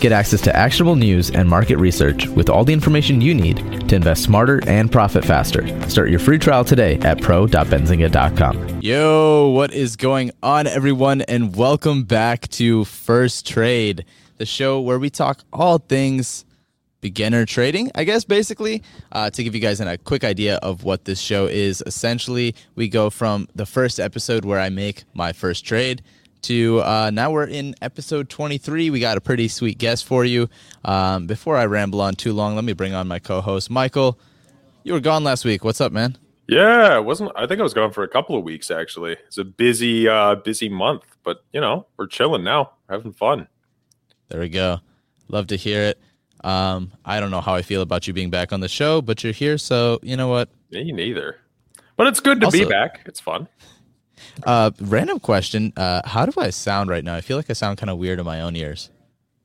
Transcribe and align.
Get 0.00 0.12
access 0.12 0.40
to 0.42 0.54
actionable 0.54 0.96
news 0.96 1.30
and 1.30 1.48
market 1.48 1.76
research 1.76 2.26
with 2.28 2.50
all 2.50 2.64
the 2.64 2.72
information 2.72 3.20
you 3.20 3.34
need 3.34 3.88
to 3.88 3.96
invest 3.96 4.22
smarter 4.22 4.60
and 4.66 4.92
profit 4.92 5.24
faster. 5.24 5.66
Start 5.88 6.10
your 6.10 6.18
free 6.18 6.38
trial 6.38 6.64
today 6.64 6.98
at 6.98 7.20
pro.benzinga.com. 7.22 8.80
Yo, 8.82 9.48
what 9.50 9.72
is 9.72 9.96
going 9.96 10.30
on, 10.42 10.66
everyone? 10.66 11.22
And 11.22 11.56
welcome 11.56 12.04
back 12.04 12.48
to 12.48 12.84
First 12.84 13.46
Trade, 13.46 14.04
the 14.36 14.46
show 14.46 14.80
where 14.80 14.98
we 14.98 15.08
talk 15.08 15.42
all 15.52 15.78
things 15.78 16.44
beginner 17.00 17.44
trading, 17.44 17.90
I 17.94 18.04
guess, 18.04 18.24
basically. 18.24 18.82
Uh, 19.12 19.28
to 19.28 19.44
give 19.44 19.54
you 19.54 19.60
guys 19.60 19.78
a 19.78 19.98
quick 19.98 20.24
idea 20.24 20.56
of 20.56 20.84
what 20.84 21.04
this 21.04 21.20
show 21.20 21.46
is, 21.46 21.82
essentially, 21.86 22.54
we 22.74 22.88
go 22.88 23.10
from 23.10 23.46
the 23.54 23.66
first 23.66 24.00
episode 24.00 24.44
where 24.46 24.58
I 24.58 24.70
make 24.70 25.04
my 25.12 25.32
first 25.32 25.66
trade 25.66 26.02
to 26.44 26.80
uh, 26.82 27.10
now 27.12 27.30
we're 27.30 27.46
in 27.46 27.74
episode 27.82 28.28
23. 28.28 28.90
We 28.90 29.00
got 29.00 29.16
a 29.16 29.20
pretty 29.20 29.48
sweet 29.48 29.78
guest 29.78 30.04
for 30.04 30.24
you. 30.24 30.48
Um, 30.84 31.26
before 31.26 31.56
I 31.56 31.66
ramble 31.66 32.00
on 32.00 32.14
too 32.14 32.32
long, 32.32 32.54
let 32.54 32.64
me 32.64 32.72
bring 32.72 32.94
on 32.94 33.08
my 33.08 33.18
co 33.18 33.40
host, 33.40 33.70
Michael. 33.70 34.18
You 34.82 34.92
were 34.92 35.00
gone 35.00 35.24
last 35.24 35.44
week. 35.44 35.64
What's 35.64 35.80
up, 35.80 35.92
man? 35.92 36.16
Yeah, 36.46 36.98
wasn't. 36.98 37.32
I 37.36 37.46
think 37.46 37.60
I 37.60 37.62
was 37.62 37.72
gone 37.74 37.90
for 37.92 38.02
a 38.04 38.08
couple 38.08 38.36
of 38.36 38.44
weeks 38.44 38.70
actually. 38.70 39.12
It's 39.26 39.38
a 39.38 39.44
busy, 39.44 40.06
uh, 40.08 40.34
busy 40.36 40.68
month, 40.68 41.04
but 41.22 41.42
you 41.52 41.60
know, 41.60 41.86
we're 41.96 42.06
chilling 42.06 42.44
now, 42.44 42.72
having 42.88 43.12
fun. 43.12 43.48
There 44.28 44.40
we 44.40 44.48
go. 44.50 44.80
Love 45.28 45.46
to 45.48 45.56
hear 45.56 45.82
it. 45.82 45.98
Um, 46.42 46.92
I 47.04 47.20
don't 47.20 47.30
know 47.30 47.40
how 47.40 47.54
I 47.54 47.62
feel 47.62 47.80
about 47.80 48.06
you 48.06 48.12
being 48.12 48.28
back 48.28 48.52
on 48.52 48.60
the 48.60 48.68
show, 48.68 49.00
but 49.00 49.24
you're 49.24 49.32
here, 49.32 49.56
so 49.56 49.98
you 50.02 50.16
know 50.18 50.28
what? 50.28 50.50
Me 50.70 50.92
neither. 50.92 51.38
But 51.96 52.08
it's 52.08 52.20
good 52.20 52.40
to 52.40 52.46
Also- 52.46 52.58
be 52.58 52.64
back. 52.66 53.00
It's 53.06 53.20
fun. 53.20 53.48
Uh, 54.44 54.70
random 54.80 55.18
question. 55.20 55.72
Uh, 55.76 56.02
how 56.04 56.26
do 56.26 56.32
I 56.40 56.50
sound 56.50 56.90
right 56.90 57.04
now? 57.04 57.14
I 57.14 57.20
feel 57.20 57.36
like 57.36 57.50
I 57.50 57.52
sound 57.52 57.78
kind 57.78 57.90
of 57.90 57.98
weird 57.98 58.18
in 58.18 58.24
my 58.24 58.40
own 58.40 58.56
ears. 58.56 58.90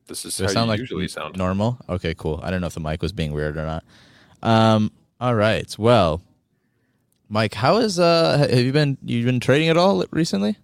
This 0.06 0.24
is 0.24 0.36
Do 0.36 0.44
I 0.44 0.48
sound 0.48 0.66
you 0.66 0.70
like 0.70 0.80
usually 0.80 1.08
sound. 1.08 1.36
normal? 1.36 1.78
Okay, 1.88 2.14
cool. 2.14 2.40
I 2.42 2.50
don't 2.50 2.60
know 2.60 2.66
if 2.66 2.74
the 2.74 2.80
mic 2.80 3.00
was 3.02 3.12
being 3.12 3.32
weird 3.32 3.56
or 3.56 3.64
not. 3.64 3.84
Um, 4.42 4.90
all 5.20 5.34
right. 5.34 5.72
Well, 5.78 6.22
Mike, 7.28 7.54
how 7.54 7.76
is 7.76 8.00
uh 8.00 8.38
have 8.50 8.58
you 8.58 8.72
been 8.72 8.98
You've 9.04 9.26
been 9.26 9.38
trading 9.40 9.68
at 9.68 9.76
all 9.76 10.04
recently? 10.10 10.56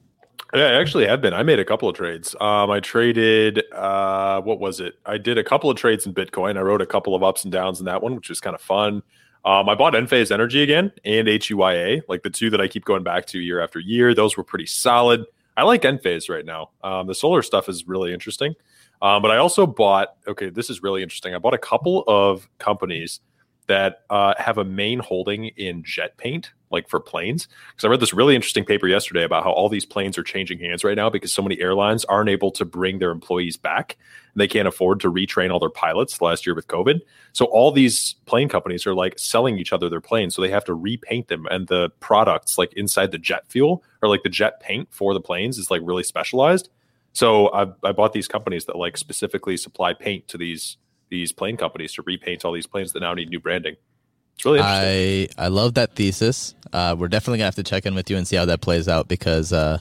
Yeah, 0.55 0.65
I 0.67 0.81
actually 0.81 1.07
have 1.07 1.21
been. 1.21 1.35
I 1.35 1.43
made 1.43 1.59
a 1.59 1.65
couple 1.65 1.89
of 1.89 1.97
trades. 1.97 2.35
Um, 2.41 2.71
I 2.71 2.81
traded. 2.81 3.63
Uh, 3.73 4.41
what 4.41 4.59
was 4.59 4.81
it? 4.81 4.95
I 5.05 5.19
did 5.19 5.39
a 5.39 5.45
couple 5.45 5.71
of 5.71 5.77
trades 5.77 6.07
in 6.07 6.15
Bitcoin. 6.15 6.57
I 6.57 6.63
wrote 6.63 6.81
a 6.81 6.87
couple 6.87 7.15
of 7.15 7.23
ups 7.23 7.45
and 7.45 7.53
downs 7.53 7.79
in 7.81 7.87
that 7.87 8.03
one, 8.03 8.15
which 8.15 8.29
was 8.29 8.41
kind 8.41 8.55
of 8.55 8.61
fun. 8.63 9.03
Um, 9.47 9.69
I 9.69 9.77
bought 9.77 9.93
Enphase 9.93 10.33
Energy 10.33 10.61
again 10.63 10.91
and 11.05 11.29
HUYA, 11.29 12.03
like 12.09 12.25
the 12.25 12.31
two 12.31 12.51
that 12.51 12.61
I 12.61 12.67
keep 12.67 12.85
going 12.85 13.05
back 13.05 13.27
to 13.27 13.39
year 13.39 13.61
after 13.61 13.79
year. 13.79 14.13
Those 14.13 14.37
were 14.37 14.43
pretty 14.43 14.67
solid. 14.67 15.25
I 15.57 15.63
like 15.63 15.83
Enphase 15.83 16.29
right 16.29 16.45
now. 16.45 16.71
Um, 16.83 17.07
the 17.07 17.15
solar 17.15 17.43
stuff 17.43 17.69
is 17.69 17.87
really 17.87 18.13
interesting. 18.13 18.57
Um, 19.01 19.23
but 19.23 19.31
I 19.31 19.37
also 19.37 19.65
bought. 19.65 20.17
Okay, 20.27 20.51
this 20.51 20.69
is 20.69 20.83
really 20.83 21.03
interesting. 21.03 21.33
I 21.35 21.39
bought 21.39 21.55
a 21.55 21.59
couple 21.59 22.03
of 22.09 22.49
companies 22.59 23.21
that 23.67 24.03
uh, 24.11 24.35
have 24.39 24.59
a 24.59 24.65
main 24.65 24.99
holding 25.01 25.47
in 25.57 25.83
jet 25.83 26.17
paint, 26.17 26.53
like 26.71 26.89
for 26.89 27.01
planes. 27.01 27.49
Because 27.71 27.85
I 27.85 27.89
read 27.89 28.01
this 28.01 28.13
really 28.13 28.35
interesting 28.35 28.65
paper 28.65 28.87
yesterday 28.87 29.25
about 29.25 29.45
how 29.45 29.51
all 29.51 29.69
these 29.69 29.85
planes 29.85 30.17
are 30.17 30.23
changing 30.23 30.59
hands 30.59 30.85
right 30.85 30.97
now 30.97 31.11
because 31.11 31.33
so 31.33 31.43
many 31.43 31.61
airlines 31.61 32.05
aren't 32.05 32.31
able 32.31 32.51
to 32.53 32.65
bring 32.65 32.99
their 32.99 33.11
employees 33.11 33.57
back. 33.57 33.97
And 34.35 34.41
they 34.41 34.49
can't 34.49 34.69
afford 34.69 35.01
to 35.01 35.13
retrain 35.13 35.53
all 35.53 35.59
their 35.59 35.71
pilots 35.71 36.21
last 36.21 36.47
year 36.47 36.55
with 36.55 36.69
COVID. 36.69 37.01
So 37.33 37.47
all 37.47 37.73
these 37.73 38.15
plane 38.27 38.49
companies 38.49 38.87
are 38.87 38.95
like 38.95 39.19
selling 39.19 39.59
each 39.59 39.73
other 39.73 39.89
their 39.89 40.01
planes. 40.01 40.35
So 40.35 40.43
they 40.43 40.51
have 40.51 40.65
to 40.67 40.75
repaint 40.75 41.29
them. 41.29 41.47
And 41.51 41.67
the 41.67 41.91
products 42.01 42.59
like 42.59 42.73
inside 42.75 43.11
the 43.11 43.19
jet 43.19 43.49
fuel 43.49 43.83
or 44.03 44.09
like 44.09 44.23
the 44.23 44.29
jet 44.29 44.61
paint 44.61 44.89
for 44.91 45.13
the 45.13 45.21
planes 45.21 45.59
is 45.59 45.71
like 45.71 45.81
really 45.85 46.05
specialized. 46.05 46.69
So 47.13 47.49
I, 47.49 47.67
I 47.83 47.93
bought 47.93 48.13
these 48.13 48.29
companies 48.29 48.67
that 48.67 48.77
like 48.77 48.97
specifically 48.97 49.57
supply 49.57 49.95
paint 49.95 50.29
to 50.29 50.39
these 50.39 50.77
these 51.09 51.33
plane 51.33 51.57
companies 51.57 51.93
to 51.95 52.03
repaint 52.03 52.45
all 52.45 52.53
these 52.53 52.67
planes 52.67 52.93
that 52.93 53.01
now 53.01 53.15
need 53.15 53.29
new 53.31 53.41
branding. 53.41 53.77
It's 54.35 54.45
really 54.45 54.59
interesting. 54.59 55.35
I 55.39 55.45
I 55.45 55.49
love 55.49 55.75
that 55.75 55.95
thesis. 55.95 56.55
Uh, 56.73 56.95
we're 56.99 57.09
definitely 57.09 57.39
gonna 57.39 57.47
have 57.47 57.55
to 57.57 57.63
check 57.63 57.87
in 57.87 57.95
with 57.95 58.11
you 58.11 58.17
and 58.17 58.27
see 58.27 58.37
how 58.37 58.45
that 58.45 58.61
plays 58.61 58.87
out 58.89 59.09
because 59.09 59.53
uh, 59.53 59.79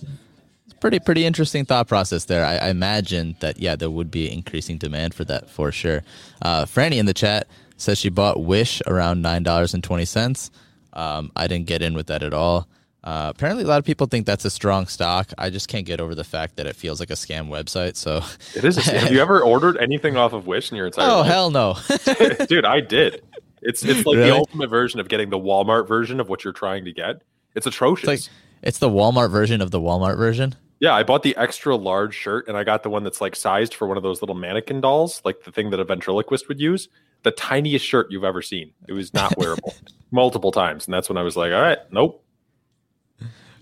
it's 0.66 0.76
pretty 0.80 1.00
pretty 1.00 1.26
interesting 1.26 1.66
thought 1.66 1.88
process 1.88 2.26
there. 2.26 2.46
I, 2.46 2.56
I 2.58 2.70
imagine 2.70 3.36
that 3.42 3.60
yeah, 3.60 3.76
there 3.76 3.90
would 3.90 4.12
be 4.12 4.32
increasing 4.32 4.78
demand 4.78 5.14
for 5.14 5.26
that 5.26 5.50
for 5.50 5.72
sure. 5.72 6.04
Uh, 6.42 6.66
Franny 6.66 6.98
in 6.98 7.06
the 7.06 7.14
chat 7.14 7.48
says 7.78 7.98
she 8.00 8.10
bought 8.10 8.42
Wish 8.42 8.82
around 8.88 9.22
nine 9.22 9.44
dollars 9.44 9.74
and 9.74 9.84
twenty 9.84 10.06
cents. 10.06 10.52
Um, 10.94 11.32
I 11.36 11.48
didn't 11.48 11.68
get 11.68 11.82
in 11.82 11.94
with 11.94 12.08
that 12.08 12.24
at 12.24 12.34
all. 12.34 12.68
Uh, 13.06 13.28
apparently, 13.36 13.64
a 13.64 13.68
lot 13.68 13.78
of 13.78 13.86
people 13.86 14.08
think 14.08 14.26
that's 14.26 14.44
a 14.46 14.50
strong 14.50 14.88
stock. 14.88 15.32
I 15.38 15.52
just 15.52 15.68
can't 15.68 15.86
get 15.86 16.02
over 16.02 16.16
the 16.16 16.24
fact 16.24 16.56
that 16.56 16.66
it 16.66 16.76
feels 16.76 17.00
like 17.00 17.12
a 17.12 17.14
scam 17.14 17.50
website. 17.50 17.96
So, 17.96 18.22
It 18.56 18.66
is. 18.66 18.78
A, 18.78 18.82
have 18.82 19.12
you 19.12 19.22
ever 19.22 19.42
ordered 19.44 19.78
anything 19.78 20.18
off 20.18 20.34
of 20.34 20.48
Wish 20.48 20.72
in 20.72 20.78
your 20.78 20.88
entire 20.88 21.08
oh 21.10 21.18
life? 21.20 21.28
hell 21.28 21.52
no! 21.52 21.78
dude, 22.48 22.66
I 22.66 22.82
did. 22.82 23.22
It's 23.62 23.86
it's 23.86 24.06
like 24.06 24.18
Really? 24.18 24.30
the 24.32 24.36
ultimate 24.36 24.70
version 24.70 25.00
of 25.00 25.08
getting 25.08 25.30
the 25.30 25.40
Walmart 25.40 25.88
version 25.88 26.20
of 26.20 26.30
what 26.30 26.44
you're 26.44 26.54
trying 26.54 26.84
to 26.86 26.92
get. 26.92 27.22
It's 27.56 27.68
atrocious. 27.68 28.10
It's 28.10 28.28
like 28.28 28.36
it's 28.64 28.80
the 28.80 28.90
Walmart 28.90 29.30
version 29.32 29.62
of 29.62 29.70
the 29.72 29.80
Walmart 29.80 30.18
version. 30.18 30.56
yeah, 30.80 30.94
I 30.96 31.04
bought 31.04 31.22
the 31.24 31.38
extra 31.38 31.76
large 31.76 32.16
shirt 32.16 32.48
and 32.48 32.58
I 32.58 32.64
got 32.64 32.82
the 32.84 32.90
one 32.90 33.04
that's 33.04 33.22
like 33.22 33.36
sized 33.36 33.76
for 33.76 33.88
one 33.88 33.98
of 33.98 34.04
those 34.04 34.22
little 34.22 34.36
mannequin 34.36 34.82
dolls, 34.82 35.22
like 35.24 35.44
the 35.44 35.52
thing 35.52 35.70
that 35.70 35.80
a 35.80 35.84
ventriloquist 35.84 36.48
would 36.48 36.60
use. 36.60 36.90
The 37.22 37.32
tiniest 37.32 37.86
shirt 37.86 38.08
you've 38.10 38.24
ever 38.24 38.42
seen. 38.42 38.72
It 38.88 38.94
was 38.94 39.14
not 39.14 39.38
wearable 39.38 39.74
multiple 40.12 40.52
times, 40.52 40.86
and 40.88 40.94
that's 40.94 41.08
when 41.10 41.18
I 41.18 41.22
was 41.24 41.36
like, 41.38 41.52
all 41.54 41.62
right, 41.62 41.80
nope. 41.92 42.24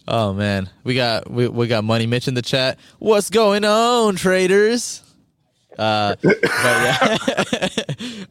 Oh 0.07 0.33
man, 0.33 0.69
we 0.83 0.95
got 0.95 1.29
we, 1.29 1.47
we 1.47 1.67
got 1.67 1.83
Money 1.83 2.07
Mitch 2.07 2.27
in 2.27 2.33
the 2.33 2.41
chat. 2.41 2.77
What's 2.99 3.29
going 3.29 3.63
on, 3.63 4.15
traders? 4.15 5.01
Uh, 5.77 6.15
but 6.21 6.37
yeah. 6.43 7.17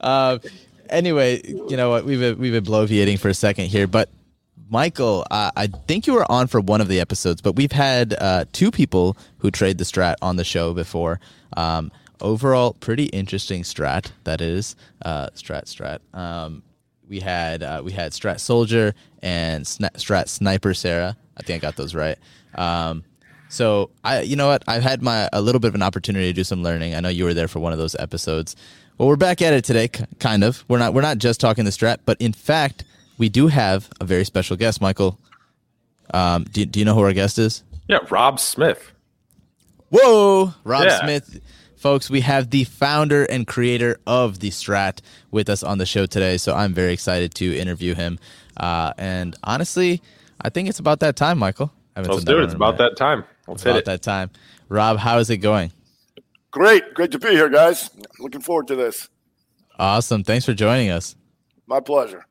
uh, 0.00 0.38
anyway, 0.90 1.40
you 1.44 1.76
know 1.76 1.90
what? 1.90 2.04
We've 2.04 2.20
been, 2.20 2.38
we've 2.38 2.52
been 2.52 2.64
bloviating 2.64 3.18
for 3.18 3.28
a 3.28 3.34
second 3.34 3.66
here, 3.66 3.86
but 3.86 4.10
Michael, 4.68 5.26
I 5.30 5.66
think 5.86 6.06
you 6.06 6.14
were 6.14 6.30
on 6.30 6.46
for 6.46 6.60
one 6.60 6.80
of 6.80 6.88
the 6.88 6.98
episodes, 7.00 7.42
but 7.42 7.56
we've 7.56 7.72
had 7.72 8.14
uh, 8.18 8.46
two 8.52 8.70
people 8.70 9.16
who 9.38 9.50
trade 9.50 9.76
the 9.78 9.84
strat 9.84 10.14
on 10.22 10.36
the 10.36 10.44
show 10.44 10.72
before. 10.72 11.20
Um, 11.56 11.92
overall, 12.22 12.72
pretty 12.74 13.04
interesting 13.06 13.64
strat. 13.64 14.12
That 14.24 14.40
is 14.40 14.76
uh, 15.04 15.28
strat 15.34 15.64
strat. 15.64 15.98
Um, 16.18 16.62
we 17.06 17.20
had 17.20 17.62
uh, 17.62 17.82
we 17.84 17.92
had 17.92 18.12
Strat 18.12 18.40
Soldier 18.40 18.94
and 19.22 19.66
Sna- 19.66 19.92
Strat 19.96 20.28
Sniper 20.28 20.72
Sarah. 20.72 21.16
I 21.36 21.42
think 21.42 21.62
I 21.62 21.66
got 21.66 21.76
those 21.76 21.94
right. 21.94 22.18
Um, 22.54 23.04
So 23.48 23.90
I, 24.02 24.20
you 24.22 24.36
know 24.36 24.48
what, 24.48 24.62
I've 24.66 24.82
had 24.82 25.02
my 25.02 25.28
a 25.32 25.40
little 25.42 25.60
bit 25.60 25.68
of 25.68 25.74
an 25.74 25.82
opportunity 25.82 26.26
to 26.26 26.32
do 26.32 26.44
some 26.44 26.62
learning. 26.62 26.94
I 26.94 27.00
know 27.00 27.08
you 27.10 27.24
were 27.24 27.34
there 27.34 27.48
for 27.48 27.60
one 27.60 27.72
of 27.72 27.78
those 27.78 27.94
episodes. 27.96 28.56
Well, 28.98 29.08
we're 29.08 29.16
back 29.16 29.42
at 29.42 29.52
it 29.52 29.64
today, 29.64 29.88
kind 30.20 30.42
of. 30.44 30.64
We're 30.68 30.78
not 30.78 30.94
we're 30.94 31.02
not 31.02 31.18
just 31.18 31.40
talking 31.40 31.64
the 31.64 31.70
strat, 31.70 31.98
but 32.04 32.16
in 32.20 32.32
fact, 32.32 32.84
we 33.18 33.28
do 33.28 33.48
have 33.48 33.90
a 34.00 34.04
very 34.04 34.24
special 34.24 34.56
guest, 34.56 34.80
Michael. 34.80 35.18
Um, 36.14 36.44
do, 36.44 36.64
do 36.66 36.78
you 36.78 36.84
know 36.84 36.94
who 36.94 37.00
our 37.02 37.12
guest 37.12 37.38
is? 37.38 37.62
Yeah, 37.88 37.98
Rob 38.10 38.38
Smith. 38.40 38.92
Whoa, 39.90 40.54
Rob 40.64 40.84
Yeah. 40.84 41.00
Smith. 41.00 41.40
Folks, 41.76 42.08
we 42.08 42.20
have 42.20 42.50
the 42.50 42.64
founder 42.64 43.24
and 43.24 43.46
creator 43.46 43.98
of 44.06 44.38
the 44.38 44.50
Strat 44.50 45.00
with 45.30 45.48
us 45.50 45.62
on 45.62 45.78
the 45.78 45.86
show 45.86 46.06
today. 46.06 46.36
So 46.38 46.54
I'm 46.54 46.72
very 46.72 46.92
excited 46.92 47.34
to 47.36 47.56
interview 47.58 47.94
him. 47.94 48.18
Uh, 48.56 48.92
and 48.96 49.36
honestly, 49.42 50.00
I 50.42 50.48
think 50.48 50.68
it's 50.68 50.78
about 50.78 51.00
that 51.00 51.16
time, 51.16 51.38
Michael. 51.38 51.72
I 51.96 52.00
haven't 52.00 52.12
Let's 52.12 52.24
do 52.24 52.38
it. 52.40 52.44
It's 52.44 52.54
about 52.54 52.78
that 52.78 52.96
time. 52.96 53.24
Let's 53.46 53.62
It's 53.62 53.62
hit 53.64 53.70
about 53.70 53.78
it. 53.80 53.84
that 53.86 54.02
time. 54.02 54.30
Rob, 54.68 54.98
how 54.98 55.18
is 55.18 55.30
it 55.30 55.38
going? 55.38 55.72
Great. 56.50 56.94
Great 56.94 57.12
to 57.12 57.18
be 57.18 57.30
here, 57.30 57.48
guys. 57.48 57.90
Looking 58.18 58.40
forward 58.40 58.68
to 58.68 58.76
this. 58.76 59.08
Awesome. 59.78 60.24
Thanks 60.24 60.44
for 60.44 60.54
joining 60.54 60.90
us. 60.90 61.16
My 61.66 61.80
pleasure. 61.80 62.26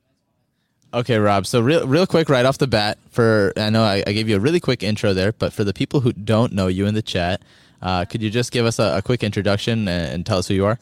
Okay, 0.93 1.17
Rob. 1.17 1.45
So 1.45 1.61
real, 1.61 1.87
real 1.87 2.05
quick, 2.05 2.27
right 2.29 2.45
off 2.45 2.57
the 2.57 2.67
bat, 2.67 2.97
for 3.11 3.53
I 3.55 3.69
know 3.69 3.83
I, 3.83 4.03
I 4.05 4.11
gave 4.11 4.27
you 4.27 4.35
a 4.35 4.39
really 4.39 4.59
quick 4.59 4.83
intro 4.83 5.13
there, 5.13 5.31
but 5.31 5.53
for 5.53 5.63
the 5.63 5.73
people 5.73 6.01
who 6.01 6.11
don't 6.11 6.51
know 6.53 6.67
you 6.67 6.85
in 6.85 6.93
the 6.93 7.01
chat, 7.01 7.41
uh, 7.81 8.05
could 8.05 8.21
you 8.21 8.29
just 8.29 8.51
give 8.51 8.65
us 8.65 8.77
a, 8.77 8.97
a 8.97 9.01
quick 9.01 9.23
introduction 9.23 9.87
and, 9.87 10.13
and 10.13 10.25
tell 10.25 10.37
us 10.37 10.47
who 10.49 10.53
you 10.53 10.65
are? 10.65 10.79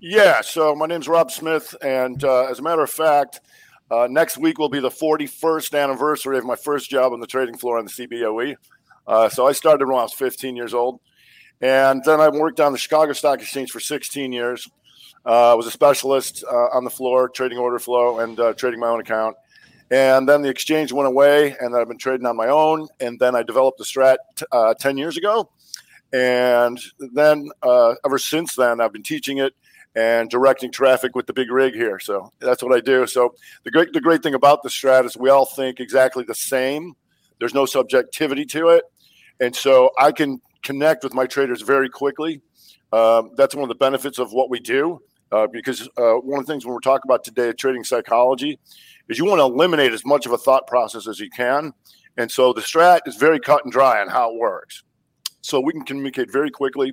Yeah. 0.00 0.40
So 0.42 0.74
my 0.76 0.86
name's 0.86 1.08
Rob 1.08 1.30
Smith, 1.32 1.74
and 1.82 2.22
uh, 2.22 2.44
as 2.44 2.60
a 2.60 2.62
matter 2.62 2.82
of 2.82 2.90
fact, 2.90 3.40
uh, 3.90 4.06
next 4.08 4.38
week 4.38 4.58
will 4.58 4.68
be 4.68 4.80
the 4.80 4.90
41st 4.90 5.80
anniversary 5.80 6.38
of 6.38 6.44
my 6.44 6.56
first 6.56 6.88
job 6.88 7.12
on 7.12 7.20
the 7.20 7.26
trading 7.26 7.56
floor 7.56 7.78
on 7.78 7.84
the 7.84 7.90
CBOE. 7.90 8.56
Uh, 9.06 9.28
so 9.28 9.46
I 9.46 9.52
started 9.52 9.86
when 9.86 9.98
I 9.98 10.02
was 10.02 10.12
15 10.12 10.54
years 10.54 10.74
old, 10.74 11.00
and 11.60 12.02
then 12.04 12.20
I 12.20 12.28
worked 12.28 12.60
on 12.60 12.72
the 12.72 12.78
Chicago 12.78 13.12
Stock 13.12 13.40
Exchange 13.40 13.70
for 13.70 13.80
16 13.80 14.32
years. 14.32 14.68
Uh, 15.26 15.52
I 15.52 15.54
was 15.54 15.66
a 15.66 15.70
specialist 15.70 16.44
uh, 16.50 16.68
on 16.72 16.84
the 16.84 16.90
floor, 16.90 17.28
trading 17.28 17.58
order 17.58 17.78
flow 17.78 18.20
and 18.20 18.38
uh, 18.38 18.54
trading 18.54 18.80
my 18.80 18.88
own 18.88 19.00
account. 19.00 19.36
And 19.90 20.28
then 20.28 20.42
the 20.42 20.48
exchange 20.48 20.92
went 20.92 21.08
away, 21.08 21.56
and 21.60 21.76
I've 21.76 21.88
been 21.88 21.98
trading 21.98 22.24
on 22.26 22.36
my 22.36 22.46
own. 22.46 22.86
And 23.00 23.18
then 23.18 23.34
I 23.34 23.42
developed 23.42 23.78
the 23.78 23.84
strat 23.84 24.18
t- 24.36 24.46
uh, 24.52 24.74
10 24.74 24.96
years 24.96 25.16
ago. 25.16 25.50
And 26.12 26.80
then 26.98 27.50
ever 27.62 28.18
since 28.18 28.54
then, 28.54 28.80
I've 28.80 28.92
been 28.92 29.02
teaching 29.02 29.38
it 29.38 29.52
and 29.96 30.30
directing 30.30 30.70
traffic 30.70 31.14
with 31.14 31.26
the 31.26 31.32
big 31.32 31.50
rig 31.50 31.74
here. 31.74 31.98
So 31.98 32.30
that's 32.38 32.62
what 32.62 32.72
I 32.72 32.80
do. 32.80 33.06
So 33.06 33.34
the 33.64 33.70
great 33.70 33.92
the 33.92 34.00
great 34.00 34.22
thing 34.22 34.34
about 34.34 34.62
the 34.62 34.68
strat 34.68 35.04
is 35.04 35.16
we 35.16 35.30
all 35.30 35.46
think 35.46 35.80
exactly 35.80 36.24
the 36.24 36.34
same. 36.34 36.94
There's 37.38 37.54
no 37.54 37.66
subjectivity 37.66 38.44
to 38.46 38.68
it, 38.68 38.84
and 39.40 39.54
so 39.54 39.90
I 39.98 40.12
can 40.12 40.40
connect 40.62 41.02
with 41.02 41.14
my 41.14 41.26
traders 41.26 41.62
very 41.62 41.88
quickly. 41.88 42.42
Um, 42.92 43.30
that's 43.36 43.54
one 43.54 43.62
of 43.62 43.68
the 43.68 43.76
benefits 43.76 44.18
of 44.18 44.32
what 44.32 44.50
we 44.50 44.60
do. 44.60 45.00
Uh, 45.32 45.46
because 45.46 45.88
uh, 45.96 46.14
one 46.14 46.40
of 46.40 46.46
the 46.46 46.52
things 46.52 46.66
when 46.66 46.74
we're 46.74 46.80
talking 46.80 47.08
about 47.08 47.22
today 47.22 47.52
trading 47.52 47.84
psychology 47.84 48.58
is 49.08 49.16
you 49.16 49.24
want 49.24 49.38
to 49.38 49.44
eliminate 49.44 49.92
as 49.92 50.04
much 50.04 50.26
of 50.26 50.32
a 50.32 50.38
thought 50.38 50.66
process 50.66 51.06
as 51.06 51.20
you 51.20 51.30
can, 51.30 51.72
and 52.16 52.30
so 52.30 52.52
the 52.52 52.60
strat 52.60 53.00
is 53.06 53.14
very 53.14 53.38
cut 53.38 53.64
and 53.64 53.72
dry 53.72 54.00
on 54.00 54.08
how 54.08 54.32
it 54.32 54.38
works. 54.38 54.82
So 55.40 55.60
we 55.60 55.72
can 55.72 55.84
communicate 55.84 56.32
very 56.32 56.50
quickly 56.50 56.92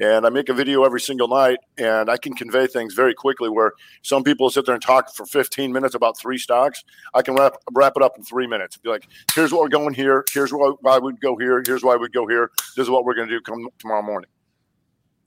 and 0.00 0.26
I 0.26 0.30
make 0.30 0.48
a 0.48 0.54
video 0.54 0.84
every 0.84 1.00
single 1.00 1.28
night, 1.28 1.58
and 1.76 2.10
I 2.10 2.16
can 2.16 2.34
convey 2.34 2.66
things 2.66 2.94
very 2.94 3.14
quickly. 3.14 3.48
Where 3.48 3.72
some 4.02 4.22
people 4.22 4.50
sit 4.50 4.66
there 4.66 4.74
and 4.74 4.82
talk 4.82 5.14
for 5.14 5.26
15 5.26 5.72
minutes 5.72 5.94
about 5.94 6.18
three 6.18 6.38
stocks, 6.38 6.84
I 7.14 7.22
can 7.22 7.34
wrap 7.34 7.54
wrap 7.72 7.94
it 7.96 8.02
up 8.02 8.16
in 8.16 8.24
three 8.24 8.46
minutes. 8.46 8.76
Be 8.76 8.90
like, 8.90 9.08
here's 9.34 9.52
what 9.52 9.62
we're 9.62 9.68
going 9.68 9.94
here. 9.94 10.24
Here's 10.32 10.50
why, 10.52 10.98
we'd 10.98 11.20
go 11.20 11.36
here. 11.36 11.62
Here's 11.66 11.82
why 11.82 11.96
we'd 11.96 12.12
go 12.12 12.26
here. 12.26 12.50
This 12.76 12.84
is 12.84 12.90
what 12.90 13.04
we're 13.04 13.14
going 13.14 13.28
to 13.28 13.34
do 13.34 13.40
come 13.40 13.68
tomorrow 13.78 14.02
morning. 14.02 14.30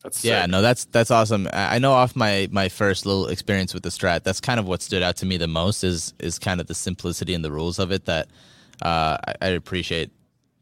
That's 0.03 0.23
Yeah, 0.23 0.43
sick. 0.43 0.51
no, 0.51 0.61
that's 0.61 0.85
that's 0.85 1.11
awesome. 1.11 1.47
I 1.53 1.75
I 1.75 1.79
know 1.79 1.91
off 1.93 2.15
my 2.15 2.47
my 2.51 2.69
first 2.69 3.05
little 3.05 3.27
experience 3.27 3.73
with 3.73 3.83
the 3.83 3.89
strat, 3.89 4.23
that's 4.23 4.41
kind 4.41 4.59
of 4.59 4.67
what 4.67 4.81
stood 4.81 5.03
out 5.03 5.17
to 5.17 5.25
me 5.25 5.37
the 5.37 5.47
most 5.47 5.83
is 5.83 6.13
is 6.19 6.39
kind 6.39 6.61
of 6.61 6.67
the 6.67 6.75
simplicity 6.75 7.33
and 7.33 7.43
the 7.45 7.51
rules 7.51 7.77
of 7.79 7.91
it 7.91 8.05
that 8.05 8.29
uh, 8.81 9.17
I, 9.27 9.35
I 9.41 9.47
appreciate. 9.49 10.11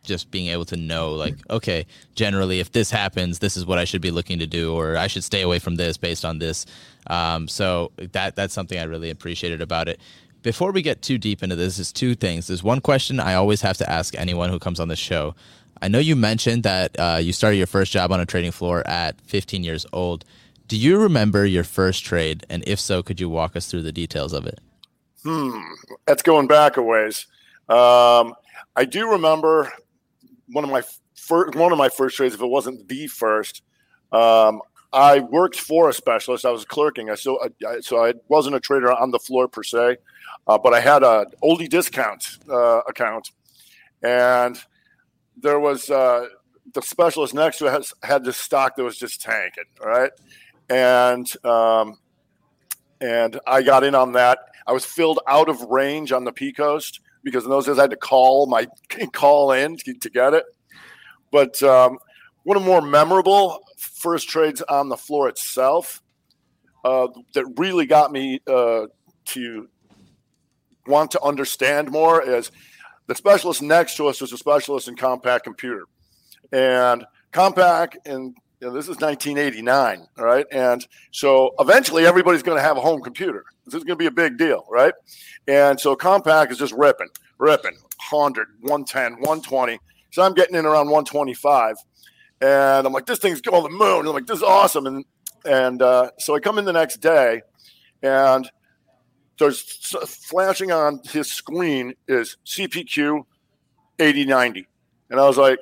Just 0.04 0.32
being 0.32 0.48
able 0.48 0.66
to 0.66 0.78
know, 0.78 1.12
like, 1.12 1.36
okay, 1.50 1.86
generally, 2.16 2.60
if 2.60 2.72
this 2.72 2.90
happens, 2.90 3.40
this 3.40 3.58
is 3.58 3.66
what 3.66 3.78
I 3.78 3.86
should 3.86 4.02
be 4.02 4.12
looking 4.12 4.40
to 4.40 4.48
do, 4.48 4.74
or 4.74 4.98
I 4.98 5.08
should 5.08 5.24
stay 5.24 5.42
away 5.42 5.60
from 5.60 5.76
this 5.76 5.98
based 5.98 6.26
on 6.26 6.40
this. 6.40 6.66
Um, 7.08 7.48
so 7.48 7.92
that 7.98 8.36
that's 8.36 8.54
something 8.54 8.80
I 8.80 8.84
really 8.84 9.10
appreciated 9.10 9.62
about 9.62 9.88
it. 9.88 10.00
Before 10.42 10.72
we 10.72 10.82
get 10.82 11.02
too 11.02 11.18
deep 11.18 11.44
into 11.44 11.56
this, 11.56 11.80
is 11.80 11.92
two 11.92 12.16
things. 12.16 12.48
There's 12.48 12.64
one 12.64 12.80
question 12.80 13.20
I 13.20 13.34
always 13.34 13.62
have 13.62 13.78
to 13.78 13.90
ask 13.90 14.18
anyone 14.18 14.50
who 14.50 14.58
comes 14.58 14.80
on 14.80 14.88
the 14.88 14.96
show. 14.96 15.36
I 15.82 15.88
know 15.88 16.00
you 16.00 16.16
mentioned 16.16 16.64
that 16.64 16.98
uh, 17.00 17.20
you 17.22 17.34
started 17.34 17.58
your 17.58 17.68
first 17.68 17.92
job 17.92 18.12
on 18.12 18.20
a 18.20 18.26
trading 18.26 18.52
floor 18.52 18.86
at 18.88 19.20
15 19.22 19.64
years 19.64 19.86
old. 19.94 20.26
Do 20.68 20.78
you 20.78 20.98
remember 20.98 21.46
your 21.46 21.64
first 21.64 22.06
trade? 22.06 22.46
And 22.50 22.64
if 22.68 22.80
so, 22.80 23.02
could 23.02 23.20
you 23.20 23.30
walk 23.30 23.56
us 23.56 23.68
through 23.68 23.84
the 23.84 23.92
details 23.92 24.34
of 24.34 24.46
it? 24.46 24.60
Hmm, 25.24 25.60
that's 26.06 26.22
going 26.22 26.48
back 26.48 26.78
a 26.78 26.82
ways. 26.82 27.28
Um, 27.68 28.34
I 28.76 28.86
do 28.90 29.12
remember 29.12 29.72
one 30.52 30.64
of 30.64 30.70
my 30.70 30.84
first 31.16 31.56
one 31.56 31.72
of 31.72 31.78
my 31.78 31.90
first 31.90 32.18
trades, 32.18 32.36
if 32.36 32.42
it 32.42 32.48
wasn't 32.48 32.88
the 32.88 33.08
first. 33.08 33.64
Um, 34.12 34.62
I 34.92 35.20
worked 35.20 35.60
for 35.60 35.90
a 35.90 35.94
specialist. 35.94 36.46
I 36.46 36.52
was 36.52 36.66
clerking. 36.66 37.10
I 37.10 37.16
so 37.16 37.40
I, 37.68 37.80
so 37.82 38.04
I 38.04 38.14
wasn't 38.28 38.56
a 38.56 38.60
trader 38.60 38.92
on 38.92 39.12
the 39.12 39.20
floor 39.20 39.48
per 39.48 39.64
se, 39.64 39.98
uh, 40.48 40.58
but 40.58 40.74
I 40.74 40.80
had 40.80 41.04
a 41.04 41.28
oldie 41.44 41.70
discount 41.70 42.40
uh, 42.50 42.82
account, 42.88 43.32
and 44.02 44.60
there 45.38 45.60
was 45.60 45.90
uh, 45.90 46.28
the 46.74 46.82
specialist 46.82 47.34
next 47.34 47.60
to 47.60 47.66
has, 47.66 47.94
had 48.04 48.24
this 48.24 48.38
stock 48.38 48.76
that 48.76 48.84
was 48.84 48.98
just 48.98 49.22
tanking, 49.22 49.66
right? 49.84 50.12
And 50.70 51.28
um, 51.46 52.00
and 53.00 53.40
I 53.46 53.62
got 53.62 53.84
in 53.84 53.96
on 53.96 54.14
that. 54.14 54.40
I 54.66 54.72
was 54.72 54.86
filled 54.86 55.20
out 55.28 55.50
of 55.50 55.62
range 55.62 56.12
on 56.12 56.24
the 56.24 56.32
P 56.32 56.52
coast 56.52 57.00
because 57.24 57.44
in 57.44 57.50
those 57.50 57.66
days 57.66 57.78
I 57.78 57.84
had 57.84 57.92
to 57.92 57.98
call 57.98 58.48
my 58.48 58.68
call 59.14 59.52
in 59.52 59.78
to, 59.78 60.10
get 60.10 60.34
it. 60.34 60.46
But 61.32 61.62
um, 61.64 62.00
one 62.44 62.58
of 62.58 62.64
the 62.64 62.70
more 62.70 62.82
memorable 62.82 63.60
first 63.78 64.30
trades 64.30 64.62
on 64.62 64.90
the 64.90 64.98
floor 64.98 65.30
itself 65.30 66.02
uh, 66.84 67.08
that 67.34 67.46
really 67.58 67.86
got 67.86 68.12
me 68.12 68.40
uh, 68.48 68.88
to 69.26 69.68
want 70.88 71.12
to 71.12 71.22
understand 71.22 71.92
more 71.92 72.22
is 72.22 72.52
the 73.08 73.16
specialist 73.16 73.62
next 73.62 73.98
to 73.98 74.08
us 74.08 74.22
was 74.22 74.32
a 74.32 74.38
specialist 74.38 74.88
in 74.88 74.96
Compaq 74.96 75.44
computer, 75.44 75.84
and 76.52 77.06
Compaq 77.34 77.96
and 78.06 78.36
you 78.60 78.68
know, 78.68 78.74
this 78.74 78.86
is 78.86 79.00
1989, 79.00 80.08
all 80.18 80.26
right? 80.26 80.46
And 80.52 80.86
so 81.12 81.52
eventually 81.60 82.06
everybody's 82.06 82.44
going 82.44 82.58
to 82.58 82.64
have 82.64 82.78
a 82.78 82.82
home 82.82 83.02
computer. 83.02 83.46
This 83.66 83.76
is 83.76 83.84
going 83.84 83.98
to 83.98 84.02
be 84.02 84.08
a 84.08 84.12
big 84.12 84.38
deal, 84.38 84.66
right? 84.70 84.94
And 85.48 85.80
so 85.80 85.96
Compaq 85.96 86.52
is 86.52 86.58
just 86.58 86.74
ripping, 86.74 87.08
ripping 87.38 87.78
100, 88.10 88.48
110, 88.62 89.14
120. 89.14 89.80
So 90.12 90.24
I'm 90.24 90.34
getting 90.34 90.56
in 90.56 90.66
around 90.66 90.88
125. 90.88 91.78
And 92.42 92.88
I'm 92.88 92.94
like, 92.94 93.06
this 93.06 93.20
thing's 93.20 93.42
going 93.42 93.64
to 93.64 93.70
the 93.70 93.76
moon. 93.76 94.08
I'm 94.08 94.14
like, 94.14 94.26
this 94.26 94.38
is 94.38 94.44
awesome. 94.44 94.86
And 94.86 95.06
and 95.46 95.82
uh, 95.82 96.12
so 96.20 96.36
I 96.36 96.40
come 96.40 96.58
in 96.60 96.66
the 96.66 96.74
next 96.74 96.98
day 96.98 97.42
and 98.02 98.50
there's 99.38 99.62
flashing 99.62 100.72
on 100.72 101.00
his 101.10 101.32
screen 101.32 101.94
is 102.08 102.38
CPQ 102.46 103.24
8090. 104.00 104.68
And 105.10 105.20
I 105.20 105.26
was 105.26 105.38
like, 105.38 105.60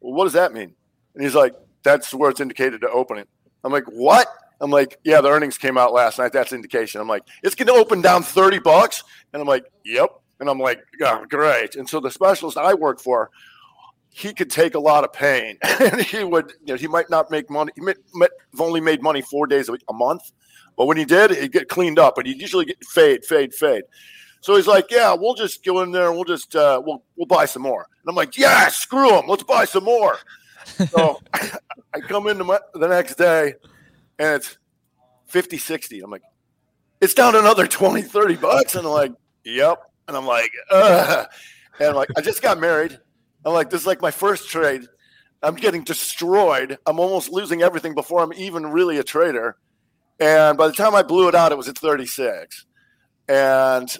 well, 0.00 0.14
what 0.14 0.24
does 0.24 0.34
that 0.34 0.52
mean? 0.52 0.74
And 1.14 1.24
he's 1.24 1.34
like, 1.34 1.54
that's 1.82 2.12
where 2.14 2.30
it's 2.30 2.40
indicated 2.40 2.80
to 2.82 2.90
open 2.90 3.18
it. 3.18 3.28
I'm 3.64 3.72
like, 3.72 3.84
what? 3.84 4.28
I'm 4.60 4.70
like, 4.70 4.98
yeah, 5.04 5.20
the 5.20 5.28
earnings 5.28 5.58
came 5.58 5.78
out 5.78 5.92
last 5.92 6.18
night. 6.18 6.32
That's 6.32 6.52
indication. 6.52 7.00
I'm 7.00 7.08
like, 7.08 7.22
it's 7.42 7.54
going 7.54 7.68
to 7.68 7.74
open 7.74 8.00
down 8.00 8.22
30 8.22 8.58
bucks. 8.60 9.04
And 9.32 9.40
I'm 9.40 9.48
like, 9.48 9.64
yep. 9.84 10.10
And 10.40 10.48
I'm 10.48 10.58
like, 10.58 10.80
yeah, 10.98 11.22
great. 11.28 11.76
And 11.76 11.88
so 11.88 12.00
the 12.00 12.10
specialist 12.10 12.56
I 12.56 12.74
work 12.74 13.00
for, 13.00 13.30
he 14.10 14.32
could 14.32 14.50
take 14.50 14.74
a 14.74 14.80
lot 14.80 15.04
of 15.04 15.12
pain 15.12 15.58
and 15.80 16.00
he 16.00 16.24
would, 16.24 16.52
you 16.64 16.74
know, 16.74 16.76
he 16.76 16.88
might 16.88 17.10
not 17.10 17.30
make 17.30 17.50
money. 17.50 17.72
He 17.74 17.80
might, 17.82 17.98
might 18.14 18.30
have 18.52 18.60
only 18.60 18.80
made 18.80 19.02
money 19.02 19.22
four 19.22 19.46
days 19.46 19.68
a, 19.68 19.72
week, 19.72 19.82
a 19.88 19.92
month. 19.92 20.32
But 20.76 20.86
when 20.86 20.96
he 20.96 21.04
did, 21.04 21.32
he'd 21.32 21.52
get 21.52 21.68
cleaned 21.68 21.98
up, 21.98 22.14
but 22.14 22.26
he'd 22.26 22.40
usually 22.40 22.64
get 22.64 22.84
fade, 22.84 23.24
fade, 23.24 23.52
fade. 23.52 23.82
So 24.40 24.54
he's 24.54 24.68
like, 24.68 24.86
"Yeah, 24.90 25.14
we'll 25.18 25.34
just 25.34 25.64
go 25.64 25.82
in 25.82 25.90
there 25.90 26.06
and 26.06 26.14
we'll 26.14 26.24
just 26.24 26.54
uh, 26.54 26.80
we'll 26.84 27.02
we'll 27.16 27.26
buy 27.26 27.44
some 27.44 27.62
more." 27.62 27.80
And 27.80 28.08
I'm 28.08 28.14
like, 28.14 28.38
"Yeah, 28.38 28.68
screw 28.68 29.18
him, 29.18 29.26
let's 29.26 29.42
buy 29.42 29.64
some 29.64 29.82
more." 29.82 30.18
So 30.90 31.20
I 31.34 32.00
come 32.00 32.26
in 32.28 32.38
the, 32.38 32.62
the 32.74 32.88
next 32.88 33.16
day, 33.16 33.54
and 34.18 34.36
it's 34.36 34.58
50, 35.26 35.58
60. 35.58 36.00
I'm 36.00 36.10
like, 36.10 36.22
"It's 37.00 37.14
down 37.14 37.34
another 37.36 37.66
20, 37.66 38.02
30 38.02 38.36
bucks," 38.36 38.74
and 38.74 38.86
I'm 38.86 38.92
like, 38.92 39.12
"Yep." 39.44 39.82
And 40.08 40.16
I'm 40.16 40.26
like, 40.26 40.50
Ugh. 40.70 41.26
and 41.78 41.88
I'm 41.90 41.94
like, 41.94 42.08
I 42.16 42.22
just 42.22 42.40
got 42.42 42.58
married. 42.58 42.98
I'm 43.44 43.52
like, 43.52 43.70
this 43.70 43.82
is 43.82 43.86
like 43.86 44.00
my 44.00 44.10
first 44.10 44.48
trade. 44.48 44.82
I'm 45.42 45.54
getting 45.54 45.84
destroyed. 45.84 46.78
I'm 46.86 46.98
almost 46.98 47.30
losing 47.30 47.62
everything 47.62 47.94
before 47.94 48.22
I'm 48.22 48.32
even 48.32 48.66
really 48.66 48.98
a 48.98 49.04
trader. 49.04 49.56
And 50.18 50.58
by 50.58 50.66
the 50.66 50.72
time 50.72 50.94
I 50.94 51.02
blew 51.02 51.28
it 51.28 51.34
out, 51.34 51.52
it 51.52 51.58
was 51.58 51.68
at 51.68 51.78
36. 51.78 52.66
And 53.28 53.94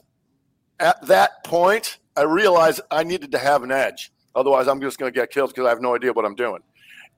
at 0.80 1.06
that 1.06 1.44
point, 1.44 1.98
I 2.16 2.22
realized 2.22 2.80
I 2.90 3.04
needed 3.04 3.32
to 3.32 3.38
have 3.38 3.62
an 3.62 3.70
edge. 3.70 4.10
Otherwise, 4.34 4.68
I'm 4.68 4.80
just 4.80 4.98
going 4.98 5.12
to 5.12 5.18
get 5.18 5.30
killed 5.30 5.50
because 5.50 5.66
I 5.66 5.70
have 5.70 5.80
no 5.80 5.94
idea 5.94 6.12
what 6.12 6.24
I'm 6.24 6.34
doing. 6.34 6.60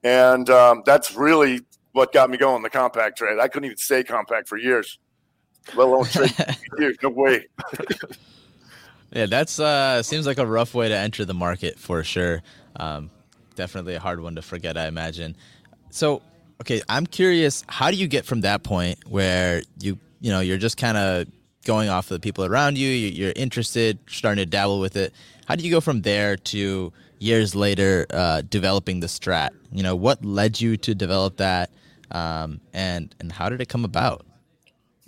And 0.03 0.49
um, 0.49 0.83
that's 0.85 1.15
really 1.15 1.61
what 1.91 2.13
got 2.13 2.29
me 2.29 2.37
going 2.37 2.63
the 2.63 2.69
Compaq 2.69 3.15
trade. 3.15 3.39
I 3.39 3.47
couldn't 3.47 3.65
even 3.65 3.77
say 3.77 4.03
Compaq 4.03 4.47
for 4.47 4.57
years, 4.57 4.97
let 5.75 5.87
alone 5.87 6.05
trade 6.05 6.33
years. 6.77 6.97
No 7.03 7.09
way. 7.09 7.47
yeah, 9.11 9.25
that's 9.25 9.59
uh, 9.59 10.01
seems 10.01 10.25
like 10.25 10.37
a 10.37 10.45
rough 10.45 10.73
way 10.73 10.89
to 10.89 10.95
enter 10.95 11.25
the 11.25 11.33
market 11.33 11.77
for 11.77 12.03
sure. 12.03 12.41
Um, 12.77 13.11
definitely 13.55 13.95
a 13.95 13.99
hard 13.99 14.21
one 14.21 14.35
to 14.35 14.41
forget, 14.41 14.77
I 14.77 14.87
imagine. 14.87 15.35
So, 15.89 16.21
okay, 16.61 16.81
I'm 16.89 17.05
curious, 17.05 17.63
how 17.67 17.91
do 17.91 17.97
you 17.97 18.07
get 18.07 18.25
from 18.25 18.41
that 18.41 18.63
point 18.63 18.99
where 19.07 19.61
you 19.79 19.99
you 20.21 20.31
know 20.31 20.39
you're 20.39 20.57
just 20.57 20.77
kind 20.77 20.97
of 20.97 21.27
going 21.65 21.89
off 21.89 22.05
of 22.05 22.15
the 22.15 22.19
people 22.19 22.45
around 22.45 22.77
you, 22.77 22.89
you're 22.89 23.33
interested, 23.35 23.99
starting 24.07 24.41
to 24.41 24.45
dabble 24.45 24.79
with 24.79 24.95
it. 24.95 25.13
How 25.45 25.55
do 25.55 25.63
you 25.63 25.71
go 25.71 25.81
from 25.81 26.01
there 26.01 26.37
to 26.37 26.91
years 27.19 27.55
later 27.55 28.05
uh, 28.09 28.41
developing 28.41 28.99
the 28.99 29.07
strat? 29.07 29.49
You 29.71 29.83
know, 29.83 29.95
what 29.95 30.23
led 30.23 30.59
you 30.59 30.77
to 30.77 30.95
develop 30.95 31.37
that, 31.37 31.69
um, 32.11 32.61
and 32.73 33.13
and 33.19 33.31
how 33.31 33.49
did 33.49 33.61
it 33.61 33.69
come 33.69 33.85
about? 33.85 34.25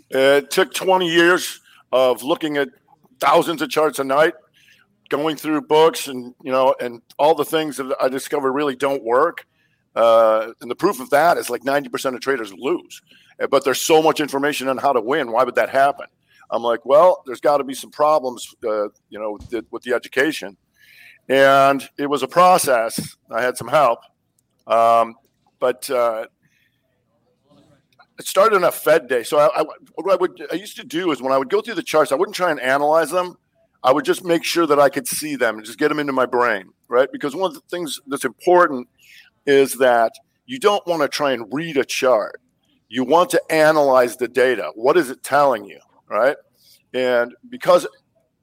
It 0.10 0.52
took 0.52 0.74
20 0.74 1.10
years 1.10 1.60
of 1.92 2.24
looking 2.24 2.58
at 2.58 2.70
thousands 3.20 3.62
of 3.62 3.70
charts 3.70 4.00
a 4.00 4.04
night, 4.04 4.34
going 5.10 5.38
through 5.38 5.62
books, 5.62 6.08
and 6.08 6.36
you 6.44 6.52
know, 6.52 6.76
and 6.80 7.02
all 7.18 7.36
the 7.36 7.46
things 7.46 7.78
that 7.78 7.96
I 8.02 8.10
discovered 8.10 8.52
really 8.52 8.76
don't 8.76 9.04
work. 9.04 9.46
Uh, 9.96 10.54
and 10.60 10.72
the 10.72 10.76
proof 10.76 11.00
of 11.00 11.12
that 11.12 11.38
is 11.38 11.52
like 11.52 11.62
90% 11.62 12.16
of 12.16 12.22
traders 12.22 12.52
lose. 12.52 13.02
But 13.52 13.64
there's 13.64 13.80
so 13.80 14.02
much 14.02 14.20
information 14.20 14.68
on 14.68 14.78
how 14.78 14.92
to 14.92 15.02
win. 15.02 15.32
Why 15.32 15.44
would 15.44 15.56
that 15.56 15.70
happen? 15.70 16.08
I'm 16.52 16.64
like, 16.64 16.86
well, 16.86 17.24
there's 17.26 17.42
got 17.42 17.58
to 17.58 17.64
be 17.64 17.74
some 17.74 17.92
problems, 17.92 18.54
uh, 18.64 18.90
you 19.10 19.20
know, 19.20 19.34
with, 19.34 19.66
with 19.72 19.84
the 19.84 19.94
education. 19.94 20.58
And 21.30 21.88
it 21.98 22.10
was 22.10 22.24
a 22.24 22.28
process. 22.28 23.16
I 23.32 23.42
had 23.42 23.58
some 23.58 23.68
help. 23.68 24.00
Um, 24.68 25.16
but 25.60 25.90
uh, 25.90 26.26
it 28.20 28.28
started 28.28 28.56
on 28.58 28.64
a 28.64 28.72
Fed 28.72 29.08
day. 29.08 29.24
So 29.24 29.40
I, 29.40 29.62
I, 29.62 29.66
what 29.96 30.12
I 30.12 30.16
would 30.16 30.42
I 30.52 30.56
used 30.56 30.76
to 30.78 30.84
do 30.84 31.12
is 31.12 31.22
when 31.22 31.32
I 31.32 31.38
would 31.38 31.50
go 31.50 31.62
through 31.62 31.76
the 31.76 31.84
charts, 31.84 32.12
I 32.12 32.16
wouldn't 32.16 32.36
try 32.36 32.52
and 32.52 32.60
analyze 32.60 33.12
them. 33.12 33.38
I 33.84 33.92
would 33.92 34.06
just 34.06 34.24
make 34.24 34.44
sure 34.44 34.66
that 34.68 34.80
I 34.80 34.90
could 34.90 35.08
see 35.08 35.36
them 35.36 35.58
and 35.58 35.66
just 35.66 35.78
get 35.78 35.90
them 35.90 36.00
into 36.00 36.14
my 36.14 36.26
brain, 36.26 36.70
right? 36.88 37.10
Because 37.12 37.36
one 37.36 37.50
of 37.50 37.54
the 37.54 37.62
things 37.70 38.00
that's 38.08 38.24
important 38.24 38.88
is 39.46 39.78
that 39.80 40.14
you 40.46 40.58
don't 40.60 40.86
want 40.88 41.02
to 41.02 41.10
try 41.10 41.32
and 41.34 41.52
read 41.52 41.76
a 41.78 41.84
chart. 41.84 42.40
You 42.88 43.04
want 43.04 43.30
to 43.32 43.42
analyze 43.50 44.18
the 44.18 44.28
data. 44.28 44.72
What 44.76 44.96
is 44.98 45.10
it 45.10 45.24
telling 45.24 45.66
you? 45.66 45.80
Right? 46.10 46.36
And 46.94 47.34
because 47.50 47.88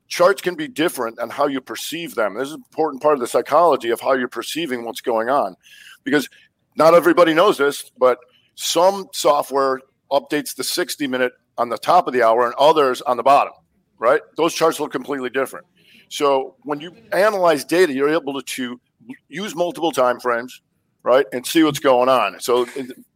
charts 0.08 0.42
can 0.42 0.54
be 0.54 0.68
different 0.68 1.18
and 1.18 1.30
how 1.30 1.46
you 1.46 1.60
perceive 1.60 2.14
them, 2.14 2.34
this 2.34 2.48
is 2.48 2.54
an 2.54 2.62
important 2.68 3.02
part 3.02 3.14
of 3.14 3.20
the 3.20 3.26
psychology 3.26 3.90
of 3.90 4.00
how 4.00 4.12
you're 4.12 4.28
perceiving 4.28 4.84
what's 4.84 5.00
going 5.00 5.30
on. 5.30 5.56
Because 6.04 6.28
not 6.76 6.94
everybody 6.94 7.34
knows 7.34 7.58
this, 7.58 7.90
but 7.98 8.18
some 8.54 9.08
software 9.12 9.80
updates 10.10 10.54
the 10.54 10.64
60 10.64 11.06
minute 11.06 11.32
on 11.58 11.68
the 11.68 11.78
top 11.78 12.06
of 12.06 12.12
the 12.12 12.22
hour 12.22 12.46
and 12.46 12.54
others 12.58 13.00
on 13.02 13.16
the 13.16 13.22
bottom, 13.22 13.52
right? 13.98 14.20
Those 14.36 14.54
charts 14.54 14.80
look 14.80 14.92
completely 14.92 15.30
different. 15.30 15.66
So 16.08 16.56
when 16.62 16.80
you 16.80 16.92
analyze 17.12 17.64
data, 17.64 17.92
you're 17.92 18.08
able 18.08 18.40
to 18.40 18.80
use 19.28 19.54
multiple 19.54 19.92
time 19.92 20.18
frames, 20.18 20.60
right, 21.02 21.24
and 21.32 21.46
see 21.46 21.62
what's 21.62 21.78
going 21.78 22.08
on. 22.08 22.40
So 22.40 22.66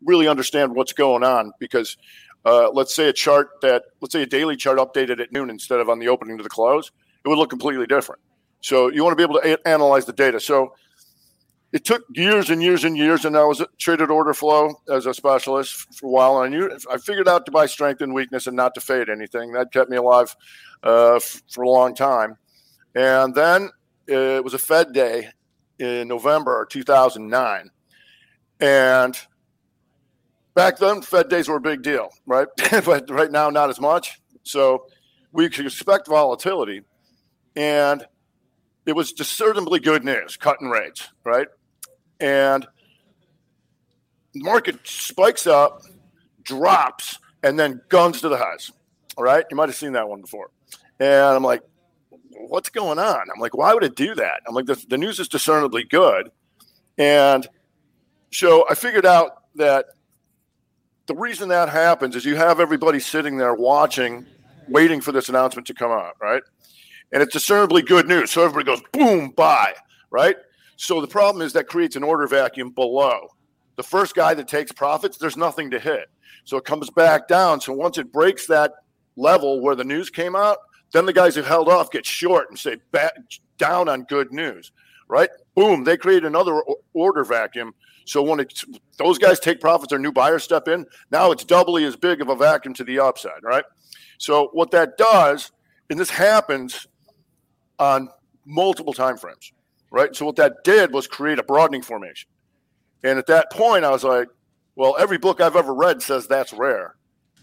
really 0.05 0.29
understand 0.29 0.75
what's 0.75 0.93
going 0.93 1.25
on 1.25 1.53
because 1.59 1.97
uh, 2.45 2.71
let's 2.71 2.95
say 2.95 3.09
a 3.09 3.13
chart 3.13 3.49
that 3.63 3.85
let's 4.01 4.13
say 4.13 4.23
a 4.23 4.27
daily 4.27 4.57
chart 4.57 4.79
updated 4.79 5.21
at 5.21 5.33
noon 5.33 5.51
instead 5.51 5.81
of 5.81 5.89
on 5.89 5.99
the 5.99 6.09
opening 6.09 6.37
to 6.37 6.43
the 6.43 6.49
close, 6.49 6.91
it 7.25 7.29
would 7.29 7.39
look 7.39 7.51
completely 7.51 7.87
different. 7.87 8.21
So 8.61 8.91
you 8.91 9.03
want 9.05 9.13
to 9.13 9.17
be 9.17 9.23
able 9.23 9.41
to 9.41 9.55
a- 9.55 9.69
analyze 9.69 10.05
the 10.05 10.13
data. 10.13 10.41
So 10.41 10.75
it 11.73 11.85
took 11.85 12.05
years 12.15 12.51
and 12.51 12.63
years 12.63 12.85
and 12.85 12.97
years, 12.97 13.25
and 13.25 13.37
I 13.37 13.45
was 13.45 13.61
a 13.61 13.67
traded 13.79 14.09
order 14.11 14.33
flow 14.33 14.81
as 14.89 15.07
a 15.07 15.13
specialist 15.13 15.75
for 15.97 16.07
a 16.07 16.11
while. 16.11 16.43
And 16.43 16.55
I 16.55 16.57
knew 16.57 16.79
I 16.89 16.99
figured 16.99 17.29
out 17.29 17.47
to 17.47 17.53
buy 17.53 17.67
strength 17.67 18.01
and 18.01 18.15
weakness 18.15 18.47
and 18.47 18.57
not 18.57 18.75
to 18.75 18.81
fade 18.81 19.09
anything. 19.09 19.53
That 19.53 19.73
kept 19.73 19.91
me 19.91 19.97
alive 19.97 20.37
uh, 20.85 21.17
f- 21.17 21.43
for 21.51 21.65
a 21.65 21.69
long 21.69 21.95
time. 21.95 22.37
And 22.95 23.35
then 23.35 23.71
it 24.07 24.45
was 24.45 24.55
a 24.55 24.59
Fed 24.59 24.93
day 24.93 25.31
in 25.81 26.07
November 26.07 26.65
2009, 26.71 27.71
and 28.61 29.19
back 30.55 30.79
then 30.79 31.03
Fed 31.03 31.29
days 31.29 31.49
were 31.49 31.57
a 31.57 31.61
big 31.61 31.83
deal, 31.83 32.11
right? 32.27 32.49
but 32.85 33.11
right 33.11 33.31
now, 33.31 33.51
not 33.51 33.71
as 33.71 33.81
much. 33.81 34.21
So 34.43 34.87
we 35.33 35.49
could 35.49 35.67
expect 35.67 36.09
volatility, 36.09 36.83
and 37.57 38.05
it 38.87 38.93
was 38.95 39.13
discernibly 39.13 39.81
good 39.81 40.05
news, 40.05 40.37
cutting 40.37 40.69
rates, 40.69 41.09
right? 41.25 41.49
And 42.21 42.67
the 44.33 44.43
market 44.43 44.79
spikes 44.85 45.47
up, 45.47 45.83
drops, 46.43 47.19
and 47.43 47.59
then 47.59 47.81
guns 47.89 48.21
to 48.21 48.29
the 48.29 48.37
highs. 48.37 48.71
All 49.17 49.25
right, 49.25 49.45
you 49.51 49.57
might 49.57 49.69
have 49.69 49.77
seen 49.77 49.93
that 49.93 50.09
one 50.09 50.21
before. 50.21 50.51
And 51.01 51.37
I'm 51.37 51.45
like, 51.45 51.63
what's 52.49 52.69
going 52.69 52.99
on? 52.99 53.21
I'm 53.35 53.41
like, 53.41 53.57
why 53.57 53.73
would 53.75 53.85
it 53.85 53.97
do 53.97 54.15
that? 54.15 54.43
I'm 54.47 54.55
like, 54.55 54.67
the, 54.67 54.83
the 54.89 54.99
news 54.99 55.19
is 55.19 55.29
discernibly 55.29 55.85
good, 55.85 56.31
and 56.99 57.47
so 58.33 58.67
I 58.69 58.75
figured 58.75 59.07
out 59.07 59.45
that 59.57 59.87
the 61.07 61.15
reason 61.15 61.49
that 61.51 61.69
happens 61.69 62.17
is 62.17 62.25
you 62.25 62.37
have 62.37 62.61
everybody 62.61 62.99
sitting 62.99 63.37
there 63.37 63.55
watching, 63.55 64.27
waiting 64.69 65.01
for 65.01 65.13
this 65.13 65.29
announcement 65.29 65.67
to 65.67 65.75
come 65.75 65.91
out, 65.91 66.17
right? 66.21 66.43
And 67.13 67.23
it's 67.23 67.33
discernibly 67.33 67.83
good 67.83 68.09
news. 68.09 68.31
So 68.31 68.45
everybody 68.45 68.65
goes, 68.65 68.83
boom, 68.93 69.31
buy, 69.31 69.75
right? 70.11 70.37
So 70.77 71.01
the 71.01 71.07
problem 71.07 71.45
is 71.45 71.53
that 71.53 71.69
creates 71.69 71.97
an 71.97 72.03
order 72.03 72.27
vacuum 72.27 72.71
below. 72.71 73.29
The 73.77 73.83
first 73.83 74.15
guy 74.15 74.35
that 74.35 74.49
takes 74.49 74.73
profits, 74.73 75.19
there's 75.19 75.37
nothing 75.37 75.71
to 75.71 75.79
hit. 75.79 76.09
So 76.45 76.57
it 76.57 76.65
comes 76.65 76.91
back 76.91 77.29
down. 77.29 77.61
So 77.61 77.73
once 77.73 77.99
it 77.99 78.13
breaks 78.13 78.47
that 78.47 78.73
level 79.17 79.61
where 79.61 79.75
the 79.75 79.85
news 79.85 80.11
came 80.11 80.35
out, 80.35 80.59
then 80.93 81.07
the 81.07 81.13
guys 81.13 81.35
who 81.35 81.43
held 81.43 81.69
off 81.69 81.91
get 81.91 82.07
short 82.07 82.51
and 82.51 82.59
say 82.59 82.77
back 82.93 83.15
down 83.59 83.89
on 83.89 84.05
good 84.05 84.33
news, 84.33 84.73
right? 85.09 85.29
Boom, 85.55 85.85
they 85.85 85.97
create 85.97 86.25
another 86.25 86.63
order 86.93 87.25
vacuum. 87.25 87.75
So 88.05 88.23
when 88.23 88.41
it, 88.41 88.63
those 88.99 89.19
guys 89.19 89.41
take 89.41 89.61
profits 89.61 89.93
or 89.93 89.99
new 89.99 90.13
buyers 90.13 90.45
step 90.45 90.69
in, 90.69 90.87
now 91.11 91.31
it's 91.31 91.45
doubly 91.45 91.85
as 91.85 91.97
big 91.97 92.21
of 92.21 92.29
a 92.29 92.37
vacuum 92.37 92.75
to 92.75 92.85
the 92.85 93.01
upside, 93.01 93.43
right? 93.43 93.65
So 94.19 94.51
what 94.53 94.71
that 94.73 94.97
does, 94.99 95.51
and 95.91 95.99
this 95.99 96.11
happens 96.11 96.87
on 97.79 98.09
multiple 98.45 98.93
time 98.93 99.17
frames, 99.17 99.53
right? 99.91 100.15
So 100.15 100.27
what 100.27 100.37
that 100.37 100.65
did 100.65 100.93
was 100.93 101.07
create 101.07 101.39
a 101.39 101.43
broadening 101.43 101.83
formation. 101.83 102.29
And 103.03 103.19
at 103.19 103.27
that 103.27 103.51
point, 103.51 103.85
I 103.85 103.91
was 103.91 104.05
like, 104.05 104.29
well, 104.77 104.97
every 104.99 105.19
book 105.19 105.41
I've 105.41 105.57
ever 105.57 105.75
read 105.75 106.03
says 106.03 106.27
that's 106.27 106.53
rare. 106.53 106.97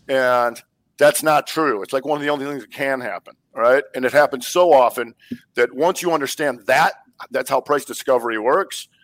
And 0.07 0.61
that's 0.97 1.23
not 1.23 1.47
true. 1.47 1.81
It's 1.81 1.93
like 1.93 2.05
one 2.05 2.17
of 2.17 2.23
the 2.23 2.29
only 2.29 2.45
things 2.45 2.61
that 2.61 2.71
can 2.71 3.01
happen, 3.01 3.35
right? 3.55 3.83
And 3.95 4.05
it 4.05 4.11
happens 4.11 4.47
so 4.47 4.73
often 4.73 5.15
that 5.55 5.73
once 5.73 6.01
you 6.01 6.11
understand 6.11 6.61
that, 6.67 6.93
that's 7.31 7.49
how 7.49 7.61
price 7.61 7.85
discovery 7.85 8.37
works– 8.37 8.87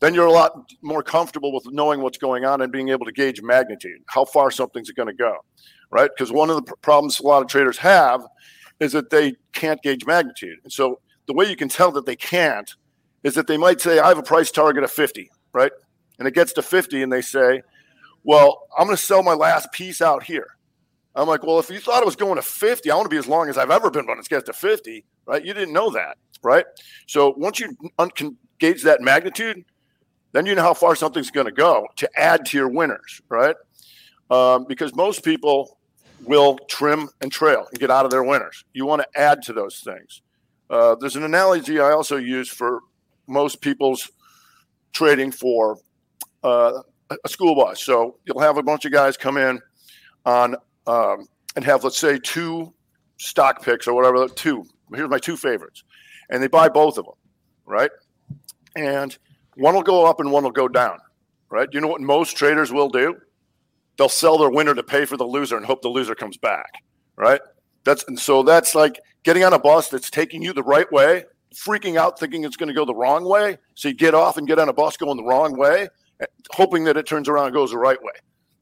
then 0.00 0.14
you're 0.14 0.26
a 0.26 0.32
lot 0.32 0.72
more 0.82 1.02
comfortable 1.02 1.52
with 1.52 1.66
knowing 1.70 2.00
what's 2.00 2.18
going 2.18 2.44
on 2.44 2.62
and 2.62 2.72
being 2.72 2.88
able 2.88 3.04
to 3.06 3.12
gauge 3.12 3.42
magnitude, 3.42 4.02
how 4.06 4.24
far 4.24 4.50
something's 4.50 4.90
going 4.90 5.08
to 5.08 5.14
go, 5.14 5.36
right? 5.90 6.10
Because 6.14 6.32
one 6.32 6.50
of 6.50 6.56
the 6.56 6.74
problems 6.76 7.20
a 7.20 7.22
lot 7.22 7.42
of 7.42 7.48
traders 7.48 7.78
have 7.78 8.22
is 8.80 8.92
that 8.92 9.10
they 9.10 9.34
can't 9.52 9.80
gauge 9.82 10.06
magnitude. 10.06 10.58
And 10.64 10.72
so 10.72 11.00
the 11.26 11.34
way 11.34 11.48
you 11.48 11.56
can 11.56 11.68
tell 11.68 11.92
that 11.92 12.06
they 12.06 12.16
can't 12.16 12.74
is 13.22 13.34
that 13.34 13.46
they 13.46 13.58
might 13.58 13.80
say, 13.80 13.98
I 13.98 14.08
have 14.08 14.18
a 14.18 14.22
price 14.22 14.50
target 14.50 14.82
of 14.82 14.90
50, 14.90 15.30
right? 15.52 15.72
And 16.18 16.26
it 16.26 16.34
gets 16.34 16.54
to 16.54 16.62
50 16.62 17.02
and 17.02 17.12
they 17.12 17.20
say, 17.20 17.62
well, 18.24 18.66
I'm 18.78 18.86
going 18.86 18.96
to 18.96 19.02
sell 19.02 19.22
my 19.22 19.34
last 19.34 19.70
piece 19.72 20.00
out 20.00 20.24
here. 20.24 20.56
I'm 21.14 21.28
like, 21.28 21.42
well, 21.42 21.58
if 21.58 21.70
you 21.70 21.80
thought 21.80 22.02
it 22.02 22.06
was 22.06 22.16
going 22.16 22.36
to 22.36 22.42
50, 22.42 22.90
I 22.90 22.94
want 22.94 23.06
to 23.06 23.10
be 23.10 23.16
as 23.18 23.26
long 23.26 23.48
as 23.48 23.58
I've 23.58 23.70
ever 23.70 23.90
been 23.90 24.06
when 24.06 24.18
it 24.18 24.28
gets 24.28 24.44
to 24.44 24.52
50, 24.52 25.04
right? 25.26 25.44
You 25.44 25.52
didn't 25.52 25.74
know 25.74 25.90
that, 25.90 26.16
right? 26.42 26.64
So 27.06 27.34
once 27.36 27.58
you 27.60 27.76
un- 27.98 28.10
gauge 28.58 28.82
that 28.84 29.00
magnitude, 29.00 29.64
then 30.32 30.46
you 30.46 30.54
know 30.54 30.62
how 30.62 30.74
far 30.74 30.94
something's 30.94 31.30
going 31.30 31.46
to 31.46 31.52
go 31.52 31.86
to 31.96 32.08
add 32.16 32.46
to 32.46 32.56
your 32.56 32.68
winners, 32.68 33.20
right? 33.28 33.56
Um, 34.30 34.64
because 34.68 34.94
most 34.94 35.24
people 35.24 35.78
will 36.24 36.58
trim 36.68 37.08
and 37.20 37.32
trail 37.32 37.66
and 37.70 37.80
get 37.80 37.90
out 37.90 38.04
of 38.04 38.10
their 38.10 38.22
winners. 38.22 38.64
You 38.72 38.86
want 38.86 39.02
to 39.02 39.20
add 39.20 39.42
to 39.42 39.52
those 39.52 39.80
things. 39.80 40.22
Uh, 40.68 40.94
there's 41.00 41.16
an 41.16 41.24
analogy 41.24 41.80
I 41.80 41.90
also 41.90 42.16
use 42.16 42.48
for 42.48 42.80
most 43.26 43.60
people's 43.60 44.10
trading 44.92 45.32
for 45.32 45.78
uh, 46.44 46.80
a 47.24 47.28
school 47.28 47.56
bus. 47.56 47.82
So 47.82 48.18
you'll 48.24 48.40
have 48.40 48.56
a 48.56 48.62
bunch 48.62 48.84
of 48.84 48.92
guys 48.92 49.16
come 49.16 49.36
in 49.36 49.60
on 50.24 50.54
um, 50.86 51.26
and 51.56 51.64
have, 51.64 51.82
let's 51.82 51.98
say, 51.98 52.18
two 52.18 52.72
stock 53.18 53.64
picks 53.64 53.88
or 53.88 53.94
whatever, 53.94 54.28
two. 54.28 54.64
Here's 54.94 55.10
my 55.10 55.18
two 55.18 55.36
favorites. 55.36 55.82
And 56.28 56.40
they 56.40 56.46
buy 56.46 56.68
both 56.68 56.98
of 56.98 57.06
them, 57.06 57.14
right? 57.66 57.90
And– 58.76 59.18
one 59.60 59.74
will 59.74 59.82
go 59.82 60.06
up 60.06 60.20
and 60.20 60.32
one 60.32 60.44
will 60.44 60.50
go 60.50 60.68
down, 60.68 60.98
right? 61.48 61.68
You 61.72 61.80
know 61.80 61.88
what 61.88 62.00
most 62.00 62.36
traders 62.36 62.72
will 62.72 62.88
do? 62.88 63.16
They'll 63.96 64.08
sell 64.08 64.38
their 64.38 64.50
winner 64.50 64.74
to 64.74 64.82
pay 64.82 65.04
for 65.04 65.16
the 65.16 65.24
loser 65.24 65.56
and 65.56 65.66
hope 65.66 65.82
the 65.82 65.88
loser 65.88 66.14
comes 66.14 66.36
back, 66.36 66.82
right? 67.16 67.40
That's 67.84 68.04
and 68.08 68.18
so 68.18 68.42
that's 68.42 68.74
like 68.74 69.00
getting 69.22 69.44
on 69.44 69.52
a 69.52 69.58
bus 69.58 69.88
that's 69.88 70.10
taking 70.10 70.42
you 70.42 70.52
the 70.52 70.62
right 70.62 70.90
way 70.90 71.24
freaking 71.54 71.96
out 71.96 72.18
thinking 72.18 72.44
it's 72.44 72.56
going 72.56 72.68
to 72.68 72.74
go 72.74 72.84
the 72.84 72.94
wrong 72.94 73.24
way. 73.24 73.58
So 73.74 73.88
you 73.88 73.94
get 73.94 74.14
off 74.14 74.36
and 74.36 74.46
get 74.46 74.58
on 74.58 74.68
a 74.68 74.72
bus 74.72 74.96
going 74.96 75.16
the 75.16 75.24
wrong 75.24 75.56
way, 75.56 75.88
eh, 76.20 76.26
hoping 76.52 76.84
that 76.84 76.96
it 76.96 77.06
turns 77.06 77.28
around 77.28 77.46
and 77.46 77.54
goes 77.54 77.70
the 77.70 77.78
right 77.78 78.00
way. 78.02 78.12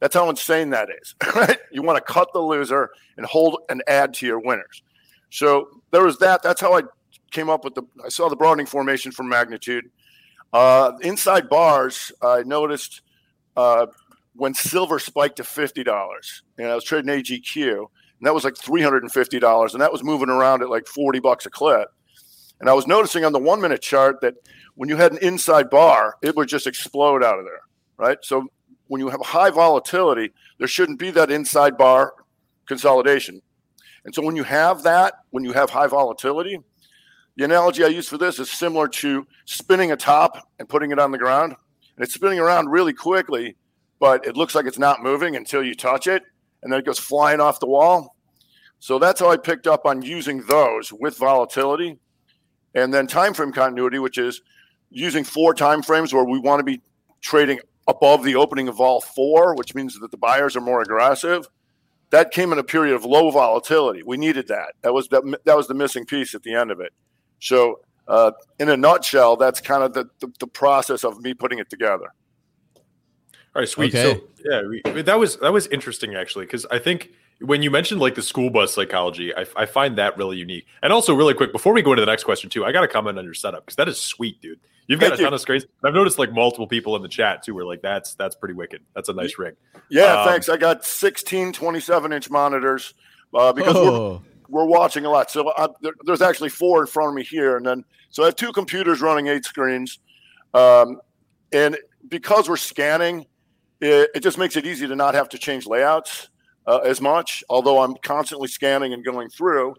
That's 0.01 0.15
how 0.15 0.31
insane 0.31 0.71
that 0.71 0.89
is, 1.03 1.15
right? 1.35 1.59
You 1.73 1.83
want 1.83 1.97
to 1.97 2.13
cut 2.13 2.33
the 2.33 2.41
loser 2.41 2.91
and 3.17 3.27
hold 3.27 3.59
and 3.69 3.83
add 3.89 4.15
to 4.15 4.27
your 4.27 4.39
winners. 4.39 4.83
So 5.31 5.69
there 5.91 6.05
was 6.05 6.19
that. 6.19 6.43
That's 6.43 6.61
how 6.61 6.77
I 6.77 6.83
came 7.31 7.51
up 7.51 7.65
with 7.65 7.75
the. 7.75 7.83
I 8.05 8.09
saw 8.09 8.29
the 8.29 8.37
broadening 8.37 8.67
formation 8.67 9.13
for 9.13 9.25
magnitude. 9.25 9.91
Uh, 10.53 10.93
inside 11.03 11.49
bars, 11.49 12.13
I 12.23 12.43
noticed 12.43 13.03
uh, 13.57 13.87
when 14.35 14.55
silver 14.55 14.99
spiked 14.99 15.37
to 15.37 15.45
fifty 15.45 15.85
dollars, 15.85 16.43
and 16.57 16.69
I 16.69 16.75
was 16.75 16.85
trading 16.85 17.11
AGQ, 17.11 17.77
and 17.77 17.87
that 18.23 18.35
was 18.35 18.45
like 18.45 18.57
three 18.57 18.83
hundred 18.83 19.03
and 19.03 19.13
fifty 19.13 19.39
dollars, 19.39 19.75
and 19.75 19.83
that 19.83 19.93
was 19.93 20.03
moving 20.03 20.31
around 20.31 20.63
at 20.63 20.71
like 20.71 20.87
forty 20.87 21.21
bucks 21.21 21.47
a 21.47 21.51
clip. 21.51 21.89
And 22.61 22.69
I 22.69 22.75
was 22.75 22.87
noticing 22.87 23.25
on 23.25 23.33
the 23.33 23.39
one 23.39 23.61
minute 23.61 23.83
chart 23.83 24.21
that 24.23 24.35
when 24.75 24.89
you 24.89 24.97
had 24.97 25.13
an 25.13 25.19
inside 25.19 25.71
bar, 25.71 26.17
it 26.23 26.35
would 26.37 26.49
just 26.49 26.67
explode 26.67 27.23
out 27.23 27.39
of 27.39 27.45
there, 27.45 27.61
right? 27.97 28.19
So 28.23 28.49
when 28.89 29.01
you 29.01 29.09
have 29.11 29.21
high 29.21 29.51
volatility, 29.51 30.33
there 30.59 30.67
shouldn't 30.67 30.99
be 30.99 31.11
that 31.13 31.31
inside 31.31 31.77
bar 31.77 32.15
consolidation. 32.67 33.43
And 34.05 34.15
so 34.15 34.23
when 34.23 34.37
you 34.37 34.45
have 34.45 34.83
that, 34.85 35.15
when 35.31 35.45
you 35.45 35.53
have 35.53 35.71
high 35.71 35.87
volatility, 35.87 36.59
the 37.39 37.45
analogy 37.45 37.85
I 37.85 37.89
use 37.89 38.09
for 38.09 38.19
this 38.19 38.41
is 38.41 38.51
similar 38.51 38.89
to 38.89 39.25
spinning 39.45 39.93
a 39.93 39.97
top 39.97 40.49
and 40.59 40.69
putting 40.69 40.91
it 40.91 40.99
on 40.99 41.13
the 41.13 41.19
ground. 41.19 41.55
And 41.97 42.05
it's 42.05 42.13
spinning 42.13 42.41
around 42.41 42.69
really 42.69 42.93
quickly, 42.93 43.57
but 44.01 44.27
it 44.27 44.37
looks 44.37 44.57
like 44.57 44.67
it's 44.67 44.79
not 44.79 45.05
moving 45.05 45.37
until 45.37 45.63
you 45.63 45.77
touch 45.77 46.09
it, 46.09 46.25
and 46.63 46.73
then 46.73 46.81
it 46.81 46.85
goes 46.85 46.99
flying 46.99 47.41
off 47.41 47.61
the 47.61 47.69
wall. 47.69 48.17
So 48.81 48.99
that's 48.99 49.21
how 49.21 49.31
I 49.31 49.37
picked 49.37 49.69
up 49.69 49.87
on 49.87 50.03
using 50.03 50.43
those 50.43 50.93
with 50.93 51.17
volatility 51.17 52.01
and 52.75 52.93
then 52.93 53.07
time 53.07 53.35
frame 53.35 53.53
continuity, 53.53 54.01
which 54.01 54.19
is 54.19 54.43
using 54.91 55.23
four 55.23 55.55
time 55.55 55.83
frames 55.83 56.13
where 56.13 56.25
we 56.25 56.41
want 56.41 56.59
to 56.59 56.65
be 56.65 56.81
trading 57.21 57.61
above 57.87 58.25
the 58.25 58.35
opening 58.35 58.67
of 58.67 58.81
all 58.81 59.01
four, 59.01 59.55
which 59.55 59.77
means 59.77 59.97
that 60.01 60.11
the 60.11 60.17
buyers 60.17 60.57
are 60.57 60.61
more 60.61 60.83
aggressive. 60.83 61.47
That 62.11 62.33
came 62.33 62.53
in 62.53 62.59
a 62.59 62.65
period 62.65 62.97
of 62.97 63.05
low 63.05 63.31
volatility. 63.31 64.03
We 64.03 64.17
needed 64.17 64.49
that. 64.49 64.75
That 64.83 64.93
was 64.93 65.07
that, 65.09 65.23
that 65.45 65.57
was 65.57 65.69
the 65.69 65.75
missing 65.75 66.05
piece 66.05 66.35
at 66.35 66.43
the 66.43 66.55
end 66.55 66.73
of 66.73 66.81
it. 66.81 66.93
So, 67.41 67.81
uh, 68.07 68.33
in 68.59 68.69
a 68.69 68.77
nutshell, 68.77 69.37
that's 69.37 69.61
kind 69.61 69.83
of 69.83 69.93
the, 69.93 70.09
the, 70.21 70.33
the 70.41 70.47
process 70.47 71.05
of 71.05 71.21
me 71.21 71.35
putting 71.35 71.59
it 71.59 71.71
together. 71.71 72.13
All 73.55 73.63
right, 73.63 73.69
sweet. 73.69 73.95
Okay. 73.95 74.21
So 74.21 74.25
yeah, 74.45 74.93
we, 74.93 75.03
that 75.03 75.19
was 75.19 75.37
that 75.39 75.53
was 75.53 75.67
interesting 75.69 76.15
actually 76.15 76.47
because 76.47 76.65
I 76.71 76.79
think 76.79 77.11
when 77.41 77.63
you 77.63 77.71
mentioned 77.71 78.01
like 78.01 78.15
the 78.15 78.23
school 78.23 78.51
bus 78.51 78.75
psychology, 78.75 79.35
I, 79.35 79.47
I, 79.57 79.67
find 79.67 79.97
that 79.99 80.17
really 80.17 80.37
unique. 80.37 80.67
And 80.83 80.93
also, 80.93 81.15
really 81.15 81.35
quick, 81.35 81.53
before 81.53 81.73
we 81.73 81.83
go 81.83 81.93
into 81.93 82.03
the 82.03 82.11
next 82.11 82.25
question, 82.25 82.51
too, 82.51 82.65
I 82.65 82.73
got 82.73 82.81
to 82.81 82.89
comment 82.89 83.19
on 83.19 83.25
your 83.25 83.35
setup 83.35 83.65
because 83.65 83.77
that 83.77 83.89
is 83.89 84.01
sweet, 84.01 84.41
dude. 84.41 84.59
You've 84.87 85.01
got 85.01 85.11
Thank 85.11 85.21
a 85.21 85.23
ton 85.25 85.33
you. 85.33 85.35
of 85.35 85.41
screens. 85.41 85.67
I've 85.85 85.95
noticed 85.95 86.19
like 86.19 86.33
multiple 86.33 86.67
people 86.67 86.97
in 86.97 87.03
the 87.03 87.09
chat 87.09 87.43
too 87.43 87.55
were 87.55 87.65
like, 87.65 87.83
"That's 87.83 88.15
that's 88.15 88.35
pretty 88.35 88.55
wicked. 88.55 88.83
That's 88.95 89.09
a 89.09 89.13
nice 89.13 89.39
rig." 89.39 89.55
Yeah, 89.91 90.23
um, 90.23 90.29
thanks. 90.29 90.49
I 90.49 90.57
got 90.57 90.85
16 90.85 91.53
27 91.53 92.13
inch 92.13 92.31
monitors 92.31 92.95
uh, 93.35 93.53
because 93.53 93.77
oh. 93.77 94.11
we're, 94.13 94.21
we're 94.49 94.65
watching 94.65 95.05
a 95.05 95.11
lot. 95.11 95.31
So 95.31 95.53
I, 95.57 95.69
there, 95.81 95.93
there's 96.05 96.23
actually 96.23 96.49
four 96.49 96.81
in 96.81 96.87
front 96.87 97.11
of 97.11 97.15
me 97.15 97.25
here, 97.25 97.57
and 97.57 97.65
then 97.65 97.85
so 98.11 98.23
I 98.23 98.27
have 98.27 98.37
two 98.37 98.53
computers 98.53 99.01
running 99.01 99.29
eight 99.29 99.45
screens, 99.45 99.99
um, 100.55 101.01
and 101.53 101.77
because 102.09 102.49
we're 102.49 102.57
scanning, 102.57 103.27
it, 103.81 104.11
it 104.15 104.21
just 104.23 104.39
makes 104.39 104.57
it 104.57 104.67
easy 104.67 104.87
to 104.87 104.97
not 104.97 105.15
have 105.15 105.29
to 105.31 105.39
change 105.39 105.67
layouts 105.67 106.29
uh, 106.67 106.79
as 106.79 107.01
much, 107.01 107.45
although 107.49 107.83
I'm 107.83 107.95
constantly 108.03 108.49
scanning 108.49 108.93
and 108.93 109.05
going 109.05 109.29
through. 109.29 109.75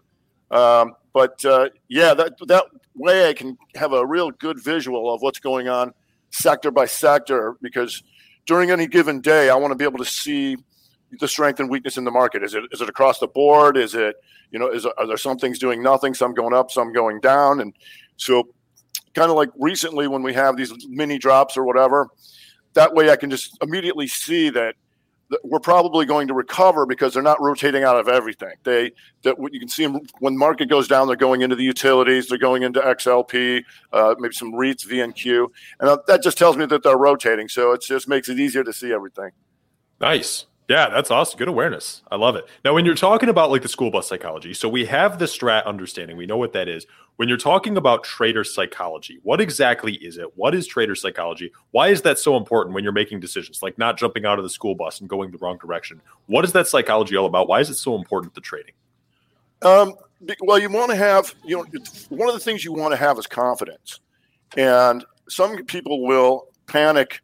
Um, 0.50 0.94
but 1.12 1.44
uh, 1.44 1.70
yeah, 1.88 2.14
that 2.14 2.34
that 2.46 2.66
way 2.94 3.28
I 3.28 3.34
can 3.34 3.56
have 3.76 3.92
a 3.92 4.04
real 4.04 4.30
good 4.30 4.62
visual 4.62 5.12
of 5.12 5.22
what's 5.22 5.38
going 5.38 5.68
on 5.68 5.92
sector 6.30 6.70
by 6.70 6.86
sector 6.86 7.56
because 7.60 8.02
during 8.46 8.70
any 8.70 8.86
given 8.86 9.20
day, 9.20 9.50
I 9.50 9.54
want 9.56 9.72
to 9.72 9.76
be 9.76 9.84
able 9.84 9.98
to 9.98 10.04
see 10.04 10.56
the 11.18 11.28
strength 11.28 11.60
and 11.60 11.68
weakness 11.68 11.96
in 11.96 12.04
the 12.04 12.10
market. 12.10 12.42
Is 12.42 12.54
it 12.54 12.64
is 12.72 12.80
it 12.80 12.88
across 12.88 13.18
the 13.18 13.26
board? 13.26 13.76
Is 13.76 13.94
it 13.94 14.16
you 14.50 14.58
know 14.58 14.68
is 14.68 14.86
are 14.86 15.06
there 15.06 15.16
some 15.16 15.38
things 15.38 15.58
doing 15.58 15.82
nothing, 15.82 16.14
some 16.14 16.34
going 16.34 16.54
up, 16.54 16.70
some 16.70 16.92
going 16.92 17.20
down, 17.20 17.60
and 17.60 17.74
so 18.16 18.48
kind 19.14 19.30
of 19.30 19.36
like 19.36 19.50
recently 19.58 20.06
when 20.06 20.22
we 20.22 20.32
have 20.34 20.56
these 20.56 20.72
mini 20.88 21.18
drops 21.18 21.56
or 21.56 21.64
whatever, 21.64 22.08
that 22.74 22.94
way 22.94 23.10
I 23.10 23.16
can 23.16 23.30
just 23.30 23.58
immediately 23.62 24.06
see 24.06 24.50
that 24.50 24.76
we're 25.44 25.60
probably 25.60 26.06
going 26.06 26.26
to 26.28 26.34
recover 26.34 26.86
because 26.86 27.14
they're 27.14 27.22
not 27.22 27.40
rotating 27.40 27.84
out 27.84 27.96
of 27.96 28.08
everything. 28.08 28.54
They 28.64 28.92
that 29.22 29.36
you 29.52 29.60
can 29.60 29.68
see 29.68 29.86
when 30.18 30.36
market 30.36 30.68
goes 30.68 30.88
down, 30.88 31.06
they're 31.06 31.16
going 31.16 31.42
into 31.42 31.56
the 31.56 31.62
utilities, 31.62 32.28
they're 32.28 32.38
going 32.38 32.62
into 32.62 32.80
XLP, 32.80 33.62
uh, 33.92 34.14
maybe 34.18 34.34
some 34.34 34.52
REITs, 34.52 34.86
VNQ, 34.86 35.46
and 35.80 35.88
uh, 35.88 35.98
that 36.06 36.22
just 36.22 36.36
tells 36.36 36.56
me 36.56 36.66
that 36.66 36.82
they're 36.82 36.98
rotating. 36.98 37.48
So 37.48 37.72
it 37.72 37.82
just 37.82 38.08
makes 38.08 38.28
it 38.28 38.40
easier 38.40 38.64
to 38.64 38.72
see 38.72 38.92
everything. 38.92 39.30
Nice. 40.00 40.46
Yeah, 40.70 40.88
that's 40.88 41.10
awesome. 41.10 41.36
Good 41.36 41.48
awareness. 41.48 42.02
I 42.12 42.14
love 42.14 42.36
it. 42.36 42.46
Now, 42.64 42.74
when 42.74 42.84
you're 42.84 42.94
talking 42.94 43.28
about 43.28 43.50
like 43.50 43.62
the 43.62 43.68
school 43.68 43.90
bus 43.90 44.06
psychology, 44.06 44.54
so 44.54 44.68
we 44.68 44.84
have 44.84 45.18
the 45.18 45.24
strat 45.24 45.66
understanding, 45.66 46.16
we 46.16 46.26
know 46.26 46.36
what 46.36 46.52
that 46.52 46.68
is. 46.68 46.86
When 47.16 47.28
you're 47.28 47.38
talking 47.38 47.76
about 47.76 48.04
trader 48.04 48.44
psychology, 48.44 49.18
what 49.24 49.40
exactly 49.40 49.94
is 49.94 50.16
it? 50.16 50.36
What 50.36 50.54
is 50.54 50.68
trader 50.68 50.94
psychology? 50.94 51.50
Why 51.72 51.88
is 51.88 52.02
that 52.02 52.20
so 52.20 52.36
important 52.36 52.72
when 52.72 52.84
you're 52.84 52.92
making 52.92 53.18
decisions, 53.18 53.64
like 53.64 53.78
not 53.78 53.98
jumping 53.98 54.24
out 54.24 54.38
of 54.38 54.44
the 54.44 54.48
school 54.48 54.76
bus 54.76 55.00
and 55.00 55.10
going 55.10 55.32
the 55.32 55.38
wrong 55.38 55.58
direction? 55.58 56.00
What 56.26 56.44
is 56.44 56.52
that 56.52 56.68
psychology 56.68 57.16
all 57.16 57.26
about? 57.26 57.48
Why 57.48 57.58
is 57.58 57.68
it 57.68 57.74
so 57.74 57.96
important 57.96 58.36
to 58.36 58.40
trading? 58.40 58.74
Um, 59.62 59.94
well, 60.40 60.60
you 60.60 60.70
want 60.70 60.92
to 60.92 60.96
have, 60.96 61.34
you 61.44 61.56
know, 61.56 61.66
one 62.10 62.28
of 62.28 62.34
the 62.34 62.40
things 62.40 62.64
you 62.64 62.72
want 62.72 62.92
to 62.92 62.96
have 62.96 63.18
is 63.18 63.26
confidence. 63.26 63.98
And 64.56 65.04
some 65.28 65.64
people 65.64 66.06
will 66.06 66.46
panic 66.68 67.22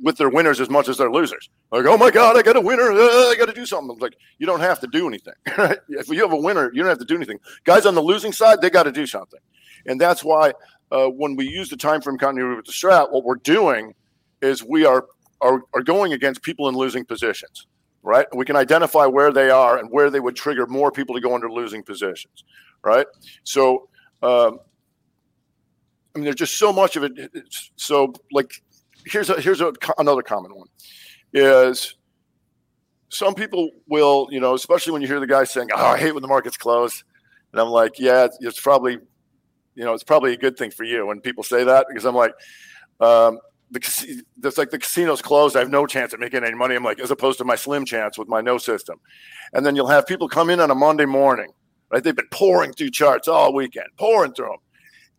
with 0.00 0.16
their 0.16 0.28
winners 0.28 0.60
as 0.60 0.68
much 0.68 0.88
as 0.88 0.98
their 0.98 1.10
losers. 1.10 1.48
Like, 1.72 1.86
oh 1.86 1.96
my 1.96 2.10
God, 2.10 2.36
I 2.36 2.42
got 2.42 2.56
a 2.56 2.60
winner. 2.60 2.92
Uh, 2.92 3.30
I 3.30 3.34
got 3.38 3.46
to 3.46 3.54
do 3.54 3.64
something. 3.64 3.90
I'm 3.90 3.98
like, 3.98 4.16
you 4.38 4.46
don't 4.46 4.60
have 4.60 4.80
to 4.80 4.86
do 4.86 5.08
anything. 5.08 5.34
if 5.88 6.08
you 6.08 6.20
have 6.20 6.32
a 6.32 6.36
winner, 6.36 6.70
you 6.72 6.82
don't 6.82 6.90
have 6.90 6.98
to 6.98 7.04
do 7.04 7.16
anything. 7.16 7.38
Guys 7.64 7.86
on 7.86 7.94
the 7.94 8.02
losing 8.02 8.32
side, 8.32 8.60
they 8.60 8.70
got 8.70 8.84
to 8.84 8.92
do 8.92 9.06
something. 9.06 9.40
And 9.86 10.00
that's 10.00 10.22
why 10.22 10.52
uh, 10.90 11.06
when 11.06 11.36
we 11.36 11.48
use 11.48 11.68
the 11.68 11.76
time 11.76 12.00
frame 12.00 12.18
continuity 12.18 12.56
with 12.56 12.66
the 12.66 12.72
strat, 12.72 13.10
what 13.10 13.24
we're 13.24 13.36
doing 13.36 13.94
is 14.42 14.62
we 14.62 14.84
are, 14.84 15.06
are, 15.40 15.62
are 15.74 15.82
going 15.82 16.12
against 16.12 16.42
people 16.42 16.68
in 16.68 16.74
losing 16.74 17.04
positions, 17.04 17.66
right? 18.02 18.26
We 18.34 18.44
can 18.44 18.56
identify 18.56 19.06
where 19.06 19.32
they 19.32 19.50
are 19.50 19.78
and 19.78 19.90
where 19.90 20.10
they 20.10 20.20
would 20.20 20.36
trigger 20.36 20.66
more 20.66 20.92
people 20.92 21.14
to 21.14 21.20
go 21.20 21.34
into 21.34 21.48
losing 21.48 21.82
positions, 21.82 22.44
right? 22.84 23.06
So, 23.44 23.88
um, 24.22 24.58
I 26.14 26.18
mean, 26.18 26.24
there's 26.24 26.36
just 26.36 26.58
so 26.58 26.72
much 26.72 26.96
of 26.96 27.04
it. 27.04 27.12
So, 27.76 28.12
like, 28.32 28.62
here's 29.06 29.30
a, 29.30 29.40
here's 29.40 29.60
a, 29.60 29.72
another 29.98 30.22
common 30.22 30.54
one 30.54 30.68
is 31.32 31.94
some 33.08 33.34
people 33.34 33.70
will, 33.88 34.28
you 34.30 34.40
know, 34.40 34.54
especially 34.54 34.92
when 34.92 35.02
you 35.02 35.08
hear 35.08 35.20
the 35.20 35.26
guy 35.26 35.44
saying, 35.44 35.68
"Oh, 35.74 35.86
I 35.86 35.98
hate 35.98 36.12
when 36.12 36.22
the 36.22 36.28
market's 36.28 36.56
closed," 36.56 37.04
and 37.52 37.60
I'm 37.60 37.68
like, 37.68 37.98
"Yeah, 37.98 38.28
it's, 38.40 38.60
probably, 38.60 38.98
you 39.74 39.84
know, 39.84 39.94
it's 39.94 40.04
probably 40.04 40.32
a 40.32 40.36
good 40.36 40.56
thing 40.56 40.70
for 40.70 40.84
you." 40.84 41.06
When 41.06 41.20
people 41.20 41.44
say 41.44 41.64
that, 41.64 41.86
because 41.88 42.04
I'm 42.04 42.14
like, 42.16 42.32
um, 43.00 43.38
the 43.70 44.22
that's 44.38 44.58
like 44.58 44.70
the 44.70 44.78
casino's 44.78 45.22
closed. 45.22 45.56
I 45.56 45.60
have 45.60 45.70
no 45.70 45.86
chance 45.86 46.12
at 46.14 46.20
making 46.20 46.44
any 46.44 46.56
money. 46.56 46.74
I'm 46.74 46.84
like, 46.84 47.00
as 47.00 47.10
opposed 47.10 47.38
to 47.38 47.44
my 47.44 47.56
slim 47.56 47.84
chance 47.84 48.18
with 48.18 48.28
my 48.28 48.40
no 48.40 48.58
system. 48.58 48.98
And 49.52 49.64
then 49.64 49.76
you'll 49.76 49.88
have 49.88 50.06
people 50.06 50.28
come 50.28 50.50
in 50.50 50.60
on 50.60 50.70
a 50.70 50.74
Monday 50.74 51.06
morning, 51.06 51.52
right? 51.90 52.02
They've 52.02 52.14
been 52.14 52.28
pouring 52.30 52.72
through 52.72 52.90
charts 52.90 53.28
all 53.28 53.54
weekend, 53.54 53.88
pouring 53.98 54.32
through 54.32 54.56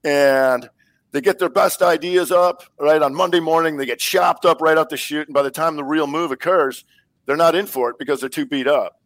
them, 0.04 0.12
and 0.12 0.70
they 1.12 1.22
get 1.22 1.40
their 1.40 1.50
best 1.50 1.82
ideas 1.82 2.32
up 2.32 2.64
right 2.80 3.02
on 3.02 3.16
Monday 3.16 3.40
morning. 3.40 3.78
They 3.78 3.86
get 3.86 4.00
chopped 4.00 4.46
up 4.46 4.62
right 4.62 4.78
out 4.78 4.90
the 4.90 4.98
chute, 4.98 5.28
and 5.28 5.34
by 5.34 5.42
the 5.42 5.52
time 5.52 5.76
the 5.76 5.84
real 5.84 6.08
move 6.08 6.32
occurs, 6.32 6.84
they're 7.26 7.38
not 7.38 7.56
in 7.56 7.66
for 7.66 7.90
it 7.90 7.98
because 7.98 8.20
they're 8.20 8.30
too 8.30 8.46
beat 8.46 8.68
up. 8.68 9.00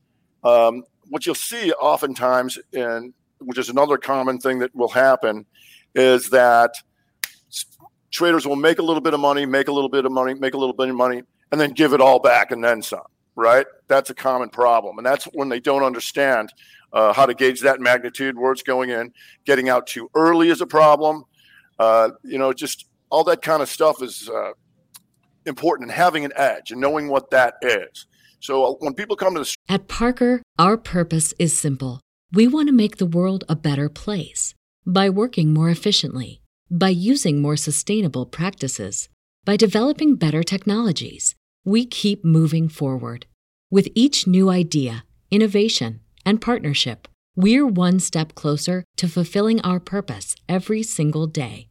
Um, 0.43 0.83
what 1.09 1.25
you'll 1.25 1.35
see 1.35 1.71
oftentimes, 1.73 2.57
and 2.73 3.13
which 3.39 3.57
is 3.57 3.69
another 3.69 3.97
common 3.97 4.39
thing 4.39 4.59
that 4.59 4.75
will 4.75 4.89
happen, 4.89 5.45
is 5.93 6.29
that 6.29 6.73
traders 8.09 8.47
will 8.47 8.55
make 8.55 8.79
a 8.79 8.83
little 8.83 9.01
bit 9.01 9.13
of 9.13 9.19
money, 9.19 9.45
make 9.45 9.67
a 9.67 9.71
little 9.71 9.89
bit 9.89 10.05
of 10.05 10.11
money, 10.11 10.33
make 10.33 10.53
a 10.53 10.57
little 10.57 10.75
bit 10.75 10.89
of 10.89 10.95
money, 10.95 11.23
and 11.51 11.61
then 11.61 11.71
give 11.71 11.93
it 11.93 12.01
all 12.01 12.19
back 12.19 12.51
and 12.51 12.63
then 12.63 12.81
some. 12.81 13.01
Right? 13.35 13.65
That's 13.87 14.09
a 14.09 14.13
common 14.15 14.49
problem, 14.49 14.97
and 14.97 15.05
that's 15.05 15.25
when 15.25 15.49
they 15.49 15.59
don't 15.59 15.83
understand 15.83 16.51
uh, 16.93 17.13
how 17.13 17.25
to 17.25 17.33
gauge 17.33 17.61
that 17.61 17.79
magnitude, 17.79 18.37
where 18.37 18.51
it's 18.51 18.63
going 18.63 18.89
in. 18.89 19.13
Getting 19.45 19.69
out 19.69 19.87
too 19.87 20.09
early 20.15 20.49
is 20.49 20.61
a 20.61 20.67
problem 20.67 21.25
uh, 21.81 22.11
you 22.23 22.37
know, 22.37 22.53
just 22.53 22.85
all 23.09 23.23
that 23.23 23.41
kind 23.41 23.61
of 23.61 23.69
stuff 23.69 24.01
is 24.01 24.29
uh, 24.29 24.51
important 25.45 25.89
and 25.89 25.97
having 25.97 26.23
an 26.23 26.31
edge 26.35 26.71
and 26.71 26.79
knowing 26.79 27.07
what 27.07 27.31
that 27.31 27.55
is. 27.61 28.05
So 28.39 28.65
uh, 28.65 28.73
when 28.79 28.93
people 28.93 29.15
come 29.15 29.33
to 29.35 29.41
the 29.41 29.55
at 29.67 29.87
Parker, 29.87 30.41
our 30.59 30.77
purpose 30.77 31.33
is 31.39 31.57
simple. 31.57 31.99
We 32.31 32.47
want 32.47 32.67
to 32.67 32.73
make 32.83 32.97
the 32.97 33.05
world 33.05 33.43
a 33.49 33.55
better 33.55 33.89
place 33.89 34.53
by 34.85 35.09
working 35.09 35.53
more 35.53 35.69
efficiently, 35.69 36.41
by 36.69 36.89
using 36.89 37.41
more 37.41 37.57
sustainable 37.57 38.25
practices, 38.25 39.09
by 39.43 39.57
developing 39.57 40.15
better 40.15 40.43
technologies. 40.43 41.35
We 41.65 41.85
keep 41.85 42.23
moving 42.23 42.69
forward 42.69 43.25
with 43.69 43.87
each 43.95 44.27
new 44.27 44.49
idea, 44.49 45.03
innovation, 45.31 46.01
and 46.25 46.41
partnership 46.41 47.07
we're 47.35 47.65
one 47.65 47.99
step 47.99 48.35
closer 48.35 48.83
to 48.97 49.07
fulfilling 49.07 49.61
our 49.61 49.79
purpose 49.79 50.35
every 50.49 50.83
single 50.83 51.27
day. 51.27 51.70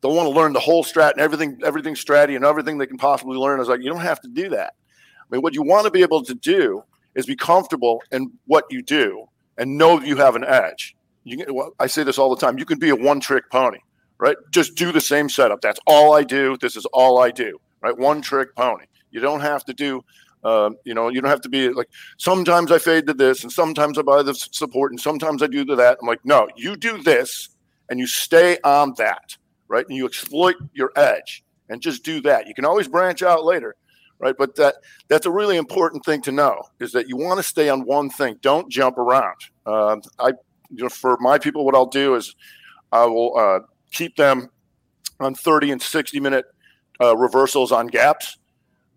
they'll 0.00 0.14
want 0.14 0.28
to 0.28 0.34
learn 0.34 0.52
the 0.52 0.60
whole 0.60 0.84
strat 0.84 1.12
and 1.12 1.20
everything, 1.20 1.60
everything 1.64 1.94
stratty 1.94 2.36
and 2.36 2.44
everything 2.44 2.78
they 2.78 2.86
can 2.86 2.98
possibly 2.98 3.36
learn. 3.36 3.56
I 3.56 3.60
was 3.60 3.68
like, 3.68 3.82
you 3.82 3.90
don't 3.90 4.00
have 4.00 4.20
to 4.20 4.28
do 4.28 4.48
that. 4.50 4.74
I 5.20 5.24
mean, 5.30 5.42
what 5.42 5.54
you 5.54 5.62
want 5.62 5.84
to 5.84 5.90
be 5.90 6.02
able 6.02 6.22
to 6.24 6.34
do 6.34 6.82
is 7.14 7.26
be 7.26 7.36
comfortable 7.36 8.02
in 8.12 8.32
what 8.46 8.64
you 8.70 8.82
do 8.82 9.26
and 9.56 9.76
know 9.76 10.00
you 10.00 10.16
have 10.16 10.36
an 10.36 10.44
edge. 10.44 10.96
You 11.24 11.36
can, 11.38 11.54
well, 11.54 11.74
I 11.78 11.86
say 11.86 12.04
this 12.04 12.18
all 12.18 12.34
the 12.34 12.40
time. 12.40 12.58
You 12.58 12.64
can 12.64 12.78
be 12.78 12.90
a 12.90 12.96
one-trick 12.96 13.50
pony, 13.50 13.78
right? 14.18 14.36
Just 14.50 14.76
do 14.76 14.92
the 14.92 15.00
same 15.00 15.28
setup. 15.28 15.60
That's 15.60 15.80
all 15.86 16.14
I 16.14 16.22
do. 16.22 16.56
This 16.60 16.76
is 16.76 16.86
all 16.86 17.18
I 17.18 17.30
do, 17.30 17.60
right? 17.82 17.96
One-trick 17.96 18.54
pony. 18.54 18.84
You 19.10 19.20
don't 19.20 19.40
have 19.40 19.64
to 19.66 19.74
do. 19.74 20.02
Um, 20.44 20.76
you 20.84 20.94
know, 20.94 21.08
you 21.08 21.20
don't 21.20 21.30
have 21.30 21.40
to 21.40 21.48
be 21.48 21.70
like. 21.70 21.88
Sometimes 22.16 22.70
I 22.70 22.78
fade 22.78 23.06
to 23.08 23.14
this, 23.14 23.42
and 23.42 23.50
sometimes 23.50 23.98
I 23.98 24.02
buy 24.02 24.22
the 24.22 24.34
support, 24.34 24.92
and 24.92 25.00
sometimes 25.00 25.42
I 25.42 25.48
do 25.48 25.64
to 25.64 25.74
that. 25.76 25.98
I'm 26.00 26.06
like, 26.06 26.24
no, 26.24 26.46
you 26.56 26.76
do 26.76 27.02
this, 27.02 27.48
and 27.90 27.98
you 27.98 28.06
stay 28.06 28.58
on 28.62 28.94
that 28.98 29.36
right? 29.68 29.86
And 29.86 29.96
you 29.96 30.06
exploit 30.06 30.56
your 30.72 30.92
edge 30.96 31.44
and 31.68 31.80
just 31.80 32.04
do 32.04 32.20
that. 32.22 32.46
You 32.46 32.54
can 32.54 32.64
always 32.64 32.88
branch 32.88 33.22
out 33.22 33.44
later, 33.44 33.76
right? 34.18 34.34
But 34.36 34.56
that 34.56 34.76
that's 35.08 35.26
a 35.26 35.30
really 35.30 35.56
important 35.56 36.04
thing 36.04 36.22
to 36.22 36.32
know 36.32 36.62
is 36.80 36.92
that 36.92 37.08
you 37.08 37.16
want 37.16 37.38
to 37.38 37.42
stay 37.42 37.68
on 37.68 37.84
one 37.84 38.10
thing. 38.10 38.38
Don't 38.40 38.70
jump 38.70 38.98
around. 38.98 39.36
Uh, 39.66 39.96
I, 40.18 40.28
you 40.70 40.84
know, 40.84 40.88
for 40.88 41.16
my 41.20 41.38
people, 41.38 41.64
what 41.64 41.74
I'll 41.74 41.86
do 41.86 42.14
is 42.14 42.34
I 42.92 43.04
will 43.06 43.36
uh, 43.36 43.60
keep 43.92 44.16
them 44.16 44.50
on 45.20 45.34
30 45.34 45.72
and 45.72 45.82
60 45.82 46.20
minute 46.20 46.46
uh, 47.00 47.16
reversals 47.16 47.72
on 47.72 47.86
gaps. 47.86 48.38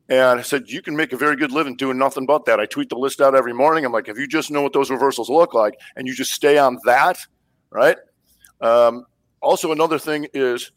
And 0.09 0.39
I 0.39 0.41
said, 0.41 0.63
you 0.67 0.81
can 0.81 0.95
make 0.95 1.13
a 1.13 1.17
very 1.17 1.37
good 1.37 1.51
living 1.51 1.77
doing 1.77 1.97
nothing 1.97 2.25
but 2.25 2.43
that. 2.45 2.59
I 2.59 2.65
tweet 2.65 2.89
the 2.89 2.97
list 2.97 3.21
out 3.21 3.33
every 3.33 3.53
morning. 3.53 3.85
I'm 3.85 3.93
like, 3.93 4.09
if 4.09 4.17
you 4.17 4.27
just 4.27 4.51
know 4.51 4.61
what 4.61 4.73
those 4.73 4.89
reversals 4.89 5.29
look 5.29 5.53
like 5.53 5.75
and 5.95 6.05
you 6.05 6.13
just 6.13 6.31
stay 6.31 6.57
on 6.57 6.77
that, 6.83 7.17
right? 7.69 7.97
Um, 8.59 9.05
also 9.41 9.71
another 9.71 9.99
thing 9.99 10.27
is 10.33 10.71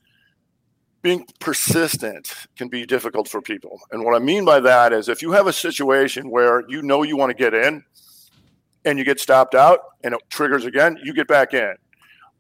being 1.05 1.27
persistent 1.39 2.33
can 2.57 2.69
be 2.69 2.87
difficult 2.87 3.29
for 3.29 3.43
people. 3.43 3.79
And 3.93 4.05
what 4.05 4.15
i 4.15 4.19
mean 4.19 4.45
by 4.45 4.59
that 4.61 4.93
is 4.93 5.09
if 5.09 5.21
you 5.21 5.33
have 5.33 5.47
a 5.47 5.53
situation 5.53 6.31
where 6.31 6.65
you 6.69 6.83
know 6.83 7.03
you 7.03 7.17
want 7.17 7.31
to 7.31 7.37
get 7.37 7.53
in 7.53 7.85
and 8.87 8.99
you 8.99 9.05
get 9.05 9.21
stopped 9.21 9.55
out 9.55 9.81
and 10.03 10.15
it 10.15 10.21
triggers 10.31 10.65
again 10.65 10.99
you 11.05 11.13
get 11.15 11.29
back 11.29 11.53
in. 11.55 11.75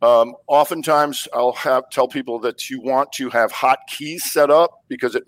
Um, 0.02 0.34
oftentimes 0.46 1.28
i'll 1.34 1.52
have 1.52 1.90
tell 1.90 2.08
people 2.08 2.38
that 2.40 2.70
you 2.70 2.80
want 2.80 3.12
to 3.12 3.28
have 3.28 3.52
hot 3.52 3.80
keys 3.86 4.32
set 4.32 4.50
up 4.50 4.82
because 4.88 5.14
it 5.14 5.24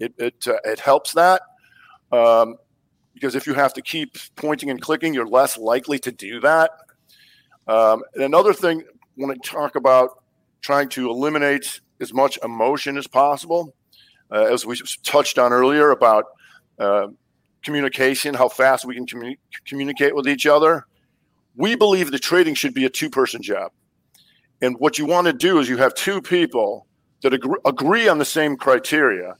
it 0.00 0.12
it, 0.18 0.48
uh, 0.48 0.56
it 0.64 0.80
helps 0.80 1.12
that. 1.12 1.42
Um, 2.10 2.56
because 3.14 3.36
if 3.36 3.46
you 3.46 3.54
have 3.54 3.72
to 3.74 3.82
keep 3.82 4.16
pointing 4.34 4.68
and 4.68 4.80
clicking 4.80 5.14
you're 5.14 5.28
less 5.28 5.56
likely 5.56 6.00
to 6.00 6.10
do 6.10 6.40
that. 6.40 6.72
Um, 7.68 8.02
and 8.14 8.24
another 8.24 8.52
thing 8.52 8.82
when 9.14 9.30
i 9.30 9.34
talk 9.44 9.76
about 9.76 10.19
trying 10.60 10.88
to 10.90 11.10
eliminate 11.10 11.80
as 12.00 12.12
much 12.12 12.38
emotion 12.42 12.96
as 12.96 13.06
possible. 13.06 13.74
Uh, 14.32 14.44
as 14.52 14.64
we 14.64 14.76
touched 15.02 15.38
on 15.38 15.52
earlier 15.52 15.90
about 15.90 16.24
uh, 16.78 17.08
communication, 17.64 18.34
how 18.34 18.48
fast 18.48 18.84
we 18.84 18.94
can 18.94 19.06
commu- 19.06 19.38
communicate 19.66 20.14
with 20.14 20.28
each 20.28 20.46
other. 20.46 20.86
We 21.56 21.74
believe 21.74 22.10
the 22.10 22.18
trading 22.18 22.54
should 22.54 22.74
be 22.74 22.84
a 22.84 22.90
two 22.90 23.10
person 23.10 23.42
job. 23.42 23.72
And 24.62 24.76
what 24.78 24.98
you 24.98 25.06
want 25.06 25.26
to 25.26 25.32
do 25.32 25.58
is 25.58 25.68
you 25.68 25.78
have 25.78 25.94
two 25.94 26.22
people 26.22 26.86
that 27.22 27.34
agree, 27.34 27.58
agree 27.64 28.08
on 28.08 28.18
the 28.18 28.24
same 28.24 28.56
criteria, 28.56 29.34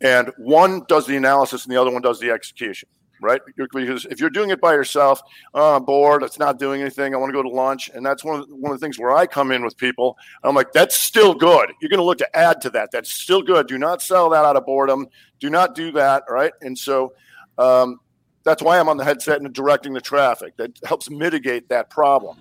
and 0.00 0.30
one 0.38 0.82
does 0.88 1.06
the 1.06 1.16
analysis 1.16 1.64
and 1.64 1.74
the 1.74 1.80
other 1.80 1.90
one 1.90 2.02
does 2.02 2.20
the 2.20 2.30
execution 2.30 2.88
right? 3.22 3.40
Because 3.56 4.04
if 4.06 4.20
you're 4.20 4.30
doing 4.30 4.50
it 4.50 4.60
by 4.60 4.72
yourself, 4.72 5.20
oh, 5.54 5.76
I'm 5.76 5.84
bored, 5.84 6.22
it's 6.22 6.38
not 6.38 6.58
doing 6.58 6.80
anything, 6.80 7.14
I 7.14 7.18
want 7.18 7.30
to 7.30 7.34
go 7.34 7.42
to 7.42 7.48
lunch, 7.48 7.90
and 7.94 8.04
that's 8.04 8.24
one 8.24 8.40
of 8.40 8.48
the, 8.48 8.54
one 8.56 8.72
of 8.72 8.80
the 8.80 8.84
things 8.84 8.98
where 8.98 9.12
I 9.12 9.26
come 9.26 9.52
in 9.52 9.64
with 9.64 9.76
people. 9.76 10.16
I'm 10.42 10.54
like, 10.54 10.72
that's 10.72 10.98
still 10.98 11.34
good. 11.34 11.72
You're 11.80 11.88
going 11.88 11.98
to 11.98 12.04
look 12.04 12.18
to 12.18 12.36
add 12.36 12.60
to 12.62 12.70
that. 12.70 12.90
That's 12.92 13.12
still 13.12 13.42
good. 13.42 13.66
Do 13.68 13.78
not 13.78 14.02
sell 14.02 14.30
that 14.30 14.44
out 14.44 14.56
of 14.56 14.66
boredom. 14.66 15.06
Do 15.40 15.50
not 15.50 15.74
do 15.74 15.92
that, 15.92 16.24
right? 16.28 16.52
And 16.60 16.76
so 16.76 17.12
um, 17.58 18.00
that's 18.44 18.62
why 18.62 18.78
I'm 18.78 18.88
on 18.88 18.96
the 18.96 19.04
headset 19.04 19.40
and 19.40 19.52
directing 19.52 19.92
the 19.92 20.00
traffic. 20.00 20.56
That 20.56 20.78
helps 20.84 21.10
mitigate 21.10 21.68
that 21.68 21.90
problem. 21.90 22.38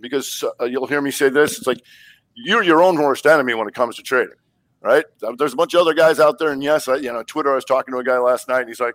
Because 0.00 0.42
uh, 0.60 0.64
you'll 0.64 0.86
hear 0.86 1.00
me 1.00 1.10
say 1.12 1.28
this: 1.28 1.58
it's 1.58 1.66
like 1.66 1.80
you're 2.34 2.62
your 2.62 2.82
own 2.82 2.96
worst 2.96 3.26
enemy 3.26 3.54
when 3.54 3.68
it 3.68 3.74
comes 3.74 3.96
to 3.96 4.02
trading, 4.02 4.34
right? 4.80 5.04
There's 5.38 5.52
a 5.52 5.56
bunch 5.56 5.74
of 5.74 5.82
other 5.82 5.94
guys 5.94 6.18
out 6.18 6.38
there, 6.38 6.50
and 6.50 6.62
yes, 6.62 6.88
I, 6.88 6.96
you 6.96 7.12
know, 7.12 7.22
Twitter. 7.22 7.52
I 7.52 7.54
was 7.54 7.64
talking 7.64 7.92
to 7.92 7.98
a 7.98 8.04
guy 8.04 8.18
last 8.18 8.48
night, 8.48 8.60
and 8.60 8.68
he's 8.68 8.80
like 8.80 8.94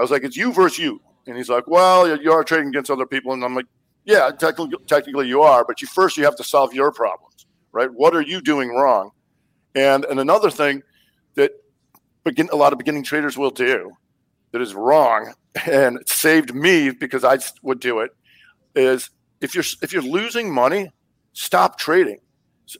I 0.00 0.02
was 0.02 0.10
like, 0.10 0.24
it's 0.24 0.34
you 0.34 0.50
versus 0.50 0.78
you. 0.78 0.98
And 1.26 1.36
he's 1.36 1.50
like, 1.50 1.66
well, 1.66 2.18
you 2.18 2.32
are 2.32 2.42
trading 2.42 2.68
against 2.68 2.90
other 2.90 3.04
people. 3.04 3.34
And 3.34 3.44
I'm 3.44 3.54
like, 3.54 3.66
yeah, 4.06 4.30
technically, 4.30 4.78
technically 4.86 5.28
you 5.28 5.42
are, 5.42 5.62
but 5.62 5.82
you 5.82 5.88
first 5.88 6.16
you 6.16 6.24
have 6.24 6.36
to 6.36 6.42
solve 6.42 6.72
your 6.72 6.90
problems, 6.90 7.44
right? 7.72 7.92
What 7.92 8.16
are 8.16 8.22
you 8.22 8.40
doing 8.40 8.70
wrong? 8.70 9.10
And 9.74 10.06
and 10.06 10.18
another 10.18 10.50
thing 10.50 10.82
that 11.34 11.52
begin 12.24 12.48
a 12.50 12.56
lot 12.56 12.72
of 12.72 12.78
beginning 12.78 13.04
traders 13.04 13.36
will 13.36 13.50
do 13.50 13.92
that 14.52 14.62
is 14.62 14.74
wrong 14.74 15.34
and 15.66 15.98
saved 16.06 16.54
me 16.54 16.92
because 16.92 17.22
I 17.22 17.38
would 17.62 17.78
do 17.78 18.00
it 18.00 18.12
is 18.74 19.10
if 19.42 19.54
you're 19.54 19.64
if 19.82 19.92
you're 19.92 20.02
losing 20.02 20.50
money, 20.50 20.90
stop 21.34 21.78
trading. 21.78 22.20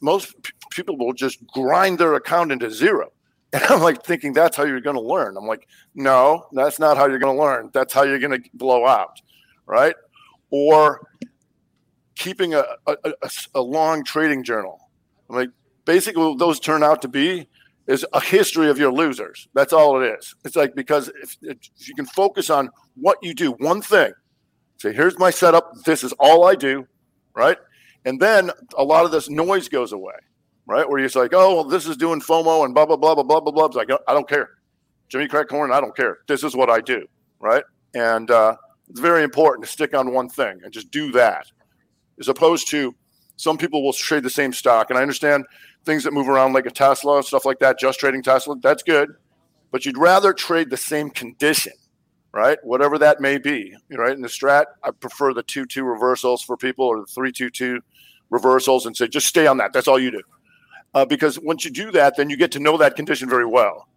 Most 0.01 0.35
people 0.71 0.97
will 0.97 1.13
just 1.13 1.47
grind 1.49 1.99
their 1.99 2.15
account 2.15 2.51
into 2.51 2.71
zero. 2.71 3.11
And 3.53 3.65
I'm 3.65 3.81
like 3.81 4.05
thinking 4.05 4.33
that's 4.33 4.57
how 4.57 4.65
you're 4.65 4.81
going 4.81 4.97
to 4.97 5.03
learn. 5.03 5.37
I'm 5.37 5.47
like, 5.47 5.67
no, 5.95 6.47
that's 6.53 6.79
not 6.79 6.97
how 6.97 7.07
you're 7.07 7.19
going 7.19 7.37
to 7.37 7.43
learn. 7.43 7.71
That's 7.73 7.93
how 7.93 8.05
you're 8.05 8.21
going 8.21 8.43
to 8.43 8.51
blow 8.55 8.87
out, 8.87 9.21
right? 9.67 9.95
Or 10.51 11.01
keeping 12.15 12.55
a, 12.55 12.65
a, 12.87 12.97
a, 13.55 13.61
long 13.61 14.05
trading 14.05 14.45
journal. 14.45 14.89
I'm 15.29 15.37
like, 15.37 15.51
basically, 15.85 16.37
those 16.37 16.61
turn 16.61 16.85
out 16.85 17.03
to 17.03 17.09
be 17.09 17.49
is 17.87 18.07
a 18.13 18.21
history 18.21 18.69
of 18.69 18.79
your 18.79 18.93
losers. 18.93 19.49
That's 19.55 19.73
all 19.73 20.01
it 20.01 20.07
is. 20.07 20.35
It's 20.45 20.55
like 20.55 20.77
because 20.77 21.09
if, 21.21 21.37
if 21.43 21.59
you 21.89 21.95
can 21.95 22.07
focus 22.07 22.51
on 22.51 22.71
what 22.95 23.19
you 23.23 23.35
do, 23.35 23.53
one 23.53 23.83
thing, 23.83 24.13
say, 24.77 24.93
here's 24.93 25.19
my 25.19 25.31
setup. 25.31 25.73
This 25.85 26.05
is 26.05 26.13
all 26.21 26.45
I 26.45 26.55
do, 26.55 26.87
right? 27.35 27.59
And 28.05 28.21
then 28.21 28.51
a 28.77 28.85
lot 28.85 29.05
of 29.05 29.11
this 29.11 29.29
noise 29.29 29.69
goes 29.69 29.93
away 29.93 30.15
right? 30.71 30.89
Where 30.89 31.03
he's 31.03 31.17
like, 31.17 31.35
oh, 31.35 31.57
well, 31.57 31.65
this 31.65 31.87
is 31.87 31.97
doing 31.97 32.21
FOMO 32.21 32.65
and 32.65 32.73
blah, 32.73 32.87
blah, 32.87 32.97
blah, 32.97 33.17
blah, 33.17 33.25
blah, 33.25 33.41
blah, 33.41 33.53
blah. 33.53 33.65
It's 33.67 33.75
like, 33.75 33.91
I 34.07 34.15
don't 34.15 34.29
care. 34.29 34.51
Jimmy 35.09 35.27
Crack 35.27 35.49
Corn, 35.49 35.73
I 35.73 35.81
don't 35.81 35.97
care. 35.97 36.19
This 36.29 36.45
is 36.45 36.55
what 36.55 36.71
I 36.71 36.81
do, 36.81 37.05
right? 37.41 37.65
And 37.95 38.31
uh, 38.31 38.55
it's 38.89 39.01
very 39.01 39.25
important 39.25 39.67
to 39.67 39.71
stick 39.71 39.95
on 39.95 40.13
one 40.13 40.29
thing 40.29 40.61
and 40.63 40.73
just 40.73 40.93
do 40.93 41.11
that, 41.11 41.47
as 42.21 42.29
opposed 42.29 42.69
to 42.69 42.95
some 43.37 43.59
people 43.59 43.83
will 43.83 43.93
trade 43.93 44.23
the 44.23 44.31
same 44.31 44.53
stock. 44.53 44.91
And 44.91 44.99
I 44.99 45.03
understand 45.03 45.45
things 45.85 46.05
that 46.05 46.13
move 46.13 46.29
around 46.29 46.53
like 46.53 46.67
a 46.67 46.71
Tesla, 46.71 47.17
and 47.17 47.25
stuff 47.25 47.45
like 47.45 47.59
that, 47.59 47.81
just 47.81 47.99
trading 47.99 48.23
Tesla, 48.23 48.55
that's 48.63 48.85
good. 48.85 49.11
But 49.73 49.85
you'd 49.85 49.99
rather 49.99 50.33
trade 50.33 50.71
the 50.71 50.77
same 50.77 51.11
condition, 51.11 51.73
right? 52.33 52.59
Whatever 52.63 52.97
that 52.99 53.21
may 53.21 53.39
be, 53.39 53.75
right? 53.91 54.13
In 54.13 54.21
the 54.21 54.29
strat, 54.29 54.67
I 54.85 54.93
prefer 54.93 55.35
the 55.35 55.43
2 55.43 55.67
2 55.67 55.83
reversals 55.83 56.43
for 56.43 56.57
people 56.57 56.85
or 56.85 57.01
the 57.01 57.07
3 57.07 57.33
2 57.33 57.51
2 57.51 57.81
reversals 58.29 58.87
and 58.87 58.97
say, 58.97 59.09
just 59.09 59.27
stay 59.27 59.49
on 59.49 59.57
that. 59.57 59.73
That's 59.73 59.89
all 59.89 59.99
you 59.99 60.13
do 60.13 60.23
uh, 60.95 61.05
because 61.05 61.39
once 61.39 61.65
you 61.65 61.71
do 61.71 61.91
that, 61.93 62.17
then 62.17 62.31
you 62.31 62.37
get 62.37 62.53
to 62.53 62.61
know 62.61 62.77
that 62.77 62.97
condition 62.97 63.29
very 63.29 63.47
well. 63.47 63.89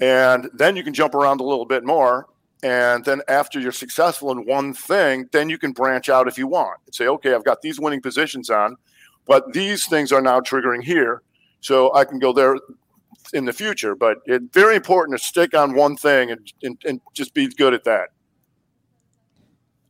And 0.00 0.48
then 0.54 0.76
you 0.76 0.84
can 0.84 0.94
jump 0.94 1.14
around 1.14 1.40
a 1.40 1.44
little 1.44 1.66
bit 1.66 1.84
more 1.84 2.28
And 2.62 3.04
then 3.04 3.22
after 3.28 3.60
you're 3.60 3.72
successful 3.72 4.32
in 4.32 4.44
one 4.44 4.74
thing, 4.74 5.28
then 5.32 5.48
you 5.48 5.58
can 5.58 5.72
branch 5.72 6.08
out 6.08 6.26
if 6.26 6.36
you 6.36 6.46
want 6.46 6.80
and 6.86 6.94
say, 6.94 7.06
okay, 7.06 7.34
I've 7.34 7.44
got 7.44 7.62
these 7.62 7.78
winning 7.78 8.02
positions 8.02 8.50
on, 8.50 8.76
but 9.26 9.52
these 9.52 9.86
things 9.86 10.10
are 10.10 10.20
now 10.20 10.40
triggering 10.40 10.82
here. 10.82 11.22
So 11.60 11.94
I 11.94 12.04
can 12.04 12.18
go 12.18 12.32
there 12.32 12.56
in 13.32 13.44
the 13.44 13.52
future. 13.52 13.94
But 13.94 14.18
it's 14.26 14.44
very 14.52 14.74
important 14.74 15.18
to 15.18 15.24
stick 15.24 15.54
on 15.54 15.74
one 15.74 15.96
thing 15.96 16.32
and, 16.32 16.52
and, 16.62 16.82
and 16.84 17.00
just 17.14 17.32
be 17.32 17.46
good 17.48 17.74
at 17.74 17.84
that. 17.84 18.08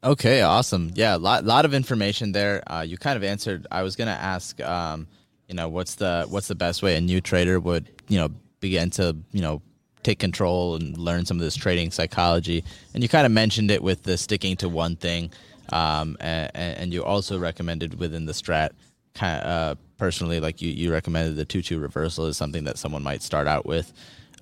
Okay, 0.05 0.43
awesome. 0.43 0.93
Yeah, 0.95 1.17
a 1.17 1.19
lot, 1.19 1.45
lot 1.45 1.65
of 1.65 1.75
information 1.75 2.33
there. 2.33 2.63
Uh, 2.71 2.83
you 2.83 2.99
kind 2.99 3.17
of 3.17 3.25
answered. 3.25 3.67
I 3.71 3.83
was 3.83 3.97
going 3.97 4.07
to 4.07 4.13
ask, 4.13 4.61
um, 4.61 5.09
you 5.49 5.55
know, 5.55 5.69
what's 5.69 5.97
the 5.97 6.27
what's 6.29 6.49
the 6.49 6.55
best 6.55 6.83
way 6.83 6.97
a 6.97 7.01
new 7.01 7.21
trader 7.21 7.59
would, 7.59 7.89
you 8.09 8.19
know, 8.19 8.29
begin 8.61 8.91
to, 8.91 9.17
you 9.33 9.41
know, 9.41 9.63
take 10.03 10.19
control 10.19 10.77
and 10.77 10.97
learn 10.97 11.25
some 11.25 11.39
of 11.39 11.43
this 11.43 11.57
trading 11.57 11.91
psychology. 11.91 12.65
And 12.95 13.03
you 13.03 13.09
kind 13.09 13.27
of 13.27 13.33
mentioned 13.33 13.71
it 13.71 13.83
with 13.83 14.03
the 14.03 14.17
sticking 14.17 14.57
to 14.59 14.69
one 14.69 14.97
thing, 14.97 15.33
um, 15.73 16.17
and, 16.21 16.51
and, 16.55 16.93
you 16.95 17.05
also 17.05 17.39
recommended 17.39 17.99
within 17.99 18.25
the 18.25 18.33
strat, 18.33 18.71
kind 19.15 19.43
of, 19.43 19.47
uh, 19.47 19.81
personally, 19.99 20.41
like 20.41 20.63
you, 20.63 20.71
you 20.71 20.93
recommended 20.93 21.37
the 21.37 21.45
two 21.45 21.63
two 21.63 21.79
reversal 21.79 22.27
is 22.27 22.37
something 22.37 22.65
that 22.65 22.79
someone 22.79 23.03
might 23.03 23.23
start 23.23 23.47
out 23.47 23.67
with. 23.67 23.93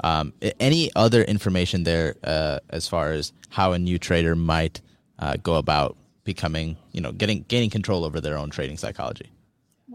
Um, 0.04 0.34
any 0.60 0.90
other 0.94 1.22
information 1.22 1.84
there 1.84 2.16
uh, 2.22 2.58
as 2.68 2.86
far 2.86 3.12
as 3.12 3.32
how 3.48 3.72
a 3.72 3.78
new 3.78 3.98
trader 3.98 4.36
might 4.36 4.80
uh, 5.18 5.36
go 5.42 5.54
about 5.54 5.96
becoming, 6.24 6.76
you 6.92 7.00
know, 7.00 7.12
getting 7.12 7.44
gaining 7.48 7.70
control 7.70 8.04
over 8.04 8.20
their 8.20 8.36
own 8.36 8.50
trading 8.50 8.76
psychology? 8.76 9.30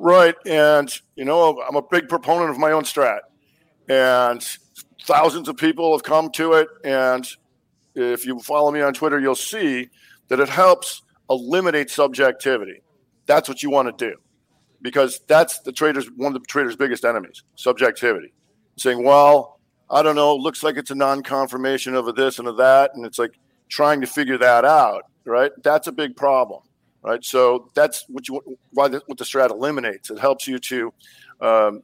Right, 0.03 0.33
and 0.47 0.91
you 1.15 1.25
know, 1.25 1.61
I'm 1.61 1.75
a 1.75 1.81
big 1.83 2.09
proponent 2.09 2.49
of 2.49 2.57
my 2.57 2.71
own 2.71 2.85
strat, 2.85 3.19
and 3.87 4.43
thousands 5.03 5.47
of 5.47 5.57
people 5.57 5.91
have 5.91 6.01
come 6.01 6.31
to 6.31 6.53
it. 6.53 6.67
And 6.83 7.27
if 7.93 8.25
you 8.25 8.39
follow 8.39 8.71
me 8.71 8.81
on 8.81 8.95
Twitter, 8.95 9.19
you'll 9.19 9.35
see 9.35 9.89
that 10.29 10.39
it 10.39 10.49
helps 10.49 11.03
eliminate 11.29 11.91
subjectivity. 11.91 12.81
That's 13.27 13.47
what 13.47 13.61
you 13.61 13.69
want 13.69 13.95
to 13.95 14.09
do 14.09 14.17
because 14.81 15.19
that's 15.27 15.59
the 15.59 15.71
traders 15.71 16.09
one 16.15 16.35
of 16.35 16.41
the 16.41 16.47
traders' 16.47 16.75
biggest 16.75 17.05
enemies, 17.05 17.43
subjectivity. 17.55 18.33
Saying, 18.77 19.03
well, 19.03 19.59
I 19.87 20.01
don't 20.01 20.15
know, 20.15 20.35
looks 20.35 20.63
like 20.63 20.77
it's 20.77 20.89
a 20.89 20.95
non-confirmation 20.95 21.93
of 21.93 22.07
a 22.07 22.11
this 22.11 22.39
and 22.39 22.47
of 22.47 22.57
that, 22.57 22.95
and 22.95 23.05
it's 23.05 23.19
like 23.19 23.37
trying 23.69 24.01
to 24.01 24.07
figure 24.07 24.39
that 24.39 24.65
out, 24.65 25.03
right? 25.25 25.51
That's 25.61 25.85
a 25.85 25.91
big 25.91 26.15
problem, 26.15 26.61
right? 27.03 27.23
So 27.23 27.69
that's 27.73 28.05
what 28.07 28.27
you 28.27 28.41
why 28.71 28.87
the, 28.87 29.01
what 29.05 29.17
the 29.17 29.23
strat 29.23 29.49
eliminates. 29.49 30.09
It 30.09 30.19
helps 30.19 30.47
you 30.47 30.59
to 30.59 30.93
um, 31.41 31.83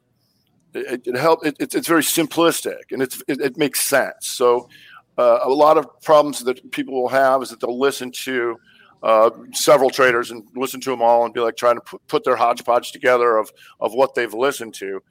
it, 0.73 1.07
it 1.07 1.17
help. 1.17 1.45
It, 1.45 1.55
it's, 1.59 1.75
it's 1.75 1.87
very 1.87 2.03
simplistic 2.03 2.91
and 2.91 3.01
it's 3.01 3.21
it, 3.27 3.39
it 3.41 3.57
makes 3.57 3.81
sense. 3.81 4.27
So 4.27 4.69
uh, 5.17 5.39
a 5.43 5.49
lot 5.49 5.77
of 5.77 6.01
problems 6.01 6.43
that 6.43 6.71
people 6.71 6.93
will 7.01 7.09
have 7.09 7.41
is 7.41 7.49
that 7.49 7.59
they'll 7.59 7.79
listen 7.79 8.11
to 8.11 8.57
uh, 9.03 9.29
several 9.53 9.89
traders 9.89 10.31
and 10.31 10.43
listen 10.55 10.79
to 10.81 10.89
them 10.89 11.01
all 11.01 11.25
and 11.25 11.33
be 11.33 11.39
like 11.39 11.55
trying 11.55 11.75
to 11.75 11.81
put, 11.81 12.07
put 12.07 12.23
their 12.23 12.35
hodgepodge 12.35 12.91
together 12.91 13.37
of 13.37 13.51
of 13.79 13.93
what 13.93 14.15
they've 14.15 14.33
listened 14.33 14.73
to, 14.75 15.01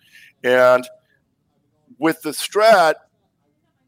and 0.45 0.87
with 1.99 2.21
the 2.23 2.31
strat, 2.31 2.95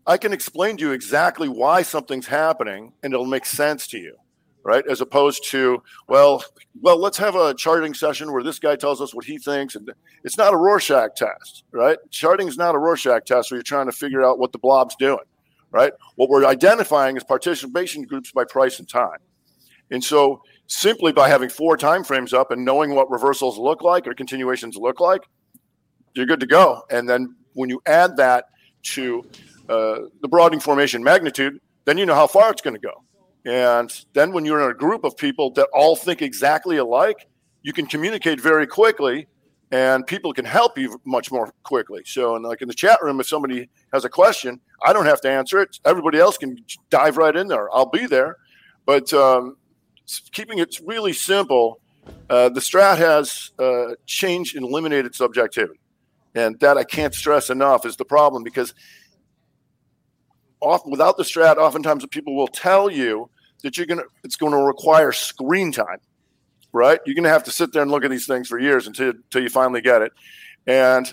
I 0.07 0.17
can 0.17 0.33
explain 0.33 0.77
to 0.79 0.85
you 0.85 0.93
exactly 0.93 1.49
why 1.49 1.83
something's 1.83 2.27
happening 2.27 2.93
and 3.03 3.13
it'll 3.13 3.27
make 3.27 3.45
sense 3.45 3.87
to 3.89 3.99
you 3.99 4.17
right? 4.63 4.85
As 4.87 5.01
opposed 5.01 5.49
to, 5.51 5.83
well, 6.09 6.45
well, 6.81 6.99
let's 6.99 7.19
have 7.19 7.35
a 7.35 7.55
charting 7.55 7.95
session 7.95 8.33
where 8.33 8.43
this 8.43 8.59
guy 8.59 8.77
tells 8.77 9.01
us 9.01 9.15
what 9.15 9.25
he 9.25 9.39
thinks, 9.39 9.77
and 9.77 9.91
it's 10.25 10.37
not 10.37 10.55
a 10.55 10.57
Rorschach 10.57 11.17
test, 11.17 11.65
right? 11.73 11.99
Charting 12.11 12.49
is 12.49 12.57
not 12.57 12.75
a 12.75 12.79
Rorschach 12.79 13.25
test 13.25 13.51
where 13.51 13.57
you're 13.57 13.63
trying 13.63 13.87
to 13.87 13.93
figure 13.93 14.25
out 14.25 14.39
what 14.39 14.53
the 14.53 14.59
blob's 14.59 14.95
doing, 14.97 15.25
right? 15.71 15.93
What 16.17 16.29
we're 16.29 16.45
identifying 16.45 17.17
is 17.17 17.25
participation 17.25 18.03
groups 18.03 18.33
by 18.33 18.45
price 18.45 18.79
and 18.79 18.89
time, 18.89 19.19
and 19.91 20.03
so 20.03 20.43
simply 20.69 21.13
by 21.13 21.29
having 21.29 21.49
four 21.49 21.77
time 21.77 22.05
frames 22.05 22.33
up 22.33 22.51
and 22.51 22.65
knowing 22.65 22.95
what 22.95 23.11
reversals 23.11 23.59
look 23.59 23.83
like 23.83 24.07
or 24.07 24.15
continuations 24.15 24.77
look 24.77 25.01
like, 25.01 25.23
you're 26.15 26.27
good 26.27 26.41
to 26.41 26.47
go. 26.47 26.83
And 26.91 27.09
then 27.09 27.35
when 27.55 27.71
you 27.71 27.81
add 27.87 28.17
that 28.19 28.45
to 28.83 29.25
uh, 29.69 30.01
the 30.21 30.29
broadening 30.29 30.61
formation 30.61 31.03
magnitude, 31.03 31.61
then 31.87 31.99
you 31.99 32.07
know 32.07 32.15
how 32.15 32.27
far 32.27 32.51
it's 32.51 32.63
going 32.63 32.75
to 32.75 32.81
go. 32.81 33.03
And 33.45 33.93
then 34.13 34.33
when 34.33 34.45
you're 34.45 34.61
in 34.61 34.71
a 34.71 34.75
group 34.75 35.05
of 35.05 35.17
people 35.17 35.51
that 35.53 35.69
all 35.73 35.97
think 35.97 36.23
exactly 36.23 36.77
alike, 36.77 37.27
you 37.63 37.73
can 37.73 37.87
communicate 37.87 38.41
very 38.41 38.67
quickly 38.67 39.27
and 39.71 40.07
people 40.07 40.33
can 40.33 40.45
help 40.45 40.79
you 40.79 41.01
much 41.05 41.31
more 41.31 41.53
quickly. 41.63 42.03
So, 42.05 42.37
and 42.37 42.45
like 42.45 42.63
in 42.63 42.69
the 42.69 42.75
chat 42.75 42.99
room, 43.03 43.21
if 43.21 43.29
somebody 43.29 43.69
has 43.93 44.05
a 44.05 44.09
question, 44.09 44.61
I 44.83 44.93
don't 44.93 45.07
have 45.07 45.21
to 45.23 45.31
answer 45.31 45.59
it. 45.59 45.79
Everybody 45.85 46.19
else 46.19 46.39
can 46.39 46.57
dive 46.91 47.17
right 47.17 47.35
in 47.37 47.49
there. 47.49 47.73
I'll 47.75 47.91
be 47.91 48.07
there. 48.07 48.37
But 48.87 49.13
um, 49.13 49.57
keeping 50.33 50.59
it 50.59 50.81
really 50.85 51.13
simple, 51.13 51.81
uh, 52.31 52.49
the 52.49 52.61
strat 52.61 52.97
has 52.97 53.51
uh, 53.59 53.95
changed 54.07 54.57
and 54.57 54.65
eliminated 54.65 55.15
subjectivity. 55.15 55.81
And 56.35 56.59
that 56.61 56.79
I 56.79 56.85
can't 56.85 57.15
stress 57.15 57.51
enough 57.51 57.85
is 57.85 57.97
the 57.97 58.05
problem 58.05 58.43
because 58.43 58.73
off, 60.61 60.83
without 60.87 61.17
the 61.17 61.23
strat, 61.23 61.57
oftentimes 61.57 62.05
people 62.07 62.35
will 62.37 62.49
tell 62.49 62.91
you 62.91 63.31
that 63.63 63.77
you're 63.77 63.87
gonna 63.87 64.03
it's 64.25 64.37
going 64.37 64.53
to 64.53 64.59
require 64.59 65.13
screen 65.13 65.73
time, 65.73 65.99
right? 66.73 67.01
You're 67.05 67.15
going 67.15 67.25
to 67.25 67.31
have 67.31 67.45
to 67.45 67.51
sit 67.51 67.73
there 67.73 67.83
and 67.83 67.91
look 67.91 68.05
at 68.05 68.11
these 68.11 68.27
things 68.27 68.49
for 68.49 68.59
years 68.59 68.87
until 68.87 69.11
until 69.11 69.43
you 69.43 69.49
finally 69.49 69.81
get 69.81 70.03
it, 70.03 70.13
and 70.67 71.13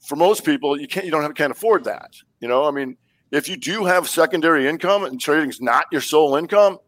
for 0.00 0.16
most 0.16 0.44
people, 0.44 0.80
you 0.80 0.88
can't 0.88 1.04
you 1.04 1.12
don't 1.12 1.22
have, 1.22 1.34
can't 1.34 1.52
afford 1.52 1.84
that. 1.84 2.14
You 2.40 2.48
know, 2.48 2.66
I 2.66 2.70
mean, 2.70 2.96
if 3.30 3.48
you 3.48 3.56
do 3.56 3.84
have 3.84 4.08
secondary 4.08 4.66
income 4.66 5.04
and 5.04 5.20
trading's 5.20 5.60
not 5.60 5.86
your 5.92 6.00
sole 6.00 6.36
income, 6.36 6.78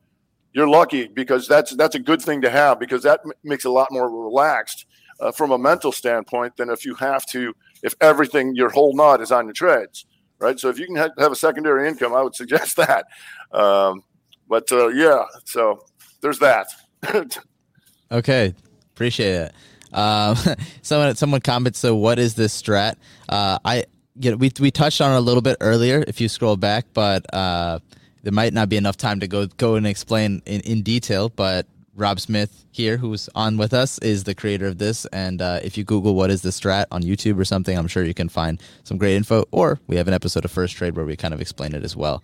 you're 0.53 0.69
lucky 0.69 1.09
because 1.09 1.49
that's 1.49 1.75
that's 1.77 1.95
a 1.95 2.01
good 2.01 2.21
thing 2.21 2.41
to 2.43 2.51
have 2.51 2.79
because 2.79 3.03
that 3.03 3.21
m- 3.25 3.33
makes 3.43 3.65
a 3.65 3.71
lot 3.71 3.89
more 3.91 4.11
relaxed 4.11 4.87
uh, 5.21 5.33
from 5.33 5.53
a 5.53 5.59
mental 5.59 5.93
standpoint 5.93 6.57
than 6.57 6.71
if 6.71 6.85
you 6.85 6.95
have 6.97 7.25
to 7.27 7.55
if 7.83 7.95
everything 8.01 8.55
your 8.55 8.71
whole 8.71 8.95
nut 8.95 9.21
is 9.21 9.33
on 9.33 9.47
your 9.47 9.55
trades 9.55 10.07
right? 10.43 10.59
So 10.59 10.69
if 10.69 10.79
you 10.79 10.87
can 10.87 10.97
ha- 10.97 11.09
have 11.19 11.33
a 11.33 11.37
secondary 11.37 11.89
income, 11.89 12.13
I 12.15 12.23
would 12.23 12.35
suggest 12.35 12.77
that. 12.77 13.07
Um, 13.53 14.03
but 14.49 14.71
uh, 14.73 14.89
yeah, 14.89 15.25
so 15.45 15.85
there's 16.21 16.41
that. 16.41 16.67
okay, 18.13 18.55
appreciate 18.93 19.35
it. 19.35 19.53
Um, 19.93 20.37
someone 20.83 21.15
someone 21.17 21.41
comments. 21.41 21.79
So 21.79 21.95
what 21.95 22.19
is 22.19 22.35
this 22.35 22.61
strat? 22.61 22.97
Uh, 23.29 23.59
I 23.65 23.85
we 24.17 24.51
we 24.61 24.71
touched 24.71 25.01
on 25.01 25.13
it 25.13 25.17
a 25.17 25.21
little 25.21 25.43
bit 25.43 25.57
earlier. 25.61 26.05
If 26.07 26.21
you 26.21 26.29
scroll 26.29 26.57
back, 26.57 26.87
but 26.93 27.33
uh, 27.35 27.79
there 28.23 28.33
might 28.33 28.53
not 28.53 28.69
be 28.69 28.77
enough 28.77 28.97
time 28.97 29.21
to 29.21 29.29
go 29.29 29.47
go 29.47 29.77
and 29.77 29.87
explain 29.87 30.43
in, 30.47 30.61
in 30.63 30.83
detail. 30.83 31.29
But 31.29 31.67
Rob 31.95 32.21
Smith 32.21 32.65
here, 32.71 32.97
who's 32.97 33.29
on 33.35 33.57
with 33.57 33.75
us, 33.75 33.99
is 33.99 34.25
the 34.25 34.35
creator 34.35 34.67
of 34.67 34.79
this. 34.79 35.05
And 35.07 35.43
uh, 35.43 35.61
if 35.63 35.77
you 35.77 35.85
Google 35.85 36.15
what 36.15 36.31
is 36.31 36.43
the 36.43 36.51
strat 36.51 36.87
on 36.91 37.03
YouTube 37.03 37.39
or 37.39 37.45
something, 37.45 37.77
I'm 37.77 37.89
sure 37.89 38.05
you 38.05 38.15
can 38.15 38.29
find 38.29 38.61
some 38.85 38.99
great 38.99 39.15
info. 39.15 39.45
Or 39.51 39.79
we 39.87 39.97
have 39.97 40.09
an 40.09 40.15
episode 40.15 40.45
of 40.45 40.51
First 40.51 40.77
Trade 40.77 40.97
where 40.97 41.05
we 41.05 41.17
kind 41.17 41.35
of 41.35 41.41
explain 41.41 41.75
it 41.75 41.85
as 41.85 41.97
well. 41.97 42.23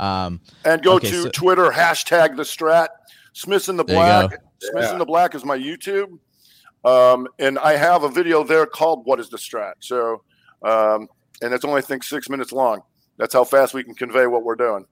Um, 0.00 0.40
and 0.64 0.82
go 0.82 0.94
okay, 0.96 1.10
to 1.10 1.22
so, 1.22 1.30
Twitter, 1.30 1.70
hashtag 1.70 2.36
the 2.36 2.42
strat. 2.42 2.88
Smiths 3.32 3.68
in 3.68 3.76
the 3.76 3.84
Black. 3.84 4.30
Smiths 4.60 4.88
yeah. 4.88 4.92
in 4.92 4.98
the 4.98 5.04
Black 5.04 5.34
is 5.34 5.44
my 5.44 5.58
YouTube. 5.58 6.18
Um, 6.84 7.28
and 7.38 7.58
I 7.58 7.76
have 7.76 8.02
a 8.02 8.08
video 8.08 8.44
there 8.44 8.66
called 8.66 9.06
What 9.06 9.18
is 9.18 9.30
the 9.30 9.38
Strat? 9.38 9.74
So, 9.80 10.22
um, 10.62 11.08
and 11.40 11.54
it's 11.54 11.64
only, 11.64 11.78
I 11.78 11.80
think, 11.80 12.04
six 12.04 12.28
minutes 12.28 12.52
long. 12.52 12.82
That's 13.16 13.32
how 13.32 13.44
fast 13.44 13.74
we 13.74 13.82
can 13.82 13.94
convey 13.94 14.26
what 14.26 14.44
we're 14.44 14.54
doing. 14.54 14.86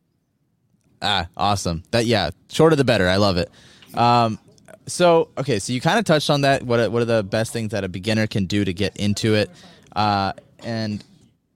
Ah, 1.02 1.28
awesome. 1.36 1.82
That, 1.90 2.06
yeah, 2.06 2.30
shorter 2.48 2.76
the 2.76 2.84
better. 2.84 3.08
I 3.08 3.16
love 3.16 3.36
it. 3.36 3.50
Um, 3.94 4.38
so 4.86 5.28
okay, 5.38 5.58
so 5.58 5.72
you 5.72 5.80
kind 5.80 5.98
of 5.98 6.04
touched 6.04 6.30
on 6.30 6.42
that. 6.42 6.62
What 6.62 6.80
are, 6.80 6.90
what 6.90 7.02
are 7.02 7.06
the 7.06 7.22
best 7.22 7.52
things 7.52 7.70
that 7.70 7.84
a 7.84 7.88
beginner 7.88 8.26
can 8.26 8.46
do 8.46 8.64
to 8.64 8.72
get 8.72 8.96
into 8.96 9.34
it? 9.34 9.50
Uh, 9.94 10.32
and 10.64 11.04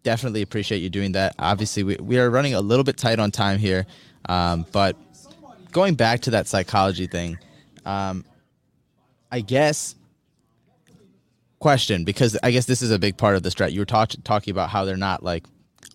definitely 0.02 0.42
appreciate 0.42 0.78
you 0.78 0.88
doing 0.88 1.12
that. 1.12 1.34
Obviously, 1.38 1.82
we 1.82 1.96
we 1.96 2.18
are 2.18 2.30
running 2.30 2.54
a 2.54 2.60
little 2.60 2.84
bit 2.84 2.96
tight 2.96 3.18
on 3.18 3.30
time 3.30 3.58
here, 3.58 3.86
um, 4.28 4.66
but 4.72 4.96
going 5.72 5.94
back 5.94 6.20
to 6.20 6.30
that 6.30 6.46
psychology 6.46 7.06
thing, 7.06 7.38
um, 7.84 8.24
I 9.30 9.40
guess 9.40 9.94
question 11.58 12.04
because 12.04 12.38
I 12.42 12.50
guess 12.50 12.66
this 12.66 12.82
is 12.82 12.90
a 12.90 12.98
big 12.98 13.16
part 13.16 13.34
of 13.36 13.42
the 13.42 13.48
strat. 13.48 13.72
You 13.72 13.80
were 13.80 13.86
talk- 13.86 14.12
talking 14.24 14.52
about 14.52 14.70
how 14.70 14.84
they're 14.84 14.96
not 14.96 15.22
like 15.22 15.44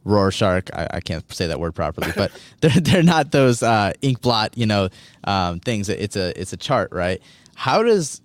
Rorschach. 0.04 0.70
I, 0.74 0.88
I 0.92 1.00
can't 1.00 1.32
say 1.34 1.48
that 1.48 1.60
word 1.60 1.74
properly, 1.74 2.12
but 2.16 2.32
they're 2.62 2.72
they're 2.72 3.04
not 3.04 3.32
those 3.32 3.64
uh, 3.64 3.94
ink 4.02 4.22
blot, 4.22 4.58
you 4.58 4.66
know, 4.66 4.90
um, 5.24 5.60
things. 5.60 5.90
It's 5.90 6.16
a 6.16 6.40
it's 6.40 6.54
a 6.54 6.58
chart, 6.58 6.92
right? 6.92 7.22
How 7.56 7.84
does 7.84 8.22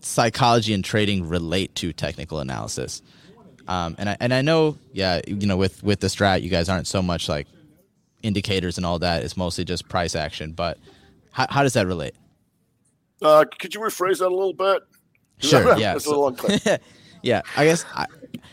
psychology 0.00 0.72
and 0.72 0.84
trading 0.84 1.28
relate 1.28 1.74
to 1.76 1.92
technical 1.92 2.40
analysis? 2.40 3.02
Um, 3.66 3.96
and 3.98 4.08
I 4.08 4.16
and 4.20 4.32
I 4.32 4.42
know, 4.42 4.78
yeah, 4.92 5.20
you 5.26 5.46
know, 5.46 5.56
with 5.56 5.82
with 5.82 6.00
the 6.00 6.06
strat, 6.06 6.42
you 6.42 6.48
guys 6.48 6.68
aren't 6.68 6.86
so 6.86 7.02
much 7.02 7.28
like 7.28 7.46
indicators 8.22 8.78
and 8.78 8.86
all 8.86 8.98
that. 9.00 9.22
It's 9.22 9.36
mostly 9.36 9.64
just 9.64 9.88
price 9.88 10.16
action. 10.16 10.52
But 10.52 10.78
how 11.32 11.46
how 11.50 11.62
does 11.62 11.74
that 11.74 11.86
relate? 11.86 12.14
Uh, 13.20 13.44
could 13.58 13.74
you 13.74 13.80
rephrase 13.80 14.18
that 14.18 14.28
a 14.28 14.34
little 14.34 14.54
bit? 14.54 14.82
Sure. 15.38 15.76
yeah. 15.76 15.94
It's 15.96 16.06
a 16.06 16.10
little 16.10 16.78
yeah. 17.22 17.42
I 17.56 17.64
guess 17.64 17.84
I, 17.94 18.06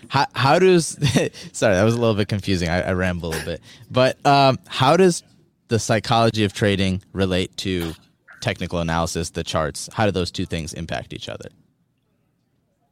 how, 0.09 0.25
how 0.33 0.59
does 0.59 0.89
sorry 1.51 1.75
that 1.75 1.83
was 1.83 1.95
a 1.95 1.99
little 1.99 2.15
bit 2.15 2.27
confusing. 2.27 2.69
I, 2.69 2.81
I 2.81 2.93
ramble 2.93 3.29
a 3.29 3.31
little 3.31 3.45
bit. 3.45 3.61
But 3.89 4.23
um, 4.25 4.59
how 4.67 4.97
does 4.97 5.23
the 5.67 5.79
psychology 5.79 6.43
of 6.43 6.53
trading 6.53 7.01
relate 7.13 7.55
to 7.57 7.93
technical 8.41 8.79
analysis 8.79 9.31
the 9.31 9.43
charts? 9.43 9.89
How 9.93 10.05
do 10.05 10.11
those 10.11 10.31
two 10.31 10.45
things 10.45 10.73
impact 10.73 11.13
each 11.13 11.29
other? 11.29 11.49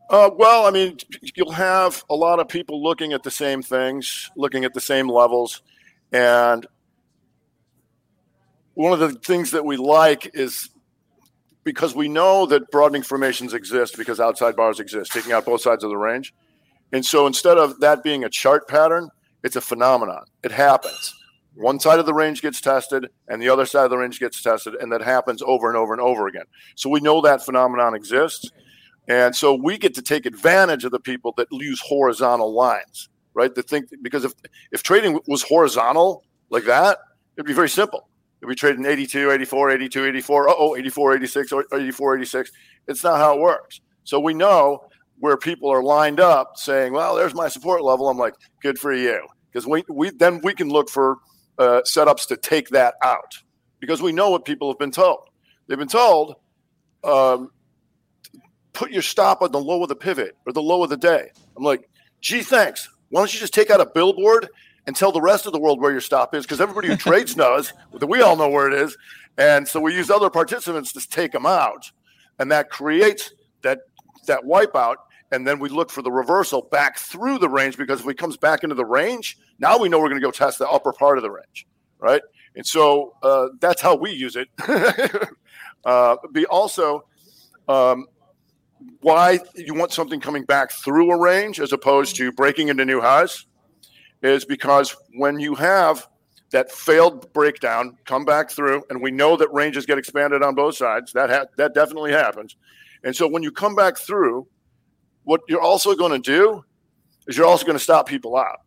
Uh, 0.10 0.30
well 0.38 0.68
i 0.68 0.70
mean 0.70 0.98
you'll 1.34 1.54
have 1.54 2.04
a 2.10 2.14
lot 2.14 2.38
of 2.38 2.48
people 2.48 2.84
looking 2.84 3.14
at 3.14 3.24
the 3.24 3.32
same 3.32 3.64
things 3.64 4.30
looking 4.36 4.66
at 4.66 4.74
the 4.74 4.82
same 4.82 5.08
levels. 5.08 5.62
And 6.12 6.68
one 8.76 8.94
of 8.94 9.00
the 9.00 9.14
things 9.20 9.52
that 9.52 9.66
we 9.66 9.78
like 9.78 10.32
is 10.34 10.70
because 11.64 11.96
we 11.96 12.08
know 12.08 12.46
that 12.46 12.70
broadening 12.72 13.04
formations 13.04 13.54
exist 13.54 13.98
because 13.98 14.20
outside 14.20 14.56
bars 14.56 14.80
exist, 14.80 15.12
taking 15.12 15.32
out 15.32 15.46
both 15.46 15.62
sides 15.62 15.84
of 15.84 15.90
the 15.90 15.98
range. 15.98 16.34
And 16.94 17.06
so 17.06 17.28
instead 17.28 17.58
of 17.58 17.80
that 17.82 18.04
being 18.04 18.24
a 18.24 18.30
chart 18.30 18.68
pattern, 18.68 19.10
it's 19.44 19.56
a 19.56 19.62
phenomenon. 19.62 20.24
It 20.44 20.52
happens. 20.52 21.14
One 21.56 21.80
side 21.80 22.00
of 22.00 22.06
the 22.06 22.14
range 22.14 22.42
gets 22.42 22.62
tested 22.62 23.10
and 23.28 23.42
the 23.42 23.50
other 23.50 23.66
side 23.66 23.84
of 23.84 23.90
the 23.90 23.98
range 23.98 24.20
gets 24.20 24.42
tested, 24.42 24.76
and 24.76 24.92
that 24.92 25.02
happens 25.02 25.42
over 25.42 25.68
and 25.68 25.78
over 25.78 25.94
and 25.94 26.02
over 26.02 26.28
again. 26.28 26.46
So 26.76 26.90
we 26.90 27.00
know 27.02 27.20
that 27.22 27.44
phenomenon 27.44 27.96
exists. 27.96 28.50
And 29.08 29.36
so 29.36 29.54
we 29.54 29.78
get 29.78 29.94
to 29.96 30.02
take 30.02 30.26
advantage 30.26 30.86
of 30.86 30.92
the 30.92 31.00
people 31.00 31.34
that 31.38 31.48
use 31.52 31.82
horizontal 31.82 32.54
lines, 32.54 33.10
right? 33.34 33.54
To 33.54 33.62
think 33.62 33.90
because 34.02 34.24
if 34.24 34.34
if 34.72 34.82
trading 34.82 35.20
was 35.28 35.44
horizontal 35.44 36.24
like 36.50 36.64
that, 36.66 37.00
it'd 37.36 37.46
be 37.46 37.54
very 37.54 37.70
simple 37.70 38.08
if 38.42 38.48
we 38.48 38.56
trade 38.56 38.76
in 38.76 38.86
82, 38.86 39.32
84, 39.32 39.72
82, 39.72 40.06
84, 40.06 40.50
oh, 40.50 40.76
84, 40.76 41.16
86, 41.16 41.52
or 41.52 41.66
84, 41.74 42.16
86. 42.18 42.52
It's 42.88 43.04
not 43.04 43.18
how 43.18 43.36
it 43.36 43.42
works. 43.42 43.82
So 44.04 44.20
we 44.20 44.34
know 44.34 44.86
where 45.20 45.38
people 45.38 45.70
are 45.70 45.84
lined 45.84 46.20
up 46.20 46.58
saying, 46.58 46.94
well, 46.94 47.16
there's 47.16 47.34
my 47.34 47.48
support 47.48 47.84
level. 47.84 48.10
I'm 48.10 48.18
like, 48.18 48.36
good 48.62 48.78
for 48.78 48.94
you. 48.94 49.26
Because 49.52 49.68
we, 49.68 49.84
we 49.90 50.10
then 50.10 50.42
we 50.44 50.54
can 50.54 50.70
look 50.70 50.90
for 50.90 51.18
uh, 51.58 51.82
setups 51.86 52.28
to 52.28 52.38
take 52.38 52.70
that 52.70 52.96
out 53.04 53.38
because 53.80 54.02
we 54.02 54.12
know 54.12 54.30
what 54.30 54.46
people 54.46 54.70
have 54.70 54.80
been 54.80 54.92
told. 54.92 55.30
They've 55.68 55.78
been 55.78 55.88
told, 55.88 56.36
um, 57.04 57.52
put 58.74 58.92
your 58.92 59.02
stop 59.02 59.42
on 59.42 59.52
the 59.52 59.60
low 59.60 59.84
of 59.84 59.90
the 59.90 59.96
pivot 59.96 60.36
or 60.46 60.54
the 60.54 60.62
low 60.62 60.84
of 60.84 60.90
the 60.90 60.98
day. 60.98 61.30
I'm 61.56 61.64
like, 61.64 61.88
gee, 62.20 62.42
thanks. 62.42 62.90
Why 63.10 63.22
don't 63.22 63.34
you 63.34 63.40
just 63.40 63.54
take 63.54 63.70
out 63.70 63.80
a 63.80 63.86
billboard 63.86 64.50
and 64.88 64.96
tell 64.96 65.12
the 65.12 65.22
rest 65.22 65.46
of 65.46 65.54
the 65.54 65.60
world 65.60 65.80
where 65.80 65.92
your 65.92 66.02
stop 66.02 66.34
is 66.34 66.44
because 66.44 66.60
everybody 66.60 66.88
who 66.88 66.98
trades 66.98 67.38
knows 67.38 67.72
that 67.94 68.08
we 68.08 68.22
all 68.22 68.36
know 68.36 68.50
where 68.50 68.68
it 68.68 68.74
is. 68.74 68.98
And 69.38 69.68
so 69.68 69.80
we 69.80 69.96
use 69.96 70.10
other 70.10 70.30
participants 70.30 70.92
to 70.94 71.08
take 71.08 71.32
them 71.32 71.46
out. 71.46 71.92
And 72.40 72.52
that 72.52 72.70
creates 72.70 73.34
that 73.62 73.80
that 74.28 74.44
wipeout. 74.44 74.96
And 75.32 75.48
then 75.48 75.60
we 75.60 75.70
look 75.70 75.90
for 75.90 76.02
the 76.02 76.12
reversal 76.12 76.68
back 76.72 76.98
through 76.98 77.40
the 77.40 77.50
range 77.50 77.78
because 77.78 78.02
if 78.02 78.08
it 78.08 78.18
comes 78.18 78.38
back 78.38 78.64
into 78.64 78.76
the 78.76 78.86
range, 78.86 79.38
now 79.58 79.80
we 79.80 79.90
know 79.90 80.00
we're 80.00 80.10
going 80.10 80.22
to 80.22 80.26
go 80.26 80.32
test 80.32 80.60
the 80.60 80.70
upper 80.70 80.94
part 80.94 81.18
of 81.18 81.24
the 81.24 81.32
range, 81.32 81.66
right? 82.00 82.22
And 82.56 82.66
so 82.66 83.16
uh, 83.24 83.48
that's 83.60 83.82
how 83.82 83.96
we 83.96 84.12
use 84.12 84.36
it. 84.36 84.48
uh, 85.86 86.18
be 86.32 86.46
also 86.46 87.06
um, 87.68 88.06
why 89.02 89.40
you 89.56 89.74
want 89.74 89.92
something 89.92 90.20
coming 90.20 90.44
back 90.44 90.72
through 90.72 91.12
a 91.12 91.20
range 91.20 91.60
as 91.60 91.74
opposed 91.74 92.16
to 92.18 92.32
breaking 92.32 92.68
into 92.68 92.86
new 92.86 93.02
highs 93.02 93.46
is 94.22 94.46
because 94.46 94.96
when 95.16 95.40
you 95.40 95.56
have 95.56 96.08
that 96.54 96.72
failed 96.72 97.34
breakdown 97.34 97.98
come 98.06 98.24
back 98.24 98.50
through, 98.50 98.84
and 98.90 99.02
we 99.02 99.12
know 99.12 99.36
that 99.36 99.52
ranges 99.52 99.86
get 99.86 99.98
expanded 99.98 100.42
on 100.42 100.56
both 100.56 100.78
sides. 100.78 101.12
That 101.12 101.30
ha- 101.30 101.46
that 101.58 101.74
definitely 101.74 102.12
happens. 102.12 102.56
And 103.04 103.16
so 103.16 103.28
when 103.28 103.44
you 103.44 103.52
come 103.52 103.76
back 103.76 103.98
through, 103.98 104.48
what 105.24 105.42
you're 105.48 105.62
also 105.62 105.96
going 105.96 106.12
to 106.12 106.20
do 106.20 106.64
is 107.28 107.38
you're 107.38 107.46
also 107.46 107.66
going 107.66 107.78
to 107.78 107.84
stop 107.84 108.08
people 108.08 108.36
out 108.36 108.62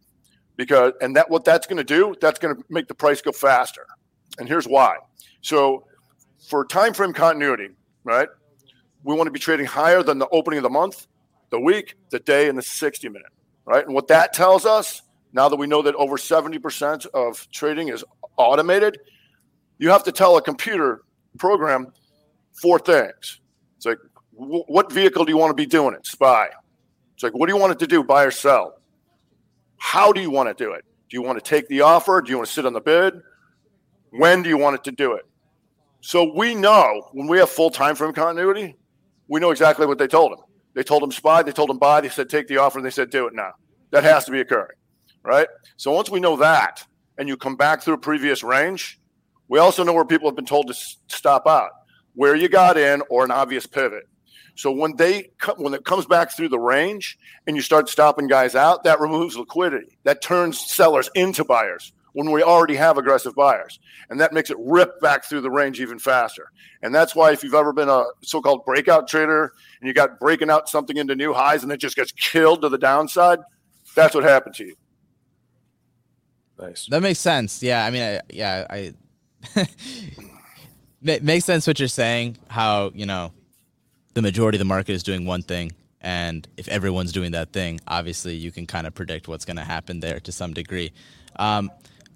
because 0.56 0.92
and 1.00 1.14
that 1.16 1.28
what 1.30 1.44
that's 1.44 1.66
going 1.66 1.76
to 1.76 1.84
do 1.84 2.14
that's 2.20 2.38
going 2.38 2.56
to 2.56 2.62
make 2.68 2.88
the 2.88 2.94
price 2.94 3.20
go 3.20 3.32
faster. 3.32 3.86
And 4.38 4.48
here's 4.48 4.66
why. 4.66 4.96
So 5.42 5.84
for 6.48 6.64
time 6.64 6.94
frame 6.94 7.12
continuity, 7.12 7.68
right? 8.04 8.28
We 9.04 9.14
want 9.14 9.26
to 9.26 9.30
be 9.30 9.38
trading 9.38 9.66
higher 9.66 10.02
than 10.02 10.18
the 10.18 10.28
opening 10.28 10.58
of 10.58 10.62
the 10.62 10.70
month, 10.70 11.06
the 11.50 11.60
week, 11.60 11.94
the 12.10 12.18
day, 12.18 12.48
and 12.48 12.58
the 12.58 12.62
60 12.62 13.08
minute, 13.08 13.28
right? 13.64 13.84
And 13.84 13.94
what 13.94 14.08
that 14.08 14.32
tells 14.32 14.66
us 14.66 15.02
now 15.32 15.48
that 15.48 15.56
we 15.56 15.66
know 15.66 15.82
that 15.82 15.94
over 15.96 16.16
70% 16.16 17.06
of 17.14 17.46
trading 17.50 17.88
is 17.88 18.04
automated, 18.36 18.98
you 19.78 19.90
have 19.90 20.02
to 20.04 20.12
tell 20.12 20.36
a 20.36 20.42
computer 20.42 21.02
program 21.38 21.92
four 22.60 22.78
things. 22.78 23.40
It's 23.76 23.86
like, 23.86 23.98
what 24.36 24.92
vehicle 24.92 25.24
do 25.24 25.32
you 25.32 25.38
want 25.38 25.50
to 25.50 25.54
be 25.54 25.66
doing 25.66 25.94
it? 25.94 26.06
SPY. 26.06 26.48
It's 27.14 27.22
like, 27.22 27.34
what 27.34 27.46
do 27.46 27.54
you 27.54 27.60
want 27.60 27.72
it 27.72 27.78
to 27.80 27.86
do? 27.86 28.04
Buy 28.04 28.24
or 28.24 28.30
sell? 28.30 28.74
How 29.78 30.12
do 30.12 30.20
you 30.20 30.30
want 30.30 30.56
to 30.56 30.64
do 30.64 30.72
it? 30.72 30.84
Do 31.08 31.16
you 31.16 31.22
want 31.22 31.42
to 31.42 31.44
take 31.44 31.68
the 31.68 31.80
offer? 31.82 32.20
Do 32.20 32.30
you 32.30 32.36
want 32.36 32.48
to 32.48 32.52
sit 32.52 32.66
on 32.66 32.72
the 32.72 32.80
bid? 32.80 33.14
When 34.10 34.42
do 34.42 34.48
you 34.48 34.58
want 34.58 34.76
it 34.76 34.84
to 34.84 34.92
do 34.92 35.12
it? 35.12 35.24
So 36.00 36.32
we 36.34 36.54
know 36.54 37.08
when 37.12 37.26
we 37.26 37.38
have 37.38 37.50
full 37.50 37.70
time 37.70 37.94
frame 37.94 38.12
continuity, 38.12 38.76
we 39.28 39.40
know 39.40 39.50
exactly 39.50 39.86
what 39.86 39.98
they 39.98 40.06
told 40.06 40.32
him. 40.32 40.44
They 40.74 40.82
told 40.82 41.02
him 41.02 41.10
SPY, 41.10 41.42
they 41.42 41.52
told 41.52 41.70
him 41.70 41.78
buy, 41.78 42.00
they 42.00 42.08
said 42.08 42.28
take 42.28 42.48
the 42.48 42.58
offer, 42.58 42.78
and 42.78 42.86
they 42.86 42.90
said 42.90 43.10
do 43.10 43.26
it 43.26 43.34
now. 43.34 43.52
That 43.90 44.04
has 44.04 44.26
to 44.26 44.32
be 44.32 44.40
occurring 44.40 44.76
right? 45.26 45.48
So 45.76 45.92
once 45.92 46.08
we 46.08 46.20
know 46.20 46.36
that, 46.36 46.86
and 47.18 47.28
you 47.28 47.36
come 47.36 47.56
back 47.56 47.82
through 47.82 47.94
a 47.94 47.98
previous 47.98 48.42
range, 48.42 49.00
we 49.48 49.58
also 49.58 49.82
know 49.82 49.92
where 49.92 50.04
people 50.04 50.28
have 50.28 50.36
been 50.36 50.46
told 50.46 50.68
to 50.68 50.74
stop 51.08 51.46
out, 51.46 51.70
where 52.14 52.34
you 52.34 52.48
got 52.48 52.78
in, 52.78 53.02
or 53.10 53.24
an 53.24 53.30
obvious 53.30 53.66
pivot. 53.66 54.04
So 54.56 54.72
when 54.72 54.96
they 54.96 55.30
when 55.58 55.74
it 55.74 55.84
comes 55.84 56.06
back 56.06 56.34
through 56.34 56.48
the 56.48 56.58
range 56.58 57.18
and 57.46 57.54
you 57.54 57.62
start 57.62 57.88
stopping 57.88 58.26
guys 58.26 58.54
out, 58.54 58.84
that 58.84 59.00
removes 59.00 59.36
liquidity. 59.36 59.98
That 60.04 60.22
turns 60.22 60.58
sellers 60.58 61.10
into 61.14 61.44
buyers 61.44 61.92
when 62.14 62.30
we 62.30 62.42
already 62.42 62.74
have 62.76 62.96
aggressive 62.96 63.34
buyers, 63.34 63.78
and 64.08 64.18
that 64.18 64.32
makes 64.32 64.48
it 64.48 64.56
rip 64.58 64.98
back 65.02 65.24
through 65.24 65.42
the 65.42 65.50
range 65.50 65.80
even 65.80 65.98
faster. 65.98 66.50
And 66.82 66.94
that's 66.94 67.14
why 67.14 67.32
if 67.32 67.44
you've 67.44 67.52
ever 67.52 67.74
been 67.74 67.90
a 67.90 68.04
so-called 68.22 68.64
breakout 68.64 69.06
trader 69.06 69.52
and 69.80 69.86
you 69.86 69.92
got 69.92 70.18
breaking 70.18 70.48
out 70.48 70.70
something 70.70 70.96
into 70.96 71.14
new 71.14 71.34
highs 71.34 71.62
and 71.62 71.70
it 71.70 71.76
just 71.76 71.94
gets 71.94 72.12
killed 72.12 72.62
to 72.62 72.70
the 72.70 72.78
downside, 72.78 73.40
that's 73.94 74.14
what 74.14 74.24
happened 74.24 74.54
to 74.54 74.64
you. 74.64 74.76
Nice. 76.58 76.86
That 76.86 77.02
makes 77.02 77.18
sense. 77.18 77.62
Yeah, 77.62 77.84
I 77.84 77.90
mean, 77.90 78.02
I, 78.02 78.20
yeah, 78.30 78.66
I 78.70 78.94
it 81.02 81.22
makes 81.22 81.44
sense 81.44 81.66
what 81.66 81.78
you're 81.78 81.88
saying. 81.88 82.38
How 82.48 82.92
you 82.94 83.04
know 83.04 83.32
the 84.16 84.22
majority 84.22 84.56
of 84.56 84.60
the 84.60 84.64
market 84.64 84.92
is 84.92 85.02
doing 85.02 85.26
one 85.26 85.42
thing, 85.42 85.72
and 86.00 86.48
if 86.56 86.68
everyone's 86.68 87.12
doing 87.12 87.32
that 87.32 87.52
thing, 87.52 87.78
obviously 87.86 88.34
you 88.34 88.50
can 88.50 88.66
kind 88.66 88.86
of 88.86 88.94
predict 88.94 89.28
what's 89.28 89.44
going 89.44 89.58
to 89.58 89.62
happen 89.64 90.00
there 90.00 90.20
to 90.20 90.32
some 90.32 90.54
degree. 90.54 90.90
Um, 91.38 91.70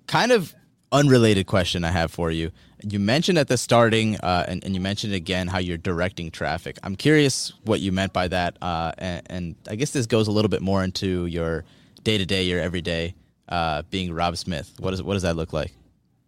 kind 0.07 0.33
of 0.33 0.55
unrelated 0.93 1.47
question 1.47 1.85
I 1.85 1.91
have 1.91 2.11
for 2.11 2.31
you. 2.31 2.53
You 2.83 2.99
mentioned 2.99 3.37
at 3.37 3.49
the 3.49 3.59
starting, 3.59 4.17
uh, 4.17 4.47
and, 4.49 4.65
and, 4.65 4.75
you 4.75 4.81
mentioned 4.81 5.13
again 5.13 5.47
how 5.47 5.59
you're 5.59 5.77
directing 5.77 6.31
traffic. 6.31 6.79
I'm 6.83 6.97
curious 6.97 7.53
what 7.65 7.81
you 7.81 7.93
meant 7.93 8.15
by 8.15 8.29
that, 8.29 8.57
uh, 8.63 8.93
and, 8.97 9.23
and, 9.29 9.55
I 9.69 9.75
guess 9.75 9.91
this 9.91 10.07
goes 10.07 10.27
a 10.27 10.33
little 10.33 10.49
bit 10.49 10.63
more 10.63 10.83
into 10.83 11.27
your 11.27 11.67
day 12.03 12.17
to 12.17 12.25
day, 12.25 12.45
your 12.45 12.61
everyday 12.61 13.15
uh, 13.51 13.83
being 13.91 14.15
Rob 14.15 14.39
Smith? 14.39 14.73
What 14.79 14.93
does 14.93 15.03
what 15.03 15.13
does 15.13 15.23
that 15.23 15.37
look 15.37 15.53
like? 15.53 15.73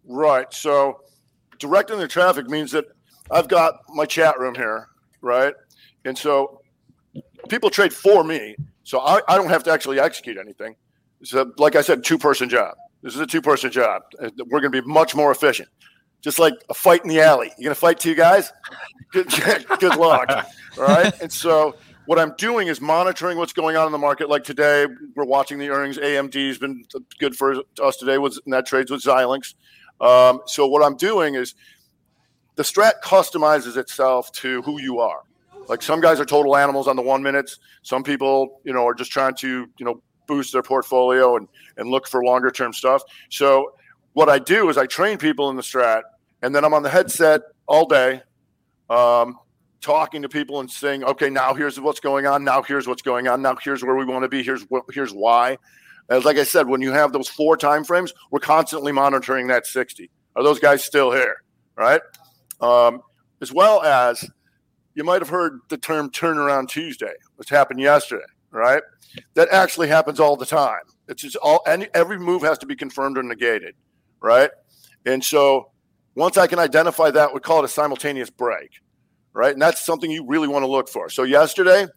Right. 0.07 0.53
So 0.53 1.01
directing 1.57 1.97
the 1.97 2.07
traffic 2.07 2.47
means 2.47 2.71
that 2.73 2.85
I've 3.31 3.47
got 3.47 3.79
my 3.89 4.05
chat 4.05 4.37
room 4.37 4.53
here, 4.53 4.89
right? 5.21 5.55
And 6.05 6.17
so 6.17 6.61
people 7.49 7.69
trade 7.69 7.93
for 7.93 8.23
me, 8.23 8.55
so 8.83 8.99
I, 8.99 9.21
I 9.27 9.37
don't 9.37 9.49
have 9.49 9.63
to 9.63 9.71
actually 9.71 9.99
execute 9.99 10.37
anything. 10.37 10.75
So, 11.23 11.51
like 11.57 11.75
I 11.75 11.81
said, 11.81 12.03
two 12.03 12.17
person 12.17 12.49
job. 12.49 12.75
This 13.01 13.15
is 13.15 13.19
a 13.19 13.27
two 13.27 13.41
person 13.41 13.71
job. 13.71 14.03
We're 14.19 14.59
going 14.59 14.71
to 14.71 14.81
be 14.81 14.87
much 14.87 15.15
more 15.15 15.31
efficient. 15.31 15.69
Just 16.21 16.39
like 16.39 16.53
a 16.69 16.73
fight 16.73 17.03
in 17.03 17.09
the 17.09 17.19
alley. 17.19 17.47
You're 17.57 17.65
going 17.65 17.75
to 17.75 17.79
fight 17.79 17.99
two 17.99 18.15
guys? 18.15 18.51
Good, 19.11 19.27
good 19.79 19.97
luck. 19.97 20.29
All 20.77 20.83
right. 20.83 21.13
And 21.21 21.31
so 21.31 21.75
what 22.05 22.17
I'm 22.17 22.33
doing 22.37 22.69
is 22.69 22.79
monitoring 22.79 23.37
what's 23.37 23.51
going 23.51 23.75
on 23.75 23.85
in 23.85 23.91
the 23.91 23.97
market. 23.97 24.29
Like 24.29 24.43
today, 24.45 24.87
we're 25.15 25.25
watching 25.25 25.59
the 25.59 25.69
earnings. 25.69 25.97
AMD 25.97 26.47
has 26.47 26.57
been 26.57 26.85
good 27.19 27.35
for 27.35 27.63
us 27.81 27.97
today 27.97 28.17
with 28.17 28.39
that 28.47 28.65
trades 28.65 28.89
with 28.89 29.03
Xilinx. 29.03 29.55
Um, 29.99 30.41
so 30.45 30.67
what 30.67 30.81
I'm 30.81 30.95
doing 30.95 31.35
is 31.35 31.55
the 32.55 32.63
strat 32.63 33.01
customizes 33.03 33.77
itself 33.77 34.31
to 34.33 34.61
who 34.63 34.79
you 34.79 34.99
are. 34.99 35.23
Like 35.67 35.81
some 35.81 36.01
guys 36.01 36.19
are 36.19 36.25
total 36.25 36.55
animals 36.55 36.87
on 36.87 36.95
the 36.95 37.01
one 37.01 37.23
minutes. 37.23 37.59
Some 37.81 38.03
people, 38.03 38.61
you 38.63 38.73
know, 38.73 38.87
are 38.87 38.93
just 38.93 39.11
trying 39.11 39.35
to, 39.35 39.67
you 39.77 39.85
know, 39.85 40.01
boost 40.27 40.53
their 40.53 40.63
portfolio 40.63 41.35
and 41.35 41.47
and 41.77 41.89
look 41.89 42.07
for 42.07 42.23
longer 42.23 42.51
term 42.51 42.73
stuff. 42.73 43.01
So 43.29 43.73
what 44.13 44.29
I 44.29 44.39
do 44.39 44.69
is 44.69 44.77
I 44.77 44.85
train 44.85 45.17
people 45.17 45.49
in 45.49 45.55
the 45.55 45.61
strat, 45.61 46.03
and 46.41 46.55
then 46.55 46.63
I'm 46.63 46.73
on 46.73 46.83
the 46.83 46.89
headset 46.89 47.41
all 47.67 47.87
day. 47.87 48.21
Um, 48.89 49.39
talking 49.83 50.21
to 50.21 50.29
people 50.29 50.61
and 50.61 50.71
saying, 50.71 51.03
okay, 51.03 51.29
now 51.29 51.53
here's 51.53 51.79
what's 51.79 51.99
going 51.99 52.25
on. 52.25 52.43
Now 52.43 52.61
here's 52.61 52.87
what's 52.87 53.01
going 53.01 53.27
on. 53.27 53.41
Now 53.41 53.55
here's 53.61 53.83
where 53.83 53.95
we 53.95 54.05
want 54.05 54.23
to 54.23 54.29
be. 54.29 54.41
Here's 54.41 54.63
what, 54.63 54.85
here's 54.93 55.11
why. 55.11 55.57
As 56.09 56.25
like 56.25 56.37
I 56.37 56.43
said, 56.43 56.67
when 56.67 56.81
you 56.81 56.91
have 56.91 57.11
those 57.11 57.27
four 57.27 57.57
time 57.57 57.83
frames, 57.83 58.13
we're 58.31 58.39
constantly 58.39 58.91
monitoring 58.91 59.47
that 59.47 59.65
60. 59.67 60.09
Are 60.35 60.43
those 60.43 60.59
guys 60.59 60.83
still 60.83 61.11
here? 61.11 61.43
Right. 61.75 62.01
Um, 62.61 63.01
as 63.41 63.51
well 63.51 63.83
as 63.83 64.25
you 64.95 65.03
might 65.03 65.21
have 65.21 65.29
heard 65.29 65.59
the 65.69 65.77
term 65.77 66.09
turnaround 66.11 66.67
Tuesday, 66.69 67.13
which 67.37 67.49
happened 67.49 67.79
yesterday. 67.79 68.23
right? 68.51 68.83
That 69.33 69.49
actually 69.51 69.87
happens 69.87 70.19
all 70.19 70.37
the 70.37 70.45
time. 70.45 70.81
It's 71.07 71.21
just 71.21 71.35
all 71.37 71.61
every 71.67 72.19
move 72.19 72.43
has 72.43 72.57
to 72.59 72.65
be 72.65 72.75
confirmed 72.75 73.17
or 73.17 73.23
negated, 73.23 73.75
right? 74.21 74.49
And 75.05 75.23
so 75.23 75.71
once 76.15 76.37
I 76.37 76.47
can 76.47 76.59
identify 76.59 77.11
that, 77.11 77.33
we 77.33 77.39
call 77.39 77.59
it 77.59 77.65
a 77.65 77.67
simultaneous 77.69 78.29
break, 78.29 78.69
right? 79.33 79.51
And 79.51 79.61
that's 79.61 79.85
something 79.85 80.09
you 80.09 80.25
really 80.25 80.47
want 80.47 80.63
to 80.63 80.71
look 80.71 80.87
for. 80.87 81.09
So 81.09 81.23
yesterday, 81.23 81.87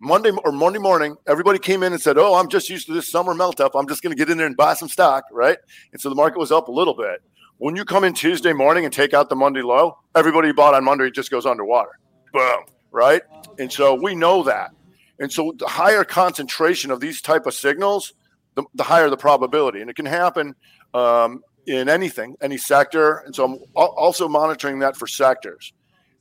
Monday 0.00 0.30
or 0.44 0.52
Monday 0.52 0.80
morning, 0.80 1.16
everybody 1.26 1.58
came 1.58 1.82
in 1.82 1.92
and 1.92 2.02
said, 2.02 2.18
"Oh, 2.18 2.34
I'm 2.34 2.48
just 2.48 2.68
used 2.68 2.86
to 2.88 2.92
this 2.92 3.10
summer 3.10 3.32
melt 3.34 3.60
up. 3.60 3.72
I'm 3.74 3.88
just 3.88 4.02
going 4.02 4.14
to 4.14 4.18
get 4.18 4.28
in 4.28 4.36
there 4.36 4.46
and 4.46 4.56
buy 4.56 4.74
some 4.74 4.88
stock, 4.88 5.24
right?" 5.32 5.56
And 5.92 6.00
so 6.00 6.08
the 6.10 6.14
market 6.14 6.38
was 6.38 6.52
up 6.52 6.68
a 6.68 6.72
little 6.72 6.94
bit. 6.94 7.22
When 7.58 7.76
you 7.76 7.84
come 7.84 8.04
in 8.04 8.12
Tuesday 8.12 8.52
morning 8.52 8.84
and 8.84 8.92
take 8.92 9.14
out 9.14 9.28
the 9.30 9.36
Monday 9.36 9.62
low, 9.62 9.96
everybody 10.14 10.52
bought 10.52 10.74
on 10.74 10.84
Monday 10.84 11.10
just 11.10 11.30
goes 11.30 11.46
underwater. 11.46 11.92
Boom, 12.34 12.64
right? 12.90 13.22
And 13.60 13.72
so 13.72 13.94
we 13.94 14.16
know 14.16 14.42
that. 14.42 14.72
And 15.20 15.32
so 15.32 15.54
the 15.56 15.68
higher 15.68 16.02
concentration 16.02 16.90
of 16.90 16.98
these 16.98 17.22
type 17.22 17.46
of 17.46 17.54
signals, 17.54 18.12
the, 18.56 18.64
the 18.74 18.82
higher 18.82 19.08
the 19.08 19.16
probability, 19.16 19.80
and 19.80 19.88
it 19.88 19.94
can 19.94 20.04
happen 20.04 20.56
um, 20.92 21.44
in 21.66 21.88
anything, 21.88 22.34
any 22.40 22.58
sector. 22.58 23.18
And 23.18 23.34
so 23.34 23.44
I'm 23.44 23.58
also 23.76 24.28
monitoring 24.28 24.80
that 24.80 24.96
for 24.96 25.06
sectors 25.06 25.72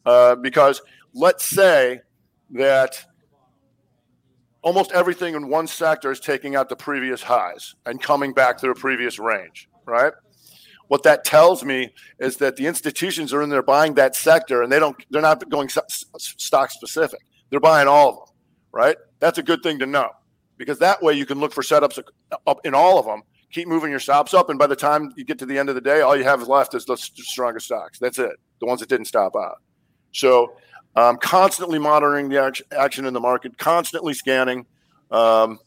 uh, 0.05 0.36
because 0.36 0.82
let's 1.16 1.45
say 1.45 2.01
that 2.51 3.03
almost 4.61 4.91
everything 4.91 5.34
in 5.34 5.49
one 5.49 5.66
sector 5.66 6.11
is 6.11 6.20
taking 6.20 6.55
out 6.55 6.70
the 6.70 6.76
previous 6.76 7.24
highs 7.24 7.74
and 7.88 7.99
coming 7.99 8.34
back 8.34 8.59
to 8.59 8.68
the 8.68 8.76
previous 8.76 9.18
range, 9.18 9.68
right? 9.86 10.14
What 10.93 11.01
that 11.01 11.25
tells 11.25 11.65
me 11.65 11.91
is 12.19 12.37
that 12.37 12.55
the 12.55 12.67
institutions 12.67 13.33
are 13.33 13.41
in 13.41 13.49
there 13.49 13.63
buying 13.63 13.95
that 13.95 14.15
sector 14.15 14.61
and 14.61 14.71
they 14.71 14.77
don't 14.77 14.95
they're 15.09 15.23
not 15.23 15.49
going 15.49 15.67
stock 16.19 16.69
specific. 16.69 17.19
They're 17.49 17.59
buying 17.59 17.87
all 17.87 18.09
of 18.09 18.15
them, 18.17 18.35
right? 18.71 18.97
That's 19.19 19.39
a 19.39 19.41
good 19.41 19.63
thing 19.63 19.79
to 19.79 19.87
know 19.87 20.11
because 20.55 20.77
that 20.77 21.01
way 21.01 21.15
you 21.15 21.25
can 21.25 21.39
look 21.39 21.51
for 21.51 21.63
setups 21.63 21.99
up 22.45 22.59
in 22.63 22.75
all 22.75 22.99
of 22.99 23.07
them, 23.07 23.23
keep 23.51 23.67
moving 23.67 23.89
your 23.89 23.99
stops 23.99 24.35
up 24.35 24.51
and 24.51 24.59
by 24.59 24.67
the 24.67 24.75
time 24.75 25.11
you 25.15 25.25
get 25.25 25.39
to 25.39 25.47
the 25.47 25.57
end 25.57 25.67
of 25.67 25.73
the 25.73 25.81
day 25.81 26.01
all 26.01 26.15
you 26.15 26.25
have 26.25 26.47
left 26.47 26.75
is 26.75 26.85
the 26.85 26.95
strongest 26.95 27.65
stocks. 27.65 27.97
That's 27.97 28.19
it. 28.19 28.35
The 28.59 28.67
ones 28.67 28.81
that 28.81 28.89
didn't 28.89 29.07
stop 29.07 29.35
out. 29.35 29.63
So 30.11 30.53
um, 30.95 31.17
constantly 31.17 31.79
monitoring 31.79 32.29
the 32.29 32.63
action 32.77 33.05
in 33.07 33.15
the 33.15 33.19
market, 33.19 33.57
constantly 33.57 34.13
scanning. 34.13 34.67
Um, 35.09 35.57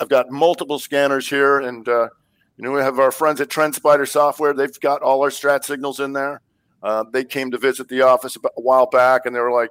I've 0.00 0.08
got 0.08 0.30
multiple 0.30 0.78
scanners 0.78 1.28
here, 1.28 1.60
and 1.60 1.86
uh, 1.86 2.08
you 2.56 2.64
know 2.64 2.72
we 2.72 2.80
have 2.80 2.98
our 2.98 3.12
friends 3.12 3.40
at 3.40 3.48
TrendSpider 3.48 4.08
Software. 4.08 4.54
They've 4.54 4.80
got 4.80 5.02
all 5.02 5.22
our 5.22 5.30
strat 5.30 5.64
signals 5.64 6.00
in 6.00 6.12
there. 6.12 6.40
Uh, 6.82 7.04
they 7.12 7.24
came 7.24 7.50
to 7.50 7.58
visit 7.58 7.88
the 7.88 8.02
office 8.02 8.36
a 8.36 8.60
while 8.60 8.86
back, 8.86 9.26
and 9.26 9.34
they 9.34 9.40
were 9.40 9.52
like, 9.52 9.70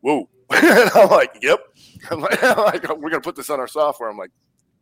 "Whoa!" 0.00 0.28
and 0.50 0.90
I'm 0.94 1.08
like, 1.08 1.36
"Yep." 1.42 1.60
I'm 2.10 2.20
like, 2.20 2.42
"We're 2.42 3.10
gonna 3.10 3.20
put 3.20 3.36
this 3.36 3.50
on 3.50 3.60
our 3.60 3.68
software." 3.68 4.08
I'm 4.08 4.18
like, 4.18 4.30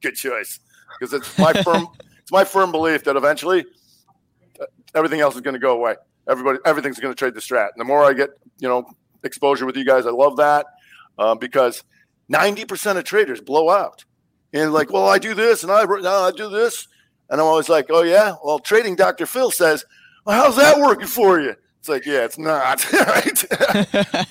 "Good 0.02 0.14
choice," 0.14 0.60
because 0.98 1.12
it's 1.12 1.38
my 1.38 1.52
firm. 1.52 1.86
it's 2.28 2.32
my 2.32 2.44
firm 2.44 2.70
belief 2.70 3.04
that 3.04 3.16
eventually 3.16 3.64
uh, 4.60 4.66
everything 4.94 5.20
else 5.20 5.34
is 5.34 5.40
going 5.40 5.54
to 5.54 5.60
go 5.60 5.72
away. 5.72 5.94
Everybody, 6.28 6.58
everything's 6.66 7.00
going 7.00 7.14
to 7.14 7.18
trade 7.18 7.32
the 7.32 7.40
strat. 7.40 7.68
And 7.74 7.80
the 7.80 7.84
more 7.84 8.04
I 8.04 8.12
get, 8.12 8.30
you 8.58 8.68
know, 8.68 8.84
exposure 9.24 9.64
with 9.64 9.76
you 9.78 9.84
guys. 9.84 10.06
I 10.06 10.10
love 10.10 10.36
that 10.36 10.66
uh, 11.18 11.34
because 11.34 11.82
90% 12.30 12.98
of 12.98 13.04
traders 13.04 13.40
blow 13.40 13.70
out 13.70 14.04
and 14.52 14.72
like, 14.72 14.92
well, 14.92 15.08
I 15.08 15.18
do 15.18 15.34
this 15.34 15.62
and 15.62 15.72
I, 15.72 15.84
no, 15.84 16.24
I 16.24 16.30
do 16.30 16.50
this. 16.50 16.86
And 17.30 17.40
I'm 17.40 17.46
always 17.46 17.68
like, 17.68 17.86
oh, 17.90 18.02
yeah. 18.02 18.36
Well, 18.44 18.58
trading 18.58 18.96
Dr. 18.96 19.26
Phil 19.26 19.50
says, 19.50 19.84
well, 20.24 20.42
how's 20.42 20.56
that 20.56 20.78
working 20.78 21.06
for 21.06 21.40
you? 21.40 21.54
It's 21.78 21.88
like, 21.88 22.06
yeah, 22.06 22.24
it's 22.24 22.38
not. 22.38 22.92
right. 22.92 23.44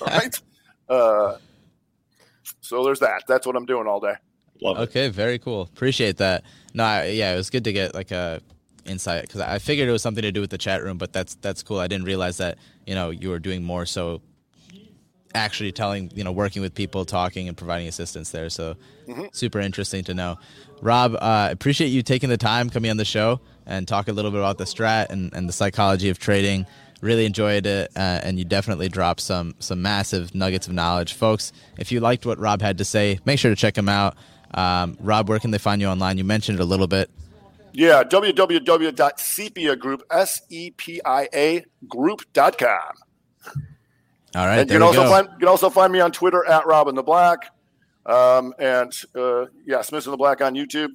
right. 0.00 0.40
Uh, 0.88 1.36
so 2.60 2.84
there's 2.84 3.00
that. 3.00 3.24
That's 3.26 3.46
what 3.46 3.56
I'm 3.56 3.66
doing 3.66 3.86
all 3.86 4.00
day. 4.00 4.14
Love 4.60 4.78
okay, 4.78 5.06
it. 5.06 5.12
very 5.12 5.38
cool. 5.38 5.62
Appreciate 5.62 6.16
that. 6.18 6.44
No, 6.74 6.84
I, 6.84 7.06
yeah, 7.06 7.32
it 7.32 7.36
was 7.36 7.50
good 7.50 7.64
to 7.64 7.72
get 7.72 7.94
like 7.94 8.10
a 8.10 8.40
insight 8.84 9.22
because 9.22 9.40
I 9.40 9.58
figured 9.58 9.88
it 9.88 9.92
was 9.92 10.02
something 10.02 10.22
to 10.22 10.32
do 10.32 10.40
with 10.40 10.50
the 10.50 10.58
chat 10.58 10.82
room, 10.82 10.98
but 10.98 11.12
that's 11.12 11.36
that's 11.36 11.62
cool. 11.62 11.78
I 11.78 11.86
didn't 11.86 12.06
realize 12.06 12.38
that 12.38 12.58
you 12.86 12.94
know 12.94 13.10
you 13.10 13.28
were 13.28 13.38
doing 13.38 13.62
more 13.62 13.86
so 13.86 14.20
actually 15.34 15.72
telling 15.72 16.10
you 16.14 16.24
know 16.24 16.32
working 16.32 16.62
with 16.62 16.74
people 16.74 17.04
talking 17.04 17.48
and 17.48 17.56
providing 17.56 17.88
assistance 17.88 18.30
there. 18.30 18.48
So 18.50 18.76
mm-hmm. 19.06 19.26
super 19.32 19.60
interesting 19.60 20.04
to 20.04 20.14
know. 20.14 20.38
Rob 20.80 21.16
uh, 21.20 21.48
appreciate 21.50 21.88
you 21.88 22.02
taking 22.02 22.28
the 22.28 22.36
time 22.36 22.70
coming 22.70 22.90
on 22.90 22.96
the 22.96 23.04
show 23.04 23.40
and 23.66 23.86
talk 23.86 24.08
a 24.08 24.12
little 24.12 24.30
bit 24.30 24.38
about 24.38 24.58
the 24.58 24.64
strat 24.64 25.10
and, 25.10 25.32
and 25.34 25.48
the 25.48 25.52
psychology 25.52 26.08
of 26.08 26.18
trading. 26.18 26.66
Really 27.00 27.26
enjoyed 27.26 27.64
it 27.64 27.92
uh, 27.94 28.20
and 28.24 28.38
you 28.38 28.44
definitely 28.44 28.88
dropped 28.88 29.20
some 29.20 29.54
some 29.60 29.80
massive 29.82 30.34
nuggets 30.34 30.66
of 30.66 30.72
knowledge. 30.72 31.12
Folks 31.12 31.52
if 31.76 31.92
you 31.92 32.00
liked 32.00 32.26
what 32.26 32.38
rob 32.38 32.60
had 32.60 32.78
to 32.78 32.84
say 32.84 33.20
make 33.24 33.38
sure 33.38 33.50
to 33.50 33.56
check 33.56 33.78
him 33.78 33.88
out. 33.88 34.16
Um, 34.54 34.96
rob 35.00 35.28
where 35.28 35.38
can 35.38 35.50
they 35.52 35.58
find 35.58 35.80
you 35.80 35.88
online? 35.88 36.18
You 36.18 36.24
mentioned 36.24 36.58
it 36.58 36.62
a 36.62 36.66
little 36.66 36.88
bit. 36.88 37.10
Yeah 37.72 38.02
www.sepia 38.02 39.76
group 39.76 40.02
s-e-p-i-a 40.10 41.64
group.com 41.86 43.07
all 44.38 44.46
right. 44.46 44.60
And 44.60 44.70
you 44.70 44.76
can 44.76 44.82
also 44.82 45.02
go. 45.02 45.10
find 45.10 45.28
you 45.32 45.38
can 45.38 45.48
also 45.48 45.68
find 45.68 45.92
me 45.92 45.98
on 45.98 46.12
Twitter 46.12 46.46
at 46.46 46.64
Robin 46.66 46.94
the 46.94 47.02
Black, 47.02 47.50
um, 48.06 48.54
and 48.60 48.92
uh, 49.16 49.46
yeah, 49.66 49.82
Smith 49.82 50.06
in 50.06 50.12
the 50.12 50.16
Black 50.16 50.40
on 50.40 50.54
YouTube. 50.54 50.90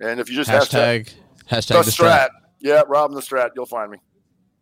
And 0.00 0.18
if 0.18 0.30
you 0.30 0.34
just 0.34 0.48
hashtag 0.48 1.10
hashtag, 1.10 1.14
hashtag 1.50 1.84
the, 1.84 1.90
strat. 1.90 1.92
strat, 1.92 2.28
yeah, 2.60 2.82
Robin 2.88 3.14
the 3.14 3.20
Strat, 3.20 3.50
you'll 3.54 3.66
find 3.66 3.90
me. 3.90 3.98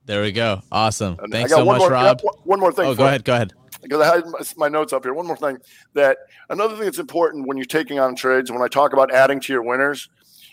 There 0.07 0.21
we 0.21 0.33
go. 0.33 0.63
Awesome. 0.73 1.17
And 1.21 1.33
Thanks 1.33 1.53
so 1.53 1.65
much, 1.65 1.79
more, 1.79 1.91
Rob. 1.91 2.21
One 2.43 2.59
more 2.59 2.73
thing. 2.73 2.87
Oh, 2.87 2.95
go 2.95 3.07
ahead. 3.07 3.25
Go 3.25 3.35
ahead. 3.35 3.53
Because 3.81 4.01
I 4.01 4.17
had 4.17 4.25
my 4.57 4.69
notes 4.69 4.93
up 4.93 5.05
here. 5.05 5.15
One 5.15 5.27
more 5.27 5.37
thing 5.37 5.59
that 5.93 6.19
another 6.51 6.75
thing 6.75 6.87
that's 6.87 6.99
important 6.99 7.47
when 7.47 7.57
you're 7.57 7.67
taking 7.67 8.01
on 8.01 8.17
trades, 8.17 8.51
when 8.51 8.63
I 8.63 8.69
talk 8.69 8.93
about 8.93 9.13
adding 9.13 9.39
to 9.41 9.53
your 9.53 9.63
winners, 9.63 10.09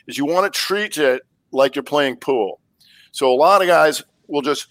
is 0.07 0.19
you 0.19 0.25
want 0.25 0.51
to 0.51 0.57
treat 0.57 0.97
it 0.99 1.23
like 1.51 1.75
you're 1.75 1.83
playing 1.83 2.17
pool. 2.17 2.59
So 3.11 3.31
a 3.31 3.35
lot 3.35 3.61
of 3.61 3.67
guys 3.67 4.03
will 4.27 4.41
just 4.41 4.67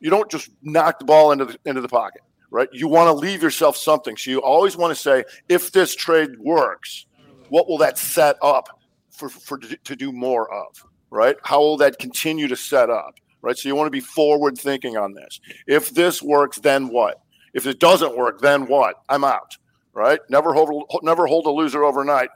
you 0.00 0.10
don't 0.10 0.30
just 0.30 0.50
knock 0.62 0.98
the 1.00 1.04
ball 1.04 1.32
into 1.32 1.46
the 1.46 1.58
into 1.64 1.80
the 1.80 1.88
pocket 1.88 2.22
right? 2.50 2.68
You 2.72 2.88
want 2.88 3.08
to 3.08 3.12
leave 3.12 3.42
yourself 3.42 3.76
something. 3.76 4.16
So 4.16 4.30
you 4.30 4.42
always 4.42 4.76
want 4.76 4.94
to 4.94 5.00
say, 5.00 5.24
if 5.48 5.72
this 5.72 5.94
trade 5.94 6.38
works, 6.38 7.06
what 7.48 7.68
will 7.68 7.78
that 7.78 7.98
set 7.98 8.36
up 8.42 8.68
for, 9.10 9.28
for 9.28 9.58
to 9.58 9.96
do 9.96 10.12
more 10.12 10.52
of, 10.52 10.84
right? 11.10 11.36
How 11.42 11.60
will 11.60 11.76
that 11.78 11.98
continue 11.98 12.48
to 12.48 12.56
set 12.56 12.90
up, 12.90 13.14
right? 13.42 13.56
So 13.56 13.68
you 13.68 13.74
want 13.74 13.86
to 13.86 13.90
be 13.90 14.00
forward 14.00 14.58
thinking 14.58 14.96
on 14.96 15.14
this. 15.14 15.40
If 15.66 15.90
this 15.90 16.22
works, 16.22 16.58
then 16.58 16.88
what? 16.88 17.20
If 17.54 17.66
it 17.66 17.80
doesn't 17.80 18.16
work, 18.16 18.40
then 18.40 18.66
what? 18.66 18.96
I'm 19.08 19.24
out, 19.24 19.56
right? 19.94 20.20
Never 20.28 20.52
hold, 20.52 20.84
never 21.02 21.26
hold 21.26 21.46
a 21.46 21.50
loser 21.50 21.84
overnight, 21.84 22.28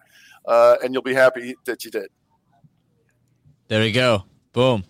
uh, 0.47 0.77
and 0.83 0.95
you'll 0.95 1.03
be 1.03 1.15
happy 1.15 1.55
that 1.67 1.85
you 1.85 1.91
did. 1.91 2.09
There 3.69 3.81
we 3.81 3.93
go. 3.93 4.25
Boom. 4.53 4.85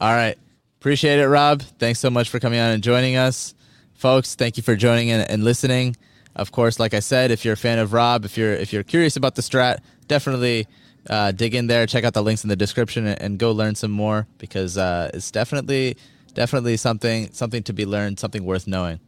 All 0.00 0.12
right. 0.12 0.36
Appreciate 0.80 1.18
it, 1.18 1.28
Rob. 1.28 1.62
Thanks 1.62 2.00
so 2.00 2.10
much 2.10 2.28
for 2.28 2.40
coming 2.40 2.58
on 2.58 2.70
and 2.70 2.82
joining 2.82 3.16
us 3.16 3.54
folks 3.96 4.34
thank 4.34 4.56
you 4.56 4.62
for 4.62 4.76
joining 4.76 5.08
in 5.08 5.20
and 5.20 5.44
listening. 5.44 5.96
Of 6.34 6.52
course 6.52 6.78
like 6.78 6.92
i 6.92 7.00
said 7.00 7.30
if 7.30 7.44
you're 7.44 7.54
a 7.54 7.56
fan 7.56 7.78
of 7.78 7.92
rob 7.92 8.24
if 8.24 8.36
you're 8.36 8.52
if 8.52 8.72
you're 8.72 8.82
curious 8.82 9.16
about 9.16 9.36
the 9.36 9.42
strat 9.42 9.78
definitely 10.06 10.66
uh, 11.08 11.32
dig 11.32 11.54
in 11.54 11.66
there. 11.66 11.86
Check 11.86 12.04
out 12.04 12.14
the 12.14 12.22
links 12.22 12.44
in 12.44 12.48
the 12.48 12.56
description 12.56 13.06
and, 13.06 13.20
and 13.20 13.38
go 13.38 13.52
learn 13.52 13.74
some 13.74 13.90
more 13.90 14.26
because 14.38 14.76
uh, 14.78 15.10
it's 15.14 15.30
definitely 15.30 15.96
definitely 16.34 16.76
something 16.76 17.32
something 17.32 17.62
to 17.62 17.72
be 17.72 17.86
learned 17.86 18.18
something 18.18 18.44
worth 18.44 18.66
knowing. 18.66 19.00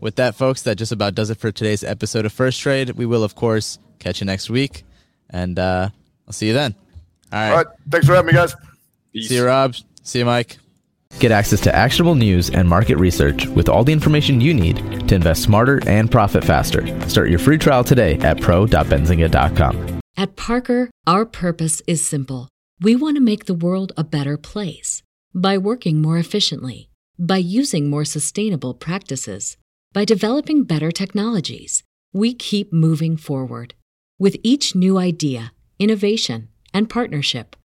With 0.00 0.16
that 0.16 0.34
folks 0.34 0.62
that 0.62 0.76
just 0.76 0.92
about 0.92 1.14
does 1.14 1.30
it 1.30 1.38
for 1.38 1.52
today's 1.52 1.84
episode 1.84 2.26
of 2.26 2.32
first 2.32 2.60
trade. 2.60 2.90
We 2.90 3.06
will 3.06 3.24
of 3.24 3.34
course 3.34 3.78
catch 3.98 4.20
you 4.20 4.26
next 4.26 4.50
week 4.50 4.84
and 5.30 5.58
uh, 5.58 5.88
i'll 6.26 6.32
see 6.32 6.48
you 6.48 6.54
then. 6.54 6.74
All 7.32 7.38
right, 7.38 7.50
all 7.50 7.56
right. 7.58 7.66
thanks 7.88 8.06
for 8.06 8.14
having 8.14 8.26
me 8.26 8.32
guys. 8.32 8.54
Peace. 9.12 9.28
see 9.28 9.36
you 9.36 9.46
rob. 9.46 9.74
See 10.02 10.18
you 10.18 10.24
mike 10.24 10.58
Get 11.18 11.32
access 11.32 11.60
to 11.62 11.74
actionable 11.74 12.14
news 12.14 12.50
and 12.50 12.68
market 12.68 12.96
research 12.96 13.46
with 13.46 13.68
all 13.68 13.84
the 13.84 13.92
information 13.92 14.40
you 14.40 14.52
need 14.52 15.08
to 15.08 15.14
invest 15.14 15.42
smarter 15.42 15.80
and 15.86 16.10
profit 16.10 16.44
faster. 16.44 16.86
Start 17.08 17.30
your 17.30 17.38
free 17.38 17.58
trial 17.58 17.84
today 17.84 18.18
at 18.18 18.40
pro.benzinga.com. 18.40 20.00
At 20.16 20.36
Parker, 20.36 20.90
our 21.06 21.26
purpose 21.26 21.82
is 21.86 22.04
simple. 22.04 22.48
We 22.80 22.94
want 22.94 23.16
to 23.16 23.20
make 23.20 23.46
the 23.46 23.54
world 23.54 23.92
a 23.96 24.04
better 24.04 24.36
place 24.36 25.02
by 25.34 25.58
working 25.58 26.00
more 26.00 26.18
efficiently, 26.18 26.88
by 27.18 27.38
using 27.38 27.90
more 27.90 28.04
sustainable 28.04 28.74
practices, 28.74 29.56
by 29.92 30.04
developing 30.04 30.64
better 30.64 30.92
technologies. 30.92 31.82
We 32.12 32.34
keep 32.34 32.72
moving 32.72 33.16
forward. 33.16 33.74
With 34.18 34.36
each 34.44 34.74
new 34.74 34.98
idea, 34.98 35.52
innovation, 35.78 36.48
and 36.72 36.88
partnership, 36.88 37.56